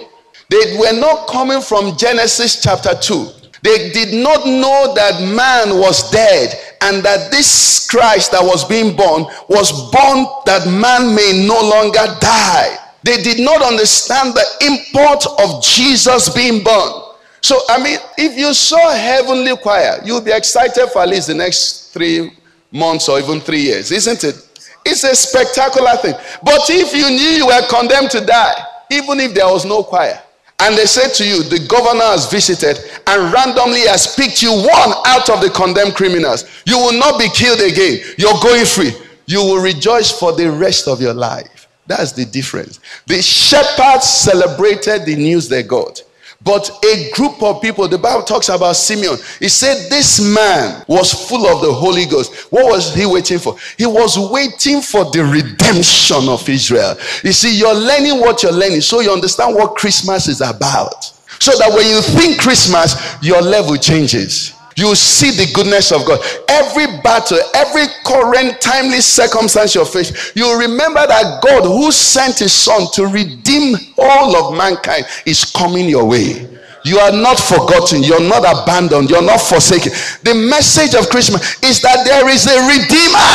They 0.51 0.77
were 0.79 0.98
not 0.98 1.29
coming 1.29 1.61
from 1.61 1.96
Genesis 1.96 2.61
chapter 2.61 2.94
2. 2.94 3.29
They 3.62 3.90
did 3.90 4.12
not 4.12 4.44
know 4.44 4.92
that 4.94 5.22
man 5.22 5.79
was 5.79 6.11
dead 6.11 6.59
and 6.83 7.03
that 7.05 7.31
this 7.31 7.88
Christ 7.88 8.33
that 8.33 8.42
was 8.42 8.64
being 8.64 8.96
born 8.96 9.22
was 9.48 9.70
born 9.92 10.27
that 10.44 10.66
man 10.66 11.14
may 11.14 11.46
no 11.46 11.61
longer 11.61 12.18
die. 12.20 12.77
They 13.05 13.22
did 13.22 13.38
not 13.40 13.62
understand 13.62 14.35
the 14.35 14.44
import 14.66 15.25
of 15.38 15.62
Jesus 15.62 16.29
being 16.35 16.64
born. 16.64 17.02
So, 17.42 17.59
I 17.68 17.83
mean, 17.83 17.98
if 18.16 18.38
you 18.38 18.55
saw 18.55 18.90
heavenly 18.92 19.57
choir, 19.57 20.00
you'll 20.05 20.20
be 20.20 20.33
excited 20.33 20.88
for 20.92 21.02
at 21.02 21.09
least 21.09 21.26
the 21.26 21.35
next 21.35 21.92
three 21.92 22.33
months 22.70 23.09
or 23.09 23.18
even 23.18 23.40
three 23.40 23.61
years, 23.61 23.90
isn't 23.90 24.24
it? 24.24 24.48
It's 24.85 25.05
a 25.05 25.14
spectacular 25.14 25.96
thing. 25.96 26.14
But 26.42 26.70
if 26.70 26.94
you 26.94 27.09
knew 27.11 27.44
you 27.44 27.46
were 27.46 27.66
condemned 27.68 28.11
to 28.12 28.24
die, 28.24 28.55
even 28.90 29.20
if 29.20 29.35
there 29.35 29.46
was 29.46 29.64
no 29.64 29.83
choir, 29.83 30.20
and 30.61 30.76
they 30.78 30.87
said 30.87 31.09
to 31.14 31.26
you, 31.26 31.42
the 31.42 31.66
governor 31.66 32.05
has 32.05 32.31
visited 32.31 32.78
and 33.09 33.33
randomly 33.33 33.81
has 33.81 34.14
picked 34.14 34.42
you 34.42 34.52
one 34.52 34.92
out 35.07 35.28
of 35.28 35.40
the 35.40 35.50
condemned 35.50 35.94
criminals, 35.94 36.44
you 36.64 36.78
will 36.78 36.96
not 36.96 37.18
be 37.18 37.28
killed 37.31 37.61
again. 37.61 37.98
You're 38.16 38.38
going 38.40 38.64
free. 38.64 38.92
You 39.26 39.40
will 39.40 39.61
rejoice 39.61 40.12
for 40.16 40.33
the 40.33 40.50
rest 40.50 40.87
of 40.87 41.00
your 41.00 41.14
life. 41.14 41.66
That's 41.88 42.12
the 42.12 42.24
difference. 42.24 42.78
The 43.07 43.20
shepherds 43.20 44.07
celebrated 44.07 45.05
the 45.05 45.16
news 45.16 45.48
they 45.48 45.64
got. 45.64 46.02
But 46.44 46.70
a 46.85 47.11
group 47.12 47.42
of 47.42 47.62
people, 47.62 47.87
the 47.87 47.98
Bible 47.98 48.24
talks 48.24 48.48
about 48.48 48.74
Simeon. 48.74 49.16
He 49.38 49.48
said 49.48 49.90
this 49.90 50.20
man 50.20 50.85
was 50.88 51.28
full 51.28 51.46
of 51.46 51.62
the 51.62 51.72
Holy 51.72 52.07
Ghost. 52.07 52.52
What 52.52 52.66
was 52.66 52.94
he 52.94 53.07
waiting 53.07 53.38
for? 53.38 53.57
He 53.78 53.87
was 53.87 54.18
waiting 54.18 54.81
for 54.81 55.05
the 55.05 55.24
redemption 55.24 56.28
of 56.28 56.48
Israel. 56.48 56.96
You 57.22 57.33
see, 57.33 57.57
you're 57.57 57.74
learning 57.74 58.18
what 58.18 58.42
you're 58.42 58.52
learning, 58.52 58.81
so 58.81 59.00
you 59.00 59.12
understand 59.12 59.55
what 59.55 59.76
Christmas 59.76 60.26
is 60.26 60.40
about. 60.40 61.05
So 61.38 61.57
that 61.59 61.72
when 61.74 61.87
you 61.87 62.00
think 62.00 62.40
Christmas, 62.40 63.16
your 63.22 63.40
level 63.40 63.76
changes 63.76 64.55
you 64.76 64.94
see 64.94 65.30
the 65.30 65.52
goodness 65.52 65.92
of 65.92 66.06
God. 66.06 66.20
Every 66.48 66.87
battle, 67.02 67.38
every 67.54 67.85
current 68.04 68.61
timely 68.61 69.00
circumstance 69.00 69.74
you 69.74 69.85
face, 69.85 70.32
you 70.35 70.58
remember 70.58 71.06
that 71.06 71.42
God 71.42 71.64
who 71.64 71.92
sent 71.92 72.38
his 72.38 72.52
son 72.52 72.87
to 72.94 73.06
redeem 73.06 73.76
all 73.98 74.37
of 74.37 74.56
mankind 74.56 75.06
is 75.26 75.44
coming 75.44 75.88
your 75.88 76.04
way. 76.04 76.48
You 76.85 76.98
are 76.98 77.12
not 77.12 77.38
forgotten, 77.38 78.02
you're 78.02 78.20
not 78.20 78.42
abandoned, 78.44 79.08
you're 79.08 79.22
not 79.22 79.40
forsaken. 79.40 79.92
The 80.24 80.35
message 80.35 80.94
of 80.94 81.08
Christmas 81.11 81.62
is 81.62 81.80
that 81.82 82.04
there 82.04 82.28
is 82.28 82.46
a 82.46 82.58
redeemer. 82.66 83.30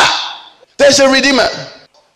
There's 0.77 0.99
a 0.99 1.09
redeemer. 1.09 1.47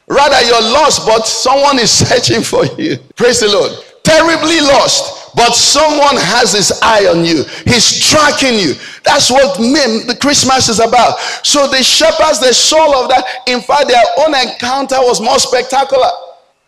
Rather, 0.08 0.42
you're 0.46 0.74
lost, 0.74 1.08
but 1.08 1.26
someone 1.26 1.80
is 1.80 1.90
searching 2.08 2.44
for 2.44 2.66
you. 2.78 2.98
Praise 3.16 3.40
the 3.40 3.48
Lord. 3.48 3.72
Terribly 4.04 4.60
lost 4.60 5.21
but 5.36 5.54
someone 5.56 6.18
has 6.18 6.54
his 6.54 6.80
eye 6.82 7.08
on 7.08 7.24
you. 7.24 7.44
He's 7.66 8.10
tracking 8.10 8.60
you. 8.60 8.74
That's 9.04 9.32
what 9.32 9.58
the 9.58 10.18
Christmas 10.20 10.70
is 10.70 10.80
about. 10.80 11.20
So 11.44 11.68
the 11.68 11.84
shepherds, 11.84 12.40
they 12.40 12.52
saw 12.52 13.04
of 13.04 13.10
that. 13.10 13.26
In 13.48 13.62
fact, 13.62 13.88
their 13.88 14.04
own 14.20 14.36
encounter 14.36 14.98
was 15.00 15.22
more 15.22 15.40
spectacular. 15.40 16.10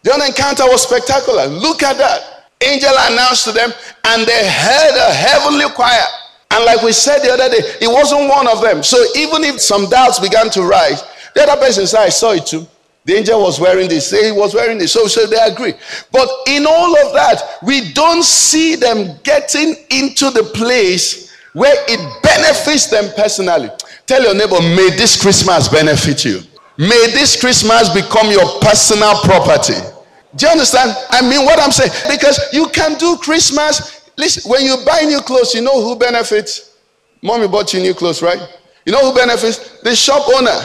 Their 0.04 0.15
own 0.15 0.23
encounter 0.23 0.63
was 0.65 0.84
spectacular. 0.84 1.47
Look 1.47 1.84
at 1.84 1.97
that. 1.97 2.49
Angel 2.63 2.93
announced 3.12 3.43
to 3.45 3.52
them, 3.52 3.71
and 4.06 4.26
they 4.26 4.47
heard 4.47 4.95
a 4.95 5.13
heavenly 5.13 5.65
choir. 5.76 6.06
And 6.52 6.65
like 6.65 6.82
we 6.84 6.93
said 6.93 7.19
the 7.19 7.32
other 7.32 7.49
day, 7.49 7.63
it 7.82 7.89
wasn't 7.89 8.30
one 8.30 8.47
of 8.47 8.62
them. 8.62 8.84
So 8.84 8.97
even 9.15 9.43
if 9.43 9.60
some 9.60 9.89
doubts 9.89 10.19
began 10.19 10.49
to 10.52 10.62
rise, 10.63 11.04
the 11.36 11.43
other 11.43 11.60
person 11.60 11.88
said, 11.88 12.02
I 12.02 12.10
saw 12.10 12.32
it 12.32 12.45
too. 12.45 12.67
The 13.05 13.15
angel 13.15 13.41
was 13.41 13.59
wearing 13.59 13.89
this, 13.89 14.11
he 14.11 14.31
was 14.31 14.53
wearing 14.53 14.77
this. 14.77 14.93
So, 14.93 15.07
so 15.07 15.25
they 15.25 15.37
agree. 15.37 15.73
But 16.11 16.29
in 16.47 16.65
all 16.65 16.97
of 17.05 17.13
that, 17.13 17.41
we 17.61 17.91
don't 17.91 18.23
see 18.23 18.75
them 18.75 19.19
getting 19.23 19.75
into 19.89 20.29
the 20.29 20.43
place 20.55 21.33
where 21.53 21.75
it 21.87 22.23
benefits 22.23 22.87
them 22.87 23.11
personally. 23.15 23.69
Tell 24.05 24.23
your 24.23 24.33
neighbor, 24.33 24.59
may 24.61 24.89
this 24.95 25.21
Christmas 25.21 25.67
benefit 25.67 26.23
you. 26.23 26.39
May 26.77 27.11
this 27.11 27.39
Christmas 27.39 27.89
become 27.93 28.31
your 28.31 28.59
personal 28.61 29.13
property. 29.21 29.75
Do 30.35 30.47
you 30.47 30.51
understand? 30.51 30.95
I 31.09 31.21
mean 31.21 31.45
what 31.45 31.59
I'm 31.59 31.71
saying? 31.71 31.91
Because 32.09 32.39
you 32.51 32.67
can 32.69 32.97
do 32.97 33.17
Christmas. 33.17 34.09
Listen, 34.17 34.49
when 34.49 34.63
you 34.63 34.77
buy 34.85 35.01
new 35.01 35.19
clothes, 35.19 35.53
you 35.53 35.61
know 35.61 35.83
who 35.83 35.95
benefits? 35.95 36.77
Mommy 37.21 37.47
bought 37.47 37.73
you 37.73 37.81
new 37.81 37.93
clothes, 37.93 38.21
right? 38.21 38.39
You 38.85 38.91
know 38.93 39.11
who 39.11 39.15
benefits? 39.15 39.81
The 39.81 39.95
shop 39.95 40.27
owner. 40.35 40.57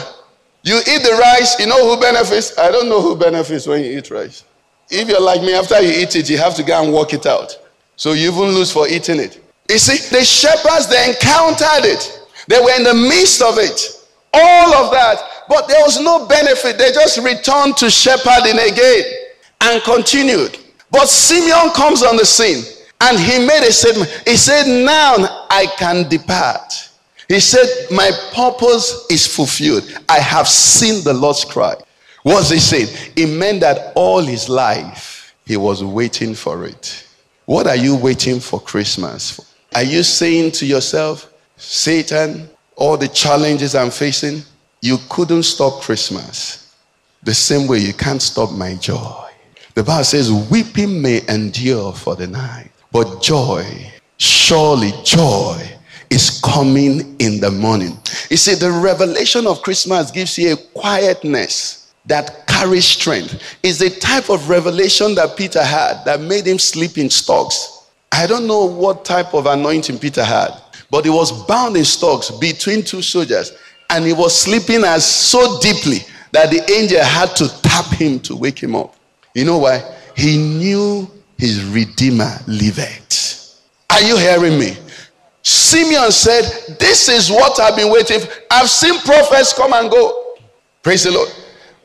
You 0.63 0.77
eat 0.79 1.03
the 1.03 1.17
rice, 1.19 1.59
you 1.59 1.67
know 1.67 1.87
who 1.87 1.99
benefits? 2.01 2.57
I 2.57 2.69
don't 2.71 2.89
know 2.89 3.01
who 3.01 3.15
benefits 3.15 3.65
when 3.65 3.83
you 3.83 3.97
eat 3.97 4.11
rice. 4.11 4.43
If 4.89 5.07
you're 5.07 5.21
like 5.21 5.41
me, 5.41 5.53
after 5.53 5.79
you 5.81 6.01
eat 6.01 6.15
it, 6.15 6.29
you 6.29 6.37
have 6.37 6.55
to 6.55 6.63
go 6.63 6.83
and 6.83 6.93
work 6.93 7.13
it 7.13 7.25
out. 7.25 7.57
So 7.95 8.13
you 8.13 8.31
even 8.31 8.49
lose 8.55 8.71
for 8.71 8.87
eating 8.87 9.19
it. 9.19 9.41
You 9.69 9.77
see, 9.77 9.97
the 10.15 10.23
shepherds, 10.25 10.87
they 10.89 11.09
encountered 11.09 11.85
it. 11.85 12.27
They 12.47 12.59
were 12.59 12.75
in 12.75 12.83
the 12.83 12.93
midst 12.93 13.41
of 13.41 13.57
it. 13.57 13.79
All 14.33 14.73
of 14.73 14.91
that. 14.91 15.45
But 15.47 15.67
there 15.67 15.81
was 15.83 15.99
no 15.99 16.27
benefit. 16.27 16.77
They 16.77 16.91
just 16.91 17.19
returned 17.19 17.77
to 17.77 17.89
shepherding 17.89 18.59
again 18.59 19.03
and 19.61 19.81
continued. 19.83 20.57
But 20.91 21.07
Simeon 21.07 21.71
comes 21.71 22.03
on 22.03 22.17
the 22.17 22.25
scene 22.25 22.63
and 23.01 23.19
he 23.19 23.45
made 23.45 23.67
a 23.67 23.71
statement. 23.71 24.09
He 24.25 24.37
said, 24.37 24.65
Now 24.67 25.45
I 25.49 25.67
can 25.77 26.09
depart. 26.09 26.88
He 27.29 27.39
said, 27.39 27.67
My 27.91 28.09
purpose 28.33 29.05
is 29.09 29.27
fulfilled. 29.27 29.83
I 30.09 30.19
have 30.19 30.47
seen 30.47 31.03
the 31.03 31.13
Lord's 31.13 31.45
Christ. 31.45 31.83
What's 32.23 32.49
he 32.49 32.59
saying? 32.59 32.87
It 33.15 33.27
meant 33.27 33.61
that 33.61 33.93
all 33.95 34.19
his 34.19 34.49
life 34.49 35.35
he 35.45 35.55
was 35.55 35.83
waiting 35.83 36.33
for 36.33 36.65
it. 36.65 37.07
What 37.45 37.67
are 37.67 37.75
you 37.75 37.95
waiting 37.95 38.39
for 38.39 38.59
Christmas 38.59 39.31
for? 39.31 39.45
Are 39.75 39.83
you 39.83 40.01
saying 40.01 40.51
to 40.53 40.65
yourself, 40.65 41.31
Satan, 41.55 42.49
all 42.75 42.97
the 42.97 43.07
challenges 43.07 43.75
I'm 43.75 43.91
facing, 43.91 44.41
you 44.81 44.97
couldn't 45.09 45.43
stop 45.43 45.81
Christmas. 45.81 46.75
The 47.21 47.33
same 47.33 47.67
way 47.67 47.77
you 47.79 47.93
can't 47.93 48.21
stop 48.21 48.51
my 48.51 48.75
joy. 48.75 49.29
The 49.75 49.83
Bible 49.83 50.03
says, 50.03 50.31
Weeping 50.49 50.99
may 50.99 51.21
endure 51.27 51.93
for 51.93 52.15
the 52.15 52.27
night, 52.27 52.71
but 52.91 53.21
joy, 53.21 53.91
surely 54.17 54.93
joy 55.03 55.78
is 56.09 56.41
coming 56.43 57.15
in 57.19 57.39
the 57.39 57.51
morning. 57.51 57.97
You 58.29 58.37
see, 58.37 58.55
the 58.55 58.71
revelation 58.71 59.45
of 59.47 59.61
Christmas 59.61 60.11
gives 60.11 60.37
you 60.37 60.53
a 60.53 60.57
quietness 60.57 61.93
that 62.05 62.47
carries 62.47 62.85
strength. 62.85 63.57
It's 63.63 63.77
the 63.77 63.89
type 63.89 64.29
of 64.29 64.49
revelation 64.49 65.15
that 65.15 65.37
Peter 65.37 65.63
had 65.63 66.03
that 66.05 66.21
made 66.21 66.47
him 66.47 66.57
sleep 66.57 66.97
in 66.97 67.09
stocks. 67.09 67.87
I 68.11 68.25
don't 68.25 68.47
know 68.47 68.65
what 68.65 69.05
type 69.05 69.33
of 69.33 69.45
anointing 69.45 69.99
Peter 69.99 70.23
had, 70.23 70.51
but 70.89 71.05
he 71.05 71.11
was 71.11 71.31
bound 71.45 71.77
in 71.77 71.85
stocks 71.85 72.31
between 72.31 72.83
two 72.83 73.01
soldiers, 73.01 73.53
and 73.91 74.05
he 74.05 74.13
was 74.13 74.37
sleeping 74.37 74.83
as 74.83 75.05
so 75.05 75.59
deeply 75.59 75.99
that 76.31 76.49
the 76.49 76.61
angel 76.71 77.03
had 77.03 77.35
to 77.35 77.47
tap 77.61 77.85
him 77.93 78.19
to 78.21 78.35
wake 78.35 78.61
him 78.61 78.75
up. 78.75 78.95
You 79.35 79.45
know 79.45 79.59
why? 79.59 79.83
He 80.15 80.37
knew 80.37 81.09
his 81.37 81.63
Redeemer 81.65 82.31
liveth. 82.47 83.59
Are 83.91 84.01
you 84.01 84.17
hearing 84.17 84.59
me? 84.59 84.75
Simeon 85.41 86.11
said, 86.11 86.77
This 86.79 87.09
is 87.09 87.29
what 87.29 87.59
I've 87.59 87.75
been 87.75 87.91
waiting 87.91 88.19
for. 88.19 88.29
I've 88.51 88.69
seen 88.69 88.99
prophets 88.99 89.53
come 89.53 89.73
and 89.73 89.89
go. 89.89 90.35
Praise 90.83 91.03
the 91.03 91.11
Lord. 91.11 91.29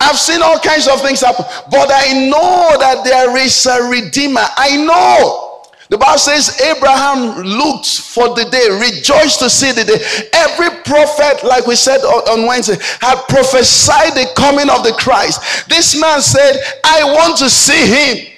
I've 0.00 0.18
seen 0.18 0.42
all 0.42 0.59
kinds 0.59 0.88
of 0.88 1.00
things 1.00 1.20
happen, 1.20 1.44
but 1.70 1.90
I 1.92 2.28
know 2.28 2.76
that 2.78 3.05
there 3.05 3.36
is 3.38 3.66
a 3.66 3.88
redeemer. 3.88 4.44
I 4.57 4.76
know. 4.84 5.62
The 5.90 5.98
Bible 5.98 6.18
says 6.18 6.61
Abraham 6.61 7.42
looked 7.42 8.00
for 8.00 8.34
the 8.34 8.44
day, 8.50 8.68
rejoiced 8.70 9.38
to 9.40 9.50
see 9.50 9.70
the 9.72 9.84
day. 9.84 10.28
Every 10.32 10.70
prophet, 10.82 11.46
like 11.46 11.66
we 11.66 11.76
said 11.76 11.98
on 12.00 12.46
Wednesday, 12.46 12.76
had 13.00 13.22
prophesied 13.28 14.14
the 14.14 14.30
coming 14.34 14.70
of 14.70 14.82
the 14.82 14.92
Christ. 14.98 15.68
This 15.68 15.98
man 16.00 16.20
said, 16.20 16.57
I 16.84 17.05
want 17.05 17.38
to 17.38 17.50
see 17.50 17.86
him. 17.86 18.32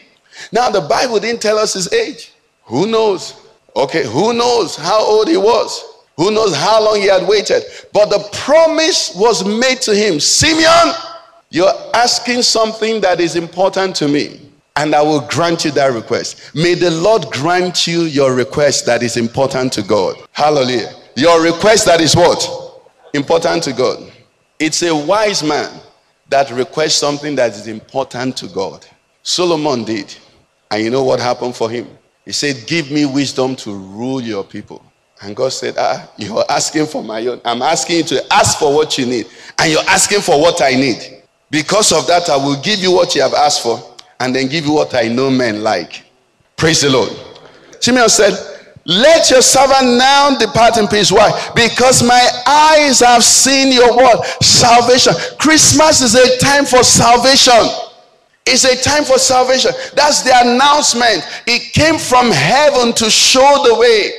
Now, 0.53 0.71
the 0.71 0.81
Bible 0.81 1.21
didn't 1.21 1.41
tell 1.41 1.59
us 1.59 1.75
his 1.75 1.93
age. 1.93 2.33
Who 2.65 2.87
knows? 2.87 3.46
Okay, 3.77 4.05
who 4.07 4.33
knows 4.33 4.75
how 4.75 5.05
old 5.05 5.29
he 5.29 5.37
was? 5.37 5.85
Who 6.17 6.31
knows 6.31 6.57
how 6.57 6.83
long 6.83 6.97
he 6.97 7.09
had 7.09 7.29
waited? 7.29 7.63
But 7.93 8.09
the 8.09 8.27
promise 8.33 9.15
was 9.15 9.45
made 9.45 9.83
to 9.83 9.95
him 9.95 10.19
Simeon, 10.19 10.95
you're 11.51 11.75
asking 11.93 12.43
something 12.43 13.03
that 13.03 13.21
is 13.21 13.37
important 13.37 13.95
to 13.97 14.09
me, 14.09 14.41
and 14.77 14.95
I 14.95 15.03
will 15.03 15.21
grant 15.21 15.67
you 15.67 15.71
that 15.73 15.93
request. 15.93 16.55
May 16.55 16.75
the 16.75 16.91
Lord 16.91 17.27
grant 17.31 17.87
you 17.87 18.03
your 18.03 18.35
request 18.35 18.87
that 18.87 19.03
is 19.03 19.19
important 19.19 19.75
to 19.75 19.83
God. 19.83 20.17
Hallelujah. 20.33 20.95
Your 21.15 21.43
request 21.43 21.85
that 21.85 22.01
is 22.01 22.17
what? 22.17 22.83
Important 23.13 23.63
to 23.65 23.73
God. 23.75 24.11
It's 24.59 24.83
a 24.83 24.95
wise 24.97 25.43
man 25.43 25.81
that 26.31 26.51
requests 26.51 26.97
something 26.97 27.37
that 27.37 27.53
is 27.53 27.67
important 27.67 28.39
to 28.39 28.49
God. 28.49 28.87
Solomon 29.23 29.85
did. 29.85 30.15
And 30.71 30.83
you 30.83 30.91
know 30.91 31.05
what 31.05 31.21
happened 31.21 31.55
for 31.55 31.71
him? 31.71 31.87
He 32.27 32.33
said, 32.33 32.65
Give 32.67 32.91
me 32.91 33.07
wisdom 33.07 33.57
to 33.57 33.73
rule 33.73 34.21
your 34.21 34.45
people. 34.45 34.83
And 35.23 35.35
God 35.35 35.53
said, 35.53 35.77
Ah, 35.79 36.11
you're 36.19 36.45
asking 36.51 36.87
for 36.87 37.03
my 37.03 37.25
own. 37.27 37.41
I'm 37.45 37.63
asking 37.63 37.99
you 37.99 38.03
to 38.03 38.35
ask 38.35 38.59
for 38.59 38.75
what 38.75 38.99
you 38.99 39.07
need. 39.07 39.27
And 39.59 39.73
you're 39.73 39.89
asking 39.89 40.21
for 40.21 40.39
what 40.39 40.61
I 40.61 40.73
need. 40.73 41.23
Because 41.51 41.93
of 41.93 42.07
that, 42.09 42.29
I 42.29 42.37
will 42.37 42.61
give 42.61 42.81
you 42.81 42.93
what 42.93 43.15
you 43.15 43.23
have 43.23 43.33
asked 43.33 43.63
for 43.63 43.95
and 44.21 44.35
then 44.35 44.49
give 44.49 44.67
you 44.67 44.73
what 44.73 44.95
I 44.95 45.09
know 45.09 45.31
men 45.31 45.63
like. 45.63 46.05
Praise 46.57 46.83
the 46.83 46.91
Lord. 46.91 47.13
Simeon 47.81 48.09
said, 48.09 48.35
Let 48.85 49.31
your 49.31 49.43
servant 49.43 49.97
now 49.97 50.37
depart 50.37 50.77
in 50.79 50.89
peace. 50.89 51.13
Why? 51.13 51.31
Because 51.55 52.03
my 52.03 52.29
eyes 52.47 53.01
have 53.01 53.23
seen 53.23 53.73
your 53.73 53.97
word. 53.97 54.25
Salvation. 54.43 55.15
Christmas 55.39 56.01
is 56.01 56.15
a 56.17 56.39
time 56.39 56.65
for 56.65 56.83
salvation. 56.83 57.86
It's 58.47 58.65
a 58.65 58.81
time 58.81 59.05
for 59.05 59.19
salvation. 59.19 59.73
That's 59.95 60.23
the 60.23 60.33
announcement. 60.33 61.27
It 61.47 61.73
came 61.73 61.99
from 61.99 62.31
heaven 62.31 62.93
to 62.95 63.11
show 63.11 63.63
the 63.67 63.75
way. 63.75 64.13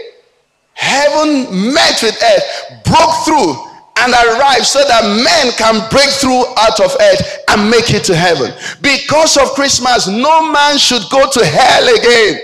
Heaven 0.74 1.74
met 1.74 2.04
with 2.04 2.22
earth, 2.22 2.84
broke 2.84 3.26
through, 3.26 3.56
and 4.00 4.14
arrive 4.14 4.66
so 4.68 4.84
that 4.84 5.02
men 5.24 5.52
can 5.58 5.90
break 5.90 6.10
through 6.22 6.46
out 6.58 6.80
of 6.80 6.96
earth 7.02 7.40
and 7.50 7.70
make 7.70 7.90
it 7.92 8.04
to 8.04 8.16
heaven. 8.16 8.54
Because 8.82 9.38
of 9.38 9.56
Christmas, 9.56 10.08
no 10.08 10.52
man 10.52 10.78
should 10.78 11.02
go 11.10 11.30
to 11.32 11.46
hell 11.46 11.96
again. 11.96 12.40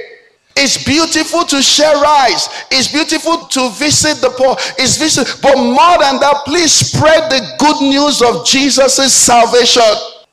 It's 0.55 0.83
beautiful 0.83 1.43
to 1.45 1.61
share 1.61 1.95
rice. 2.01 2.47
It's 2.71 2.91
beautiful 2.91 3.45
to 3.47 3.69
visit 3.71 4.21
the 4.21 4.29
poor. 4.29 4.55
It's 4.77 4.97
visit, 4.97 5.27
but 5.41 5.55
more 5.57 5.97
than 5.99 6.19
that, 6.21 6.43
please 6.45 6.71
spread 6.71 7.29
the 7.29 7.41
good 7.59 7.81
news 7.81 8.21
of 8.21 8.45
Jesus' 8.45 9.13
salvation 9.13 9.81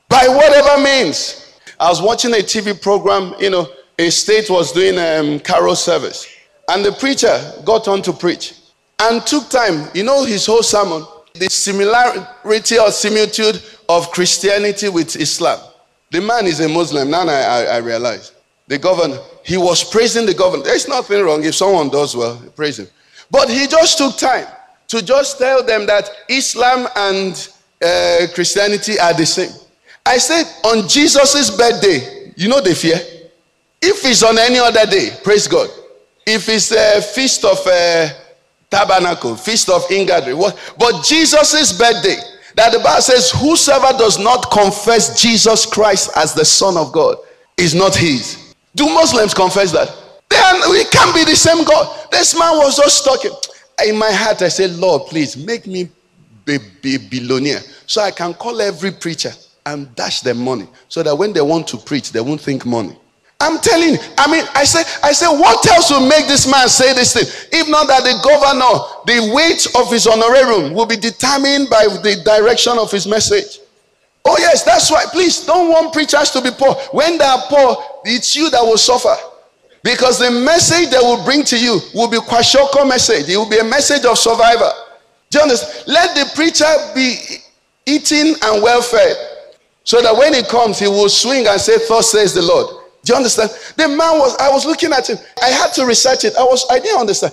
by 0.09 0.29
whatever 0.29 0.83
means. 0.83 1.40
I 1.81 1.89
was 1.89 2.03
watching 2.03 2.33
a 2.33 2.43
TV 2.45 2.79
program, 2.79 3.35
you 3.41 3.49
know, 3.49 3.67
a 3.99 4.11
state 4.11 4.51
was 4.51 4.71
doing 4.71 4.99
a 4.99 5.19
um, 5.19 5.41
carol 5.41 5.75
service, 5.75 6.27
and 6.69 6.85
the 6.85 6.93
preacher 6.93 7.41
got 7.65 7.89
on 7.89 8.03
to 8.03 8.13
preach 8.13 8.55
and 9.01 9.27
took 9.27 9.49
time. 9.49 9.89
You 9.95 10.05
know 10.05 10.25
his 10.25 10.45
whole 10.45 10.63
sermon, 10.63 11.07
the 11.33 11.49
similarity 11.49 12.79
or 12.79 12.91
similitude 12.91 13.63
of 13.89 14.11
Christianity 14.11 14.91
with 14.91 15.17
Islam. 15.17 15.59
The 16.11 16.21
man 16.21 16.47
is 16.47 16.61
a 16.61 16.69
Muslim. 16.69 17.11
Now 17.11 17.27
I, 17.27 17.41
I, 17.41 17.63
I 17.63 17.77
realize. 17.79 18.33
The 18.69 18.79
governor, 18.79 19.19
he 19.43 19.57
was 19.57 19.83
praising 19.83 20.27
the 20.27 20.35
governor. 20.35 20.63
There's 20.63 20.87
nothing 20.87 21.25
wrong 21.25 21.43
if 21.45 21.55
someone 21.55 21.89
does 21.89 22.15
well, 22.15 22.37
praise 22.55 22.79
him. 22.79 22.89
But 23.31 23.49
he 23.49 23.67
just 23.67 23.97
took 23.97 24.19
time 24.19 24.47
to 24.89 25.03
just 25.03 25.39
tell 25.39 25.65
them 25.65 25.87
that 25.87 26.11
Islam 26.29 26.89
and 26.95 27.49
uh, 27.83 28.27
Christianity 28.35 28.99
are 28.99 29.15
the 29.15 29.25
same. 29.25 29.51
I 30.05 30.19
said, 30.19 30.45
on 30.65 30.89
Jesus' 30.89 31.51
birthday, 31.57 32.33
you 32.37 32.49
know 32.49 32.61
the 32.61 32.75
fear? 32.75 32.99
If 33.83 34.05
it's 34.05 34.23
on 34.23 34.39
any 34.39 34.59
other 34.59 34.87
day, 34.87 35.11
praise 35.23 35.47
God. 35.47 35.69
If 36.27 36.49
it's 36.49 36.71
a 36.73 37.01
feast 37.01 37.45
of 37.45 37.59
uh, 37.67 38.09
tabernacle, 38.71 39.37
feast 39.37 39.69
of 39.69 39.91
ingathering. 39.91 40.39
But 40.79 41.05
Jesus' 41.05 41.77
birthday, 41.79 42.17
that 42.57 42.73
the 42.73 42.79
Bible 42.79 43.03
says, 43.03 43.31
Whosoever 43.31 43.97
does 43.99 44.19
not 44.19 44.51
confess 44.51 45.21
Jesus 45.21 45.67
Christ 45.67 46.11
as 46.17 46.35
the 46.35 46.45
Son 46.45 46.77
of 46.77 46.93
God 46.93 47.17
is 47.57 47.75
not 47.75 47.95
his. 47.95 48.55
Do 48.75 48.87
Muslims 48.87 49.35
confess 49.35 49.73
that? 49.73 49.95
Then 50.29 50.71
we 50.71 50.85
can't 50.85 51.15
be 51.15 51.25
the 51.25 51.37
same 51.37 51.65
God. 51.65 52.09
This 52.11 52.39
man 52.39 52.57
was 52.59 52.77
just 52.77 53.05
talking. 53.05 53.33
In 53.87 53.99
my 53.99 54.13
heart, 54.13 54.43
I 54.43 54.49
said, 54.49 54.73
Lord, 54.73 55.09
please 55.09 55.37
make 55.37 55.67
me 55.67 55.89
be, 56.45 56.59
be 56.83 56.99
billionaire 56.99 57.61
so 57.87 58.03
I 58.03 58.11
can 58.11 58.35
call 58.35 58.61
every 58.61 58.91
preacher 58.93 59.33
and 59.67 59.95
dash 59.95 60.21
them 60.21 60.39
money 60.39 60.67
so 60.89 61.03
that 61.03 61.15
when 61.15 61.33
they 61.33 61.41
want 61.41 61.69
to 61.69 61.77
preach, 61.77 62.13
they 62.13 62.21
won't 62.21 62.41
think 62.41 62.65
money. 62.67 62.97
I'm 63.43 63.59
telling 63.59 63.95
you, 63.95 63.99
I 64.19 64.31
mean, 64.31 64.45
I 64.55 64.65
say, 64.65 64.83
I 65.03 65.13
say, 65.13 65.27
what 65.27 65.67
else 65.71 65.91
will 65.91 66.07
make 66.07 66.27
this 66.29 66.51
man 66.51 66.69
say 66.69 66.93
this 66.93 67.15
thing? 67.15 67.25
If 67.51 67.69
not 67.71 67.89
that 67.89 68.05
the 68.05 68.21
governor, 68.23 68.85
the 69.07 69.33
weight 69.35 69.67
of 69.81 69.91
his 69.91 70.07
honorarium 70.07 70.75
will 70.75 70.85
be 70.85 70.97
determined 70.97 71.71
by 71.71 71.87
the 71.87 72.21
direction 72.23 72.77
of 72.77 72.91
his 72.91 73.07
message. 73.07 73.61
Oh, 74.27 74.37
yes, 74.39 74.63
that's 74.63 74.91
why. 74.91 75.05
Please 75.11 75.47
don't 75.47 75.71
want 75.71 75.95
preachers 75.95 76.31
to 76.33 76.43
be 76.43 76.51
poor. 76.51 76.75
When 76.93 77.17
they 77.17 77.25
are 77.25 77.41
poor, 77.49 77.83
it's 78.05 78.37
you 78.37 78.51
that 78.51 78.61
will 78.61 78.77
suffer. 78.77 79.17
Because 79.83 80.19
the 80.19 80.31
message 80.31 80.91
they 80.91 80.99
will 80.99 81.25
bring 81.25 81.43
to 81.45 81.59
you 81.59 81.81
will 81.95 82.11
be 82.11 82.19
kwashiorkor 82.19 82.87
message. 82.87 83.31
It 83.31 83.39
will 83.39 83.49
be 83.49 83.59
a 83.59 83.65
message 83.65 84.05
of 84.05 84.19
survivor. 84.19 84.71
Do 85.31 85.39
you 85.39 85.43
understand? 85.45 85.89
Let 85.89 86.15
the 86.15 86.31
preacher 86.35 86.69
be 86.95 87.17
eating 87.87 88.35
and 88.43 88.63
well 88.63 88.83
fed. 88.83 89.17
So 89.85 90.01
that 90.03 90.17
when 90.17 90.35
he 90.35 90.43
comes, 90.43 90.79
he 90.79 90.87
will 90.87 91.09
swing 91.09 91.47
and 91.47 91.61
say, 91.61 91.79
Thus 91.89 92.13
says 92.13 92.35
the 92.35 92.43
Lord. 92.43 92.67
Do 93.05 93.13
you 93.13 93.17
understand? 93.17 93.51
The 93.77 93.89
man 93.89 94.19
was, 94.19 94.37
I 94.37 94.51
was 94.51 94.67
looking 94.67 94.93
at 94.93 95.09
him. 95.09 95.17
I 95.43 95.49
had 95.49 95.73
to 95.75 95.87
research 95.87 96.25
it. 96.25 96.37
I 96.37 96.43
was, 96.43 96.67
I 96.71 96.79
didn't 96.79 97.01
understand. 97.01 97.33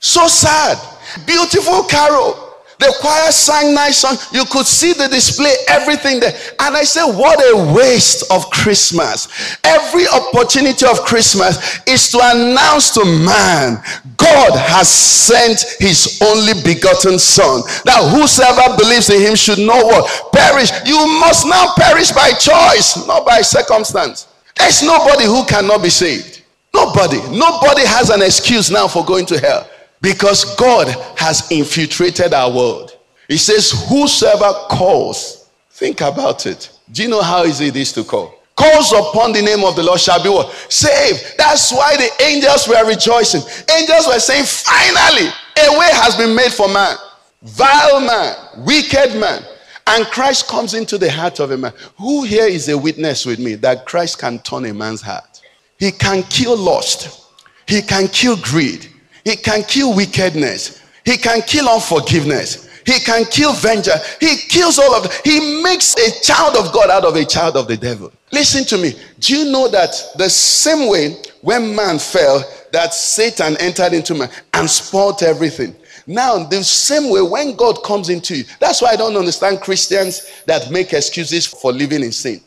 So 0.00 0.26
sad. 0.28 0.78
Beautiful 1.26 1.84
carol. 1.84 2.47
The 2.78 2.94
choir 3.00 3.32
sang 3.32 3.74
nice 3.74 3.98
song. 3.98 4.16
You 4.32 4.44
could 4.44 4.66
see 4.66 4.92
the 4.92 5.08
display, 5.08 5.52
everything 5.66 6.20
there. 6.20 6.38
And 6.60 6.76
I 6.76 6.84
said, 6.84 7.06
what 7.06 7.40
a 7.42 7.74
waste 7.74 8.30
of 8.30 8.48
Christmas. 8.50 9.26
Every 9.64 10.06
opportunity 10.06 10.86
of 10.86 11.00
Christmas 11.00 11.80
is 11.88 12.08
to 12.12 12.20
announce 12.22 12.90
to 12.94 13.04
man, 13.04 13.82
God 14.16 14.56
has 14.56 14.88
sent 14.88 15.64
his 15.80 16.20
only 16.22 16.54
begotten 16.62 17.18
son. 17.18 17.62
That 17.84 18.14
whosoever 18.14 18.76
believes 18.76 19.10
in 19.10 19.22
him 19.22 19.34
should 19.34 19.58
know 19.58 19.82
what? 19.84 20.32
Perish. 20.32 20.70
You 20.86 20.98
must 21.18 21.46
now 21.46 21.74
perish 21.76 22.12
by 22.12 22.30
choice, 22.30 23.06
not 23.08 23.26
by 23.26 23.40
circumstance. 23.40 24.28
There's 24.56 24.84
nobody 24.84 25.24
who 25.24 25.44
cannot 25.46 25.82
be 25.82 25.90
saved. 25.90 26.42
Nobody. 26.72 27.18
Nobody 27.36 27.82
has 27.86 28.10
an 28.10 28.22
excuse 28.22 28.70
now 28.70 28.86
for 28.86 29.04
going 29.04 29.26
to 29.26 29.40
hell 29.40 29.68
because 30.00 30.56
God 30.56 30.88
has 31.16 31.50
infiltrated 31.50 32.32
our 32.32 32.50
world. 32.50 32.96
He 33.28 33.36
says, 33.36 33.72
Whosoever 33.88 34.52
calls, 34.70 35.50
think 35.70 36.00
about 36.00 36.46
it. 36.46 36.70
Do 36.90 37.02
you 37.02 37.08
know 37.08 37.22
how 37.22 37.44
easy 37.44 37.66
it 37.66 37.76
is 37.76 37.92
to 37.92 38.04
call? 38.04 38.34
Calls 38.56 38.92
upon 38.92 39.32
the 39.32 39.42
name 39.42 39.62
of 39.64 39.76
the 39.76 39.82
Lord 39.82 40.00
shall 40.00 40.22
be 40.22 40.28
what? 40.28 40.52
Saved. 40.68 41.36
That's 41.38 41.70
why 41.70 41.96
the 41.96 42.10
angels 42.24 42.66
were 42.66 42.84
rejoicing. 42.86 43.42
Angels 43.76 44.06
were 44.08 44.18
saying, 44.18 44.44
Finally, 44.46 45.28
a 45.56 45.78
way 45.78 45.88
has 45.92 46.16
been 46.16 46.34
made 46.34 46.52
for 46.52 46.68
man. 46.68 46.96
Vile 47.42 48.00
man, 48.00 48.36
wicked 48.66 49.14
man, 49.20 49.44
and 49.86 50.06
Christ 50.06 50.48
comes 50.48 50.74
into 50.74 50.98
the 50.98 51.10
heart 51.10 51.38
of 51.38 51.52
a 51.52 51.56
man. 51.56 51.72
Who 51.98 52.24
here 52.24 52.46
is 52.46 52.68
a 52.68 52.76
witness 52.76 53.24
with 53.24 53.38
me 53.38 53.54
that 53.56 53.86
Christ 53.86 54.18
can 54.18 54.40
turn 54.40 54.64
a 54.64 54.74
man's 54.74 55.02
heart? 55.02 55.40
He 55.78 55.92
can 55.92 56.24
kill 56.24 56.56
lust. 56.56 57.26
He 57.66 57.80
can 57.80 58.08
kill 58.08 58.36
greed. 58.38 58.88
He 59.28 59.36
can 59.36 59.62
kill 59.62 59.94
wickedness. 59.94 60.82
He 61.04 61.18
can 61.18 61.42
kill 61.42 61.68
unforgiveness. 61.68 62.66
He 62.86 62.98
can 62.98 63.26
kill 63.26 63.52
vengeance. 63.52 64.16
He 64.18 64.36
kills 64.48 64.78
all 64.78 64.94
of. 64.94 65.12
He 65.22 65.62
makes 65.62 65.94
a 65.96 66.22
child 66.22 66.56
of 66.56 66.72
God 66.72 66.88
out 66.88 67.04
of 67.04 67.14
a 67.14 67.26
child 67.26 67.54
of 67.54 67.68
the 67.68 67.76
devil. 67.76 68.10
Listen 68.32 68.64
to 68.64 68.78
me. 68.78 68.98
Do 69.20 69.36
you 69.36 69.52
know 69.52 69.68
that 69.68 69.92
the 70.16 70.30
same 70.30 70.88
way 70.88 71.16
when 71.42 71.76
man 71.76 71.98
fell, 71.98 72.42
that 72.72 72.94
Satan 72.94 73.58
entered 73.58 73.92
into 73.92 74.14
man 74.14 74.30
and 74.54 74.70
spoiled 74.70 75.22
everything? 75.22 75.76
Now, 76.06 76.44
the 76.44 76.64
same 76.64 77.10
way 77.10 77.20
when 77.20 77.54
God 77.54 77.82
comes 77.84 78.08
into 78.08 78.34
you, 78.34 78.44
that's 78.60 78.80
why 78.80 78.92
I 78.92 78.96
don't 78.96 79.14
understand 79.14 79.60
Christians 79.60 80.42
that 80.46 80.70
make 80.70 80.94
excuses 80.94 81.44
for 81.44 81.70
living 81.70 82.02
in 82.02 82.12
sin. 82.12 82.40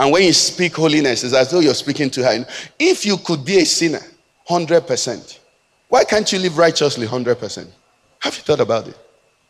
And 0.00 0.10
when 0.10 0.22
you 0.22 0.32
speak 0.32 0.76
holiness, 0.76 1.24
it's 1.24 1.34
as 1.34 1.50
though 1.50 1.60
you're 1.60 1.74
speaking 1.74 2.08
to 2.08 2.24
her. 2.24 2.46
If 2.78 3.04
you 3.04 3.18
could 3.18 3.44
be 3.44 3.58
a 3.58 3.66
sinner 3.66 4.00
100%, 4.48 5.40
why 5.92 6.04
can't 6.04 6.32
you 6.32 6.38
live 6.38 6.56
righteously 6.56 7.06
100%? 7.06 7.66
Have 8.20 8.34
you 8.34 8.42
thought 8.42 8.60
about 8.60 8.88
it? 8.88 8.98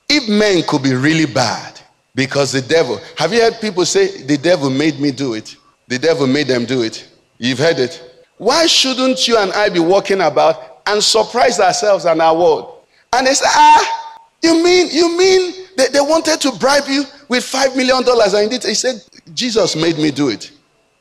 If 0.08 0.28
men 0.28 0.64
could 0.66 0.82
be 0.82 0.92
really 0.92 1.24
bad 1.24 1.80
because 2.16 2.50
the 2.50 2.60
devil, 2.60 3.00
have 3.16 3.32
you 3.32 3.40
heard 3.40 3.60
people 3.60 3.84
say, 3.84 4.22
the 4.22 4.36
devil 4.36 4.68
made 4.68 4.98
me 4.98 5.12
do 5.12 5.34
it? 5.34 5.54
The 5.86 6.00
devil 6.00 6.26
made 6.26 6.48
them 6.48 6.64
do 6.64 6.82
it. 6.82 7.08
You've 7.38 7.60
heard 7.60 7.78
it. 7.78 8.24
Why 8.38 8.66
shouldn't 8.66 9.28
you 9.28 9.38
and 9.38 9.52
I 9.52 9.68
be 9.68 9.78
walking 9.78 10.20
about 10.20 10.80
and 10.84 11.00
surprise 11.00 11.60
ourselves 11.60 12.06
and 12.06 12.20
our 12.20 12.36
world? 12.36 12.86
And 13.12 13.24
they 13.24 13.34
said, 13.34 13.46
ah, 13.46 14.12
you 14.42 14.64
mean, 14.64 14.88
you 14.90 15.16
mean 15.16 15.54
they, 15.76 15.90
they 15.90 16.00
wanted 16.00 16.40
to 16.40 16.50
bribe 16.58 16.88
you 16.88 17.04
with 17.28 17.44
five 17.44 17.76
million 17.76 18.02
dollars? 18.02 18.34
And 18.34 18.50
he 18.50 18.74
said, 18.74 19.00
Jesus 19.32 19.76
made 19.76 19.96
me 19.96 20.10
do 20.10 20.28
it. 20.28 20.50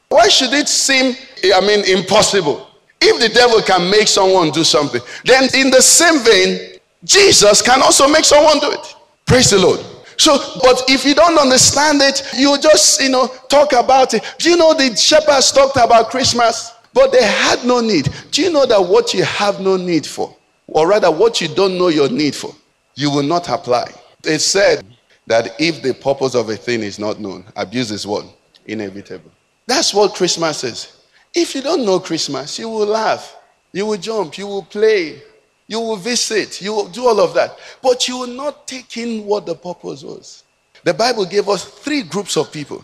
Why 0.08 0.28
should 0.28 0.54
it 0.54 0.70
seem, 0.70 1.16
I 1.52 1.62
mean, 1.62 1.84
impossible? 1.86 2.68
If 3.02 3.20
the 3.20 3.30
devil 3.30 3.62
can 3.62 3.90
make 3.90 4.08
someone 4.08 4.52
do 4.52 4.64
something, 4.64 5.02
then 5.26 5.50
in 5.56 5.72
the 5.72 5.82
same 5.82 6.20
vein, 6.24 6.80
Jesus 7.04 7.62
can 7.62 7.82
also 7.82 8.08
make 8.08 8.26
someone 8.26 8.60
do 8.60 8.72
it. 8.72 8.96
Praise 9.26 9.50
the 9.50 9.60
Lord. 9.60 9.80
So, 10.18 10.38
but 10.62 10.84
if 10.88 11.04
you 11.04 11.16
don't 11.16 11.40
understand 11.40 12.02
it, 12.02 12.24
you 12.38 12.56
just, 12.60 13.02
you 13.02 13.10
know, 13.10 13.28
talk 13.50 13.74
about 13.74 14.14
it. 14.14 14.24
Do 14.38 14.52
you 14.52 14.58
know 14.58 14.74
the 14.76 14.96
shepherds 14.96 15.52
talked 15.52 15.78
about 15.78 16.12
Christmas, 16.12 16.74
but 16.94 17.12
they 17.12 17.24
had 17.24 17.66
no 17.66 17.80
need? 17.80 18.10
Do 18.30 18.44
you 18.44 18.52
know 18.52 18.68
that 18.68 18.80
what 18.80 19.16
you 19.16 19.24
have 19.24 19.60
no 19.60 19.78
need 19.78 20.06
for 20.06 20.36
or 20.72 20.88
rather 20.88 21.12
what 21.12 21.42
you 21.42 21.48
don't 21.50 21.78
know 21.78 21.90
your 21.90 22.10
need 22.10 22.34
for, 22.36 22.54
you 22.96 23.12
will 23.12 23.24
not 23.24 23.50
apply. 23.50 23.92
It 24.24 24.40
said 24.40 24.86
that 25.28 25.60
if 25.60 25.82
the 25.82 25.94
purpose 25.94 26.34
of 26.34 26.50
a 26.50 26.56
thing 26.56 26.82
is 26.82 26.98
not 26.98 27.20
known, 27.20 27.46
abuse 27.56 27.92
is 27.92 28.08
what? 28.08 28.26
Inevitable. 28.66 29.32
That's 29.68 29.94
what 29.94 30.16
Christmas 30.16 30.64
is. 30.64 31.01
If 31.34 31.56
you 31.56 31.62
don't 31.62 31.86
know 31.86 32.00
Christmas, 32.00 32.60
you 32.60 32.68
will 32.70 32.88
laugh, 32.88 33.36
you 33.72 33.86
will 33.86 33.98
jump, 33.98 34.38
you 34.38 34.48
will 34.48 34.64
play, 34.64 35.22
you 35.68 35.80
will 35.80 35.96
visit, 35.96 36.62
you 36.62 36.74
will 36.74 36.90
do 36.90 37.08
all 37.08 37.20
of 37.22 37.34
that. 37.34 37.58
But 37.82 38.08
you 38.08 38.18
will 38.18 38.28
not 38.28 38.68
take 38.68 38.98
in 38.98 39.26
what 39.26 39.46
the 39.46 39.56
purpose 39.56 40.04
was. 40.04 40.44
The 40.84 40.94
Bible 40.94 41.26
gave 41.26 41.48
us 41.48 41.64
three 41.64 42.04
groups 42.04 42.36
of 42.36 42.52
people. 42.52 42.84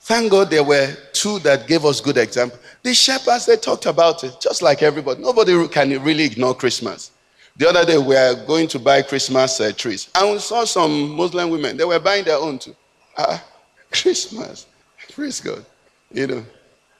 Thank 0.00 0.32
God 0.32 0.50
there 0.50 0.64
were 0.64 0.94
two 1.12 1.38
that 1.40 1.66
gave 1.66 1.84
us 1.84 2.00
good 2.00 2.18
example. 2.18 2.58
The 2.82 2.92
shepherds, 2.92 3.46
they 3.46 3.56
talked 3.56 3.86
about 3.86 4.24
it, 4.24 4.38
just 4.40 4.60
like 4.60 4.82
everybody. 4.82 5.22
Nobody 5.22 5.66
can 5.68 6.02
really 6.02 6.24
ignore 6.24 6.54
Christmas. 6.54 7.12
The 7.56 7.68
other 7.68 7.84
day, 7.86 7.96
we 7.96 8.08
were 8.08 8.44
going 8.46 8.66
to 8.68 8.78
buy 8.78 9.02
Christmas 9.02 9.60
uh, 9.60 9.72
trees, 9.72 10.10
and 10.16 10.32
we 10.32 10.38
saw 10.40 10.64
some 10.64 11.10
Muslim 11.10 11.50
women. 11.50 11.76
They 11.76 11.84
were 11.84 12.00
buying 12.00 12.24
their 12.24 12.36
own 12.36 12.58
too. 12.58 12.74
Ah, 13.16 13.42
Christmas. 13.92 14.66
Praise 15.12 15.40
God. 15.40 15.64
You 16.12 16.26
know, 16.26 16.44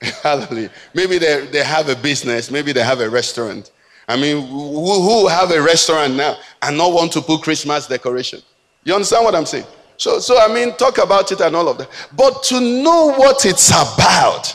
hallelujah. 0.23 0.71
Maybe 0.95 1.19
they, 1.19 1.47
they 1.47 1.65
have 1.65 1.89
a 1.89 1.97
business, 1.97 2.51
maybe 2.51 2.73
they 2.73 2.83
have 2.83 3.01
a 3.01 3.09
restaurant. 3.09 3.71
I 4.07 4.17
mean, 4.17 4.47
who, 4.47 5.03
who 5.03 5.29
have 5.29 5.51
a 5.51 5.63
restaurant 5.63 6.15
now 6.15 6.37
and 6.63 6.77
not 6.77 6.93
want 6.93 7.13
to 7.13 7.23
put 7.23 7.43
Christmas 7.43 7.87
decoration? 7.87 8.43
You 8.85 8.95
understand 8.95 9.25
what 9.25 9.35
I'm 9.35 9.47
saying? 9.47 9.65
So, 9.97 10.19
so 10.19 10.39
I 10.39 10.53
mean, 10.53 10.77
talk 10.77 10.99
about 10.99 11.33
it 11.33 11.41
and 11.41 11.57
all 11.57 11.69
of 11.69 11.79
that. 11.79 11.89
But 12.15 12.43
to 12.45 12.61
know 12.61 13.15
what 13.17 13.47
it's 13.47 13.71
about 13.71 14.55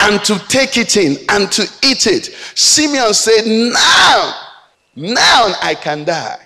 and 0.00 0.24
to 0.24 0.38
take 0.48 0.76
it 0.76 0.96
in 0.96 1.16
and 1.28 1.50
to 1.52 1.62
eat 1.84 2.06
it, 2.06 2.26
Simeon 2.56 3.14
said, 3.14 3.44
Now, 3.46 4.34
now 4.96 5.54
I 5.62 5.76
can 5.80 6.04
die. 6.04 6.40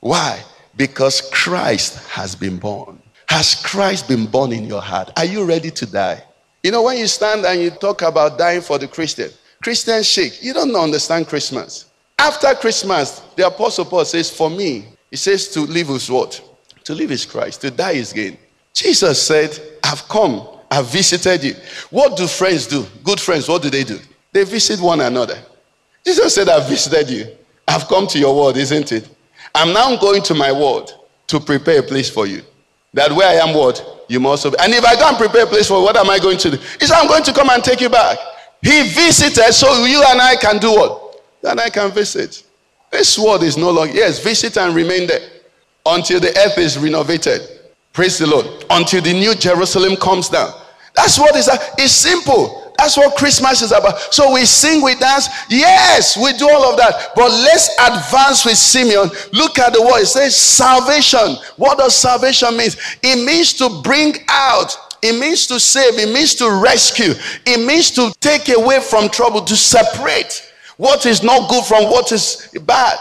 Why? 0.00 0.42
Because 0.76 1.28
Christ 1.32 1.98
has 2.08 2.36
been 2.36 2.58
born. 2.58 3.02
Has 3.26 3.54
Christ 3.54 4.08
been 4.08 4.26
born 4.26 4.52
in 4.52 4.64
your 4.64 4.82
heart? 4.82 5.10
Are 5.16 5.24
you 5.24 5.44
ready 5.44 5.70
to 5.70 5.86
die? 5.86 6.22
You 6.62 6.70
know, 6.70 6.82
when 6.82 6.98
you 6.98 7.06
stand 7.06 7.44
and 7.46 7.60
you 7.60 7.70
talk 7.70 8.02
about 8.02 8.38
dying 8.38 8.60
for 8.60 8.78
the 8.78 8.86
Christian, 8.86 9.30
Christian 9.62 10.02
shake, 10.02 10.42
you 10.42 10.52
don't 10.52 10.74
understand 10.74 11.26
Christmas. 11.26 11.86
After 12.18 12.54
Christmas, 12.54 13.20
the 13.36 13.46
Apostle 13.46 13.86
Paul 13.86 14.04
says, 14.04 14.30
For 14.30 14.50
me, 14.50 14.86
he 15.10 15.16
says 15.16 15.48
to 15.48 15.60
live 15.60 15.88
is 15.90 16.10
what? 16.10 16.40
To 16.84 16.94
live 16.94 17.10
is 17.10 17.24
Christ, 17.24 17.62
to 17.62 17.70
die 17.70 17.92
is 17.92 18.12
gain. 18.12 18.36
Jesus 18.74 19.22
said, 19.22 19.58
I've 19.82 20.06
come, 20.08 20.46
I've 20.70 20.86
visited 20.90 21.42
you. 21.42 21.54
What 21.90 22.16
do 22.16 22.26
friends 22.26 22.66
do? 22.66 22.86
Good 23.02 23.20
friends, 23.20 23.48
what 23.48 23.62
do 23.62 23.70
they 23.70 23.84
do? 23.84 23.98
They 24.32 24.44
visit 24.44 24.80
one 24.80 25.00
another. 25.00 25.38
Jesus 26.04 26.34
said, 26.34 26.48
I've 26.48 26.68
visited 26.68 27.10
you. 27.10 27.26
I've 27.66 27.86
come 27.88 28.06
to 28.08 28.18
your 28.18 28.36
word, 28.36 28.56
isn't 28.56 28.92
it? 28.92 29.08
I'm 29.54 29.72
now 29.72 29.96
going 29.96 30.22
to 30.24 30.34
my 30.34 30.52
word 30.52 30.90
to 31.28 31.40
prepare 31.40 31.80
a 31.80 31.82
place 31.82 32.10
for 32.10 32.26
you. 32.26 32.42
That 32.94 33.12
where 33.12 33.28
I 33.28 33.46
am, 33.46 33.54
what? 33.54 33.99
You 34.10 34.18
must 34.18 34.42
be. 34.42 34.50
And 34.58 34.74
if 34.74 34.84
I 34.84 34.96
go 34.96 35.08
and 35.08 35.16
prepare 35.16 35.44
a 35.44 35.46
place 35.46 35.68
for 35.68 35.80
what 35.80 35.96
am 35.96 36.10
I 36.10 36.18
going 36.18 36.36
to 36.38 36.50
do? 36.50 36.56
He 36.56 36.86
said, 36.86 36.96
I'm 36.96 37.06
going 37.06 37.22
to 37.22 37.32
come 37.32 37.48
and 37.48 37.62
take 37.62 37.80
you 37.80 37.88
back. 37.88 38.18
He 38.60 38.82
visited 38.90 39.52
so 39.52 39.84
you 39.84 40.02
and 40.08 40.20
I 40.20 40.34
can 40.34 40.58
do 40.58 40.72
what? 40.72 41.22
Then 41.40 41.60
I 41.60 41.70
can 41.70 41.92
visit. 41.92 42.42
This 42.90 43.16
word 43.16 43.44
is 43.44 43.56
no 43.56 43.70
longer, 43.70 43.94
yes, 43.94 44.18
visit 44.18 44.58
and 44.58 44.74
remain 44.74 45.06
there 45.06 45.20
until 45.86 46.18
the 46.18 46.36
earth 46.36 46.58
is 46.58 46.76
renovated. 46.76 47.40
Praise 47.92 48.18
the 48.18 48.26
Lord. 48.26 48.64
Until 48.68 49.00
the 49.00 49.12
new 49.12 49.32
Jerusalem 49.36 49.94
comes 49.94 50.28
down. 50.28 50.54
That's 50.96 51.16
what 51.16 51.36
is 51.36 51.46
that. 51.46 51.74
It's 51.78 51.92
simple. 51.92 52.59
That's 52.80 52.96
what 52.96 53.14
Christmas 53.14 53.60
is 53.60 53.72
about. 53.72 54.00
So 54.12 54.32
we 54.32 54.46
sing, 54.46 54.82
we 54.82 54.94
dance. 54.94 55.28
Yes, 55.50 56.16
we 56.16 56.32
do 56.32 56.48
all 56.48 56.72
of 56.72 56.78
that. 56.78 57.12
But 57.14 57.30
let's 57.30 57.68
advance 57.78 58.46
with 58.46 58.56
Simeon. 58.56 59.10
Look 59.34 59.58
at 59.58 59.74
the 59.74 59.82
word. 59.82 60.00
It 60.00 60.06
says 60.06 60.34
salvation. 60.34 61.36
What 61.56 61.76
does 61.76 61.94
salvation 61.94 62.56
mean? 62.56 62.70
It 63.02 63.22
means 63.26 63.52
to 63.54 63.82
bring 63.82 64.14
out 64.30 64.74
it 65.02 65.18
means 65.18 65.46
to 65.46 65.58
save, 65.58 65.98
it 65.98 66.12
means 66.12 66.34
to 66.36 66.60
rescue, 66.62 67.14
it 67.46 67.66
means 67.66 67.90
to 67.92 68.12
take 68.20 68.50
away 68.50 68.80
from 68.80 69.08
trouble, 69.08 69.40
to 69.42 69.56
separate 69.56 70.52
what 70.76 71.06
is 71.06 71.22
not 71.22 71.48
good 71.48 71.64
from 71.64 71.84
what 71.84 72.12
is 72.12 72.50
bad. 72.66 72.98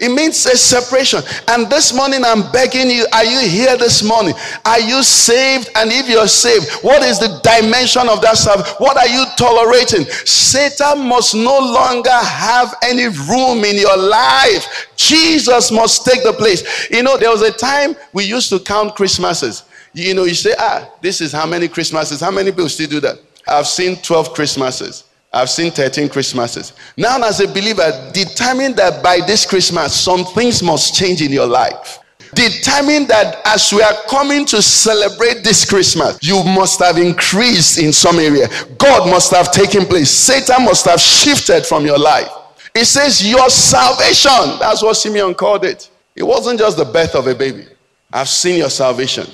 It 0.00 0.08
means 0.10 0.46
a 0.46 0.56
separation. 0.56 1.20
And 1.48 1.70
this 1.70 1.94
morning, 1.94 2.24
I'm 2.24 2.50
begging 2.52 2.88
you, 2.88 3.06
are 3.12 3.24
you 3.24 3.46
here 3.46 3.76
this 3.76 4.02
morning? 4.02 4.34
Are 4.64 4.80
you 4.80 5.02
saved? 5.02 5.68
And 5.76 5.92
if 5.92 6.08
you're 6.08 6.26
saved, 6.26 6.70
what 6.82 7.02
is 7.02 7.18
the 7.18 7.38
dimension 7.42 8.08
of 8.08 8.22
that 8.22 8.38
stuff? 8.38 8.80
What 8.80 8.96
are 8.96 9.06
you 9.06 9.26
tolerating? 9.36 10.06
Satan 10.06 11.06
must 11.06 11.34
no 11.34 11.58
longer 11.58 12.10
have 12.10 12.74
any 12.82 13.08
room 13.08 13.62
in 13.64 13.76
your 13.76 13.96
life. 13.98 14.88
Jesus 14.96 15.70
must 15.70 16.06
take 16.06 16.22
the 16.22 16.32
place. 16.32 16.88
You 16.90 17.02
know, 17.02 17.18
there 17.18 17.30
was 17.30 17.42
a 17.42 17.52
time 17.52 17.94
we 18.14 18.24
used 18.24 18.48
to 18.50 18.58
count 18.58 18.96
Christmases. 18.96 19.64
You 19.92 20.14
know, 20.14 20.24
you 20.24 20.34
say, 20.34 20.54
ah, 20.58 20.88
this 21.02 21.20
is 21.20 21.30
how 21.30 21.44
many 21.44 21.68
Christmases. 21.68 22.20
How 22.20 22.30
many 22.30 22.52
people 22.52 22.70
still 22.70 22.88
do 22.88 23.00
that? 23.00 23.18
I've 23.46 23.66
seen 23.66 23.96
12 23.96 24.32
Christmases. 24.32 25.04
I've 25.32 25.50
seen 25.50 25.70
13 25.70 26.08
Christmases. 26.08 26.72
Now, 26.96 27.22
as 27.22 27.40
a 27.40 27.46
believer, 27.46 28.10
determine 28.12 28.74
that 28.74 29.02
by 29.02 29.20
this 29.26 29.46
Christmas, 29.46 29.94
some 29.94 30.24
things 30.24 30.62
must 30.62 30.94
change 30.94 31.22
in 31.22 31.30
your 31.30 31.46
life. 31.46 31.98
Determine 32.34 33.06
that 33.08 33.40
as 33.44 33.72
we 33.72 33.82
are 33.82 33.94
coming 34.08 34.44
to 34.46 34.62
celebrate 34.62 35.42
this 35.42 35.68
Christmas, 35.68 36.18
you 36.22 36.42
must 36.44 36.80
have 36.80 36.96
increased 36.96 37.78
in 37.78 37.92
some 37.92 38.18
area. 38.18 38.48
God 38.78 39.10
must 39.10 39.32
have 39.32 39.50
taken 39.50 39.84
place. 39.84 40.10
Satan 40.10 40.64
must 40.64 40.86
have 40.86 41.00
shifted 41.00 41.66
from 41.66 41.84
your 41.84 41.98
life. 41.98 42.30
It 42.74 42.84
says, 42.84 43.28
Your 43.28 43.50
salvation. 43.50 44.58
That's 44.60 44.82
what 44.82 44.94
Simeon 44.94 45.34
called 45.34 45.64
it. 45.64 45.90
It 46.14 46.22
wasn't 46.22 46.60
just 46.60 46.76
the 46.76 46.84
birth 46.84 47.14
of 47.14 47.26
a 47.26 47.34
baby. 47.34 47.66
I've 48.12 48.28
seen 48.28 48.58
your 48.58 48.70
salvation. 48.70 49.26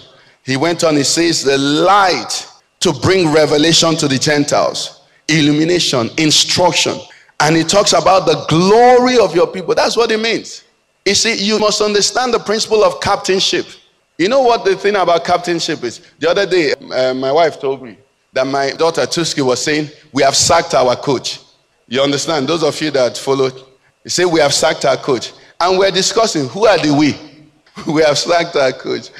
He 0.44 0.57
went 0.57 0.84
on, 0.84 0.97
he 0.97 1.03
says, 1.03 1.42
the 1.42 1.59
light 1.59 2.47
to 2.80 2.92
bring 2.92 3.32
revelation 3.32 3.97
to 3.97 4.07
the 4.07 4.18
Gentiles, 4.18 4.95
illumination, 5.28 6.10
instruction. 6.18 6.98
And 7.40 7.56
he 7.56 7.64
talks 7.64 7.92
about 7.92 8.26
the 8.26 8.44
glory 8.48 9.18
of 9.18 9.34
your 9.34 9.46
people. 9.46 9.74
That's 9.74 9.96
what 9.96 10.10
it 10.10 10.20
means. 10.20 10.64
You 11.04 11.14
see, 11.14 11.36
you 11.44 11.58
must 11.58 11.80
understand 11.80 12.32
the 12.32 12.38
principle 12.38 12.82
of 12.82 13.00
captainship. 13.00 13.66
You 14.18 14.28
know 14.28 14.40
what 14.42 14.64
the 14.64 14.76
thing 14.76 14.96
about 14.96 15.24
captainship 15.24 15.84
is? 15.84 16.00
The 16.18 16.30
other 16.30 16.46
day, 16.46 16.72
uh, 16.72 17.14
my 17.14 17.30
wife 17.30 17.60
told 17.60 17.82
me 17.82 17.98
that 18.32 18.46
my 18.46 18.70
daughter 18.70 19.02
Tuski 19.02 19.44
was 19.44 19.62
saying, 19.62 19.90
We 20.12 20.22
have 20.22 20.34
sacked 20.34 20.74
our 20.74 20.96
coach. 20.96 21.40
You 21.88 22.00
understand? 22.02 22.48
Those 22.48 22.62
of 22.62 22.80
you 22.80 22.90
that 22.92 23.18
followed, 23.18 23.54
you 24.04 24.10
say, 24.10 24.24
We 24.24 24.40
have 24.40 24.54
sacked 24.54 24.84
our 24.86 24.96
coach. 24.96 25.32
And 25.60 25.78
we're 25.78 25.90
discussing, 25.90 26.48
Who 26.48 26.66
are 26.66 26.78
the 26.78 26.92
we? 26.94 27.14
we 27.92 28.02
have 28.02 28.16
sacked 28.16 28.56
our 28.56 28.72
coach 28.72 29.10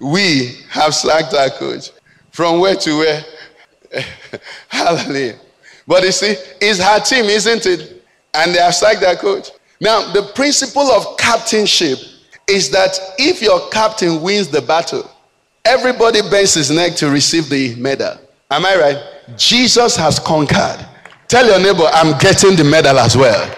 we 0.00 0.56
have 0.70 0.94
slacked 0.94 1.34
our 1.34 1.50
coach. 1.50 1.90
From 2.30 2.60
where 2.60 2.76
to 2.76 2.98
where? 2.98 3.24
Hallelujah. 4.68 5.38
But 5.88 6.04
you 6.04 6.12
see, 6.12 6.34
it's 6.60 6.80
her 6.80 7.00
team, 7.00 7.24
isn't 7.24 7.64
it? 7.64 8.04
And 8.34 8.54
they 8.54 8.60
have 8.60 8.74
sacked 8.74 9.00
their 9.00 9.16
coach. 9.16 9.50
Now, 9.80 10.12
the 10.12 10.22
principle 10.34 10.82
of 10.82 11.16
captainship 11.16 11.98
is 12.46 12.70
that 12.70 12.98
if 13.18 13.40
your 13.40 13.68
captain 13.70 14.20
wins 14.20 14.48
the 14.48 14.60
battle, 14.60 15.10
everybody 15.64 16.20
bends 16.20 16.54
his 16.54 16.70
neck 16.70 16.94
to 16.96 17.08
receive 17.08 17.48
the 17.48 17.74
medal. 17.76 18.18
Am 18.50 18.66
I 18.66 18.76
right? 18.76 19.38
Jesus 19.38 19.96
has 19.96 20.18
conquered. 20.18 20.84
Tell 21.26 21.46
your 21.46 21.58
neighbor, 21.58 21.88
I'm 21.92 22.18
getting 22.18 22.54
the 22.54 22.64
medal 22.64 22.98
as 22.98 23.16
well. 23.16 23.54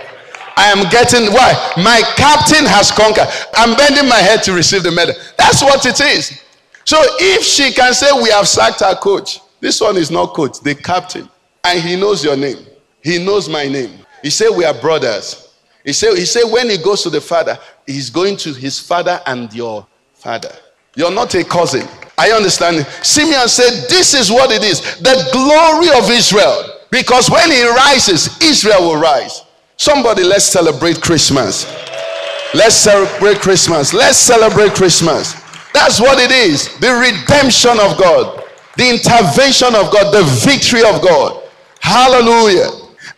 I 0.56 0.66
am 0.66 0.88
getting 0.90 1.32
why? 1.32 1.52
My 1.78 2.00
captain 2.16 2.64
has 2.66 2.92
conquered. 2.92 3.26
I'm 3.54 3.76
bending 3.76 4.08
my 4.08 4.18
head 4.18 4.42
to 4.44 4.52
receive 4.52 4.84
the 4.84 4.92
medal. 4.92 5.14
That's 5.36 5.62
what 5.62 5.84
it 5.84 6.00
is. 6.00 6.40
So 6.84 6.96
if 7.18 7.42
she 7.42 7.72
can 7.72 7.92
say 7.92 8.08
we 8.22 8.30
have 8.30 8.46
sacked 8.46 8.82
our 8.82 8.94
coach, 8.96 9.40
this 9.60 9.80
one 9.80 9.96
is 9.96 10.10
not 10.12 10.34
coach, 10.34 10.60
the 10.60 10.76
captain. 10.76 11.28
And 11.64 11.80
he 11.80 11.96
knows 11.96 12.24
your 12.24 12.36
name. 12.36 12.58
He 13.02 13.24
knows 13.24 13.48
my 13.48 13.66
name. 13.68 13.98
He 14.22 14.30
said 14.30 14.50
we 14.50 14.64
are 14.64 14.74
brothers. 14.74 15.54
He 15.84 15.92
said, 15.92 16.16
he 16.16 16.24
said 16.24 16.44
when 16.50 16.68
he 16.68 16.76
goes 16.76 17.02
to 17.02 17.10
the 17.10 17.20
father, 17.20 17.58
he's 17.86 18.10
going 18.10 18.36
to 18.38 18.52
his 18.52 18.78
father 18.78 19.20
and 19.26 19.52
your 19.54 19.86
father. 20.14 20.52
You're 20.94 21.10
not 21.10 21.34
a 21.34 21.44
cousin. 21.44 21.86
I 22.18 22.32
understand. 22.32 22.86
Simeon 23.02 23.48
said, 23.48 23.88
This 23.88 24.12
is 24.12 24.30
what 24.30 24.50
it 24.50 24.62
is 24.62 24.80
the 24.98 25.28
glory 25.32 25.88
of 25.96 26.10
Israel. 26.10 26.80
Because 26.90 27.30
when 27.30 27.50
he 27.50 27.66
rises, 27.66 28.40
Israel 28.42 28.82
will 28.82 29.00
rise. 29.00 29.44
Somebody, 29.76 30.24
let's 30.24 30.44
celebrate 30.44 31.00
Christmas. 31.00 31.64
Let's 32.52 32.74
celebrate 32.74 33.40
Christmas. 33.40 33.94
Let's 33.94 34.18
celebrate 34.18 34.74
Christmas. 34.74 35.34
That's 35.72 36.00
what 36.00 36.18
it 36.18 36.32
is 36.32 36.76
the 36.78 36.92
redemption 36.92 37.78
of 37.80 37.96
God, 37.96 38.44
the 38.76 38.90
intervention 38.90 39.74
of 39.74 39.92
God, 39.92 40.12
the 40.12 40.24
victory 40.44 40.82
of 40.82 41.00
God. 41.00 41.39
Hallelujah. 41.80 42.68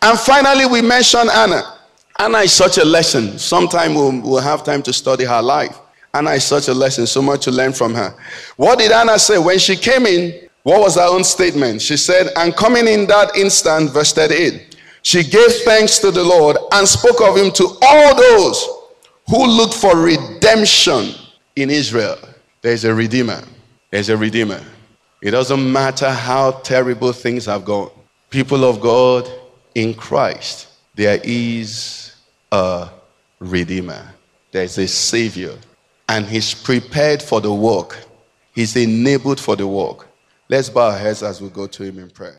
And 0.00 0.18
finally, 0.18 0.66
we 0.66 0.80
mention 0.82 1.28
Anna. 1.32 1.78
Anna 2.18 2.38
is 2.38 2.52
such 2.52 2.78
a 2.78 2.84
lesson. 2.84 3.38
Sometime 3.38 3.94
we'll, 3.94 4.20
we'll 4.20 4.40
have 4.40 4.64
time 4.64 4.82
to 4.84 4.92
study 4.92 5.24
her 5.24 5.42
life. 5.42 5.78
Anna 6.14 6.32
is 6.32 6.44
such 6.44 6.68
a 6.68 6.74
lesson, 6.74 7.06
so 7.06 7.22
much 7.22 7.44
to 7.44 7.50
learn 7.50 7.72
from 7.72 7.94
her. 7.94 8.14
What 8.56 8.78
did 8.78 8.92
Anna 8.92 9.18
say? 9.18 9.38
When 9.38 9.58
she 9.58 9.76
came 9.76 10.06
in, 10.06 10.48
what 10.62 10.80
was 10.80 10.96
her 10.96 11.06
own 11.06 11.24
statement? 11.24 11.82
She 11.82 11.96
said, 11.96 12.28
And 12.36 12.54
coming 12.54 12.86
in 12.86 13.06
that 13.06 13.34
instant, 13.36 13.90
verse 13.90 14.12
38, 14.12 14.76
she 15.02 15.24
gave 15.24 15.52
thanks 15.64 15.98
to 15.98 16.10
the 16.10 16.22
Lord 16.22 16.56
and 16.72 16.86
spoke 16.86 17.20
of 17.20 17.36
him 17.36 17.50
to 17.52 17.76
all 17.82 18.14
those 18.14 18.68
who 19.28 19.46
looked 19.46 19.74
for 19.74 19.96
redemption 19.96 21.14
in 21.56 21.70
Israel. 21.70 22.18
There's 22.60 22.84
a 22.84 22.94
Redeemer. 22.94 23.42
There's 23.90 24.08
a 24.08 24.16
Redeemer. 24.16 24.62
It 25.20 25.32
doesn't 25.32 25.72
matter 25.72 26.10
how 26.10 26.52
terrible 26.62 27.12
things 27.12 27.46
have 27.46 27.64
gone. 27.64 27.90
People 28.32 28.64
of 28.64 28.80
God, 28.80 29.30
in 29.74 29.92
Christ, 29.92 30.68
there 30.94 31.20
is 31.22 32.16
a 32.50 32.88
Redeemer. 33.38 34.08
There's 34.50 34.78
a 34.78 34.88
Savior. 34.88 35.58
And 36.08 36.24
He's 36.24 36.54
prepared 36.54 37.22
for 37.22 37.42
the 37.42 37.52
work, 37.52 37.98
He's 38.54 38.74
enabled 38.74 39.38
for 39.38 39.54
the 39.54 39.66
work. 39.66 40.08
Let's 40.48 40.70
bow 40.70 40.92
our 40.92 40.98
heads 40.98 41.22
as 41.22 41.42
we 41.42 41.50
go 41.50 41.66
to 41.66 41.82
Him 41.82 41.98
in 41.98 42.08
prayer. 42.08 42.38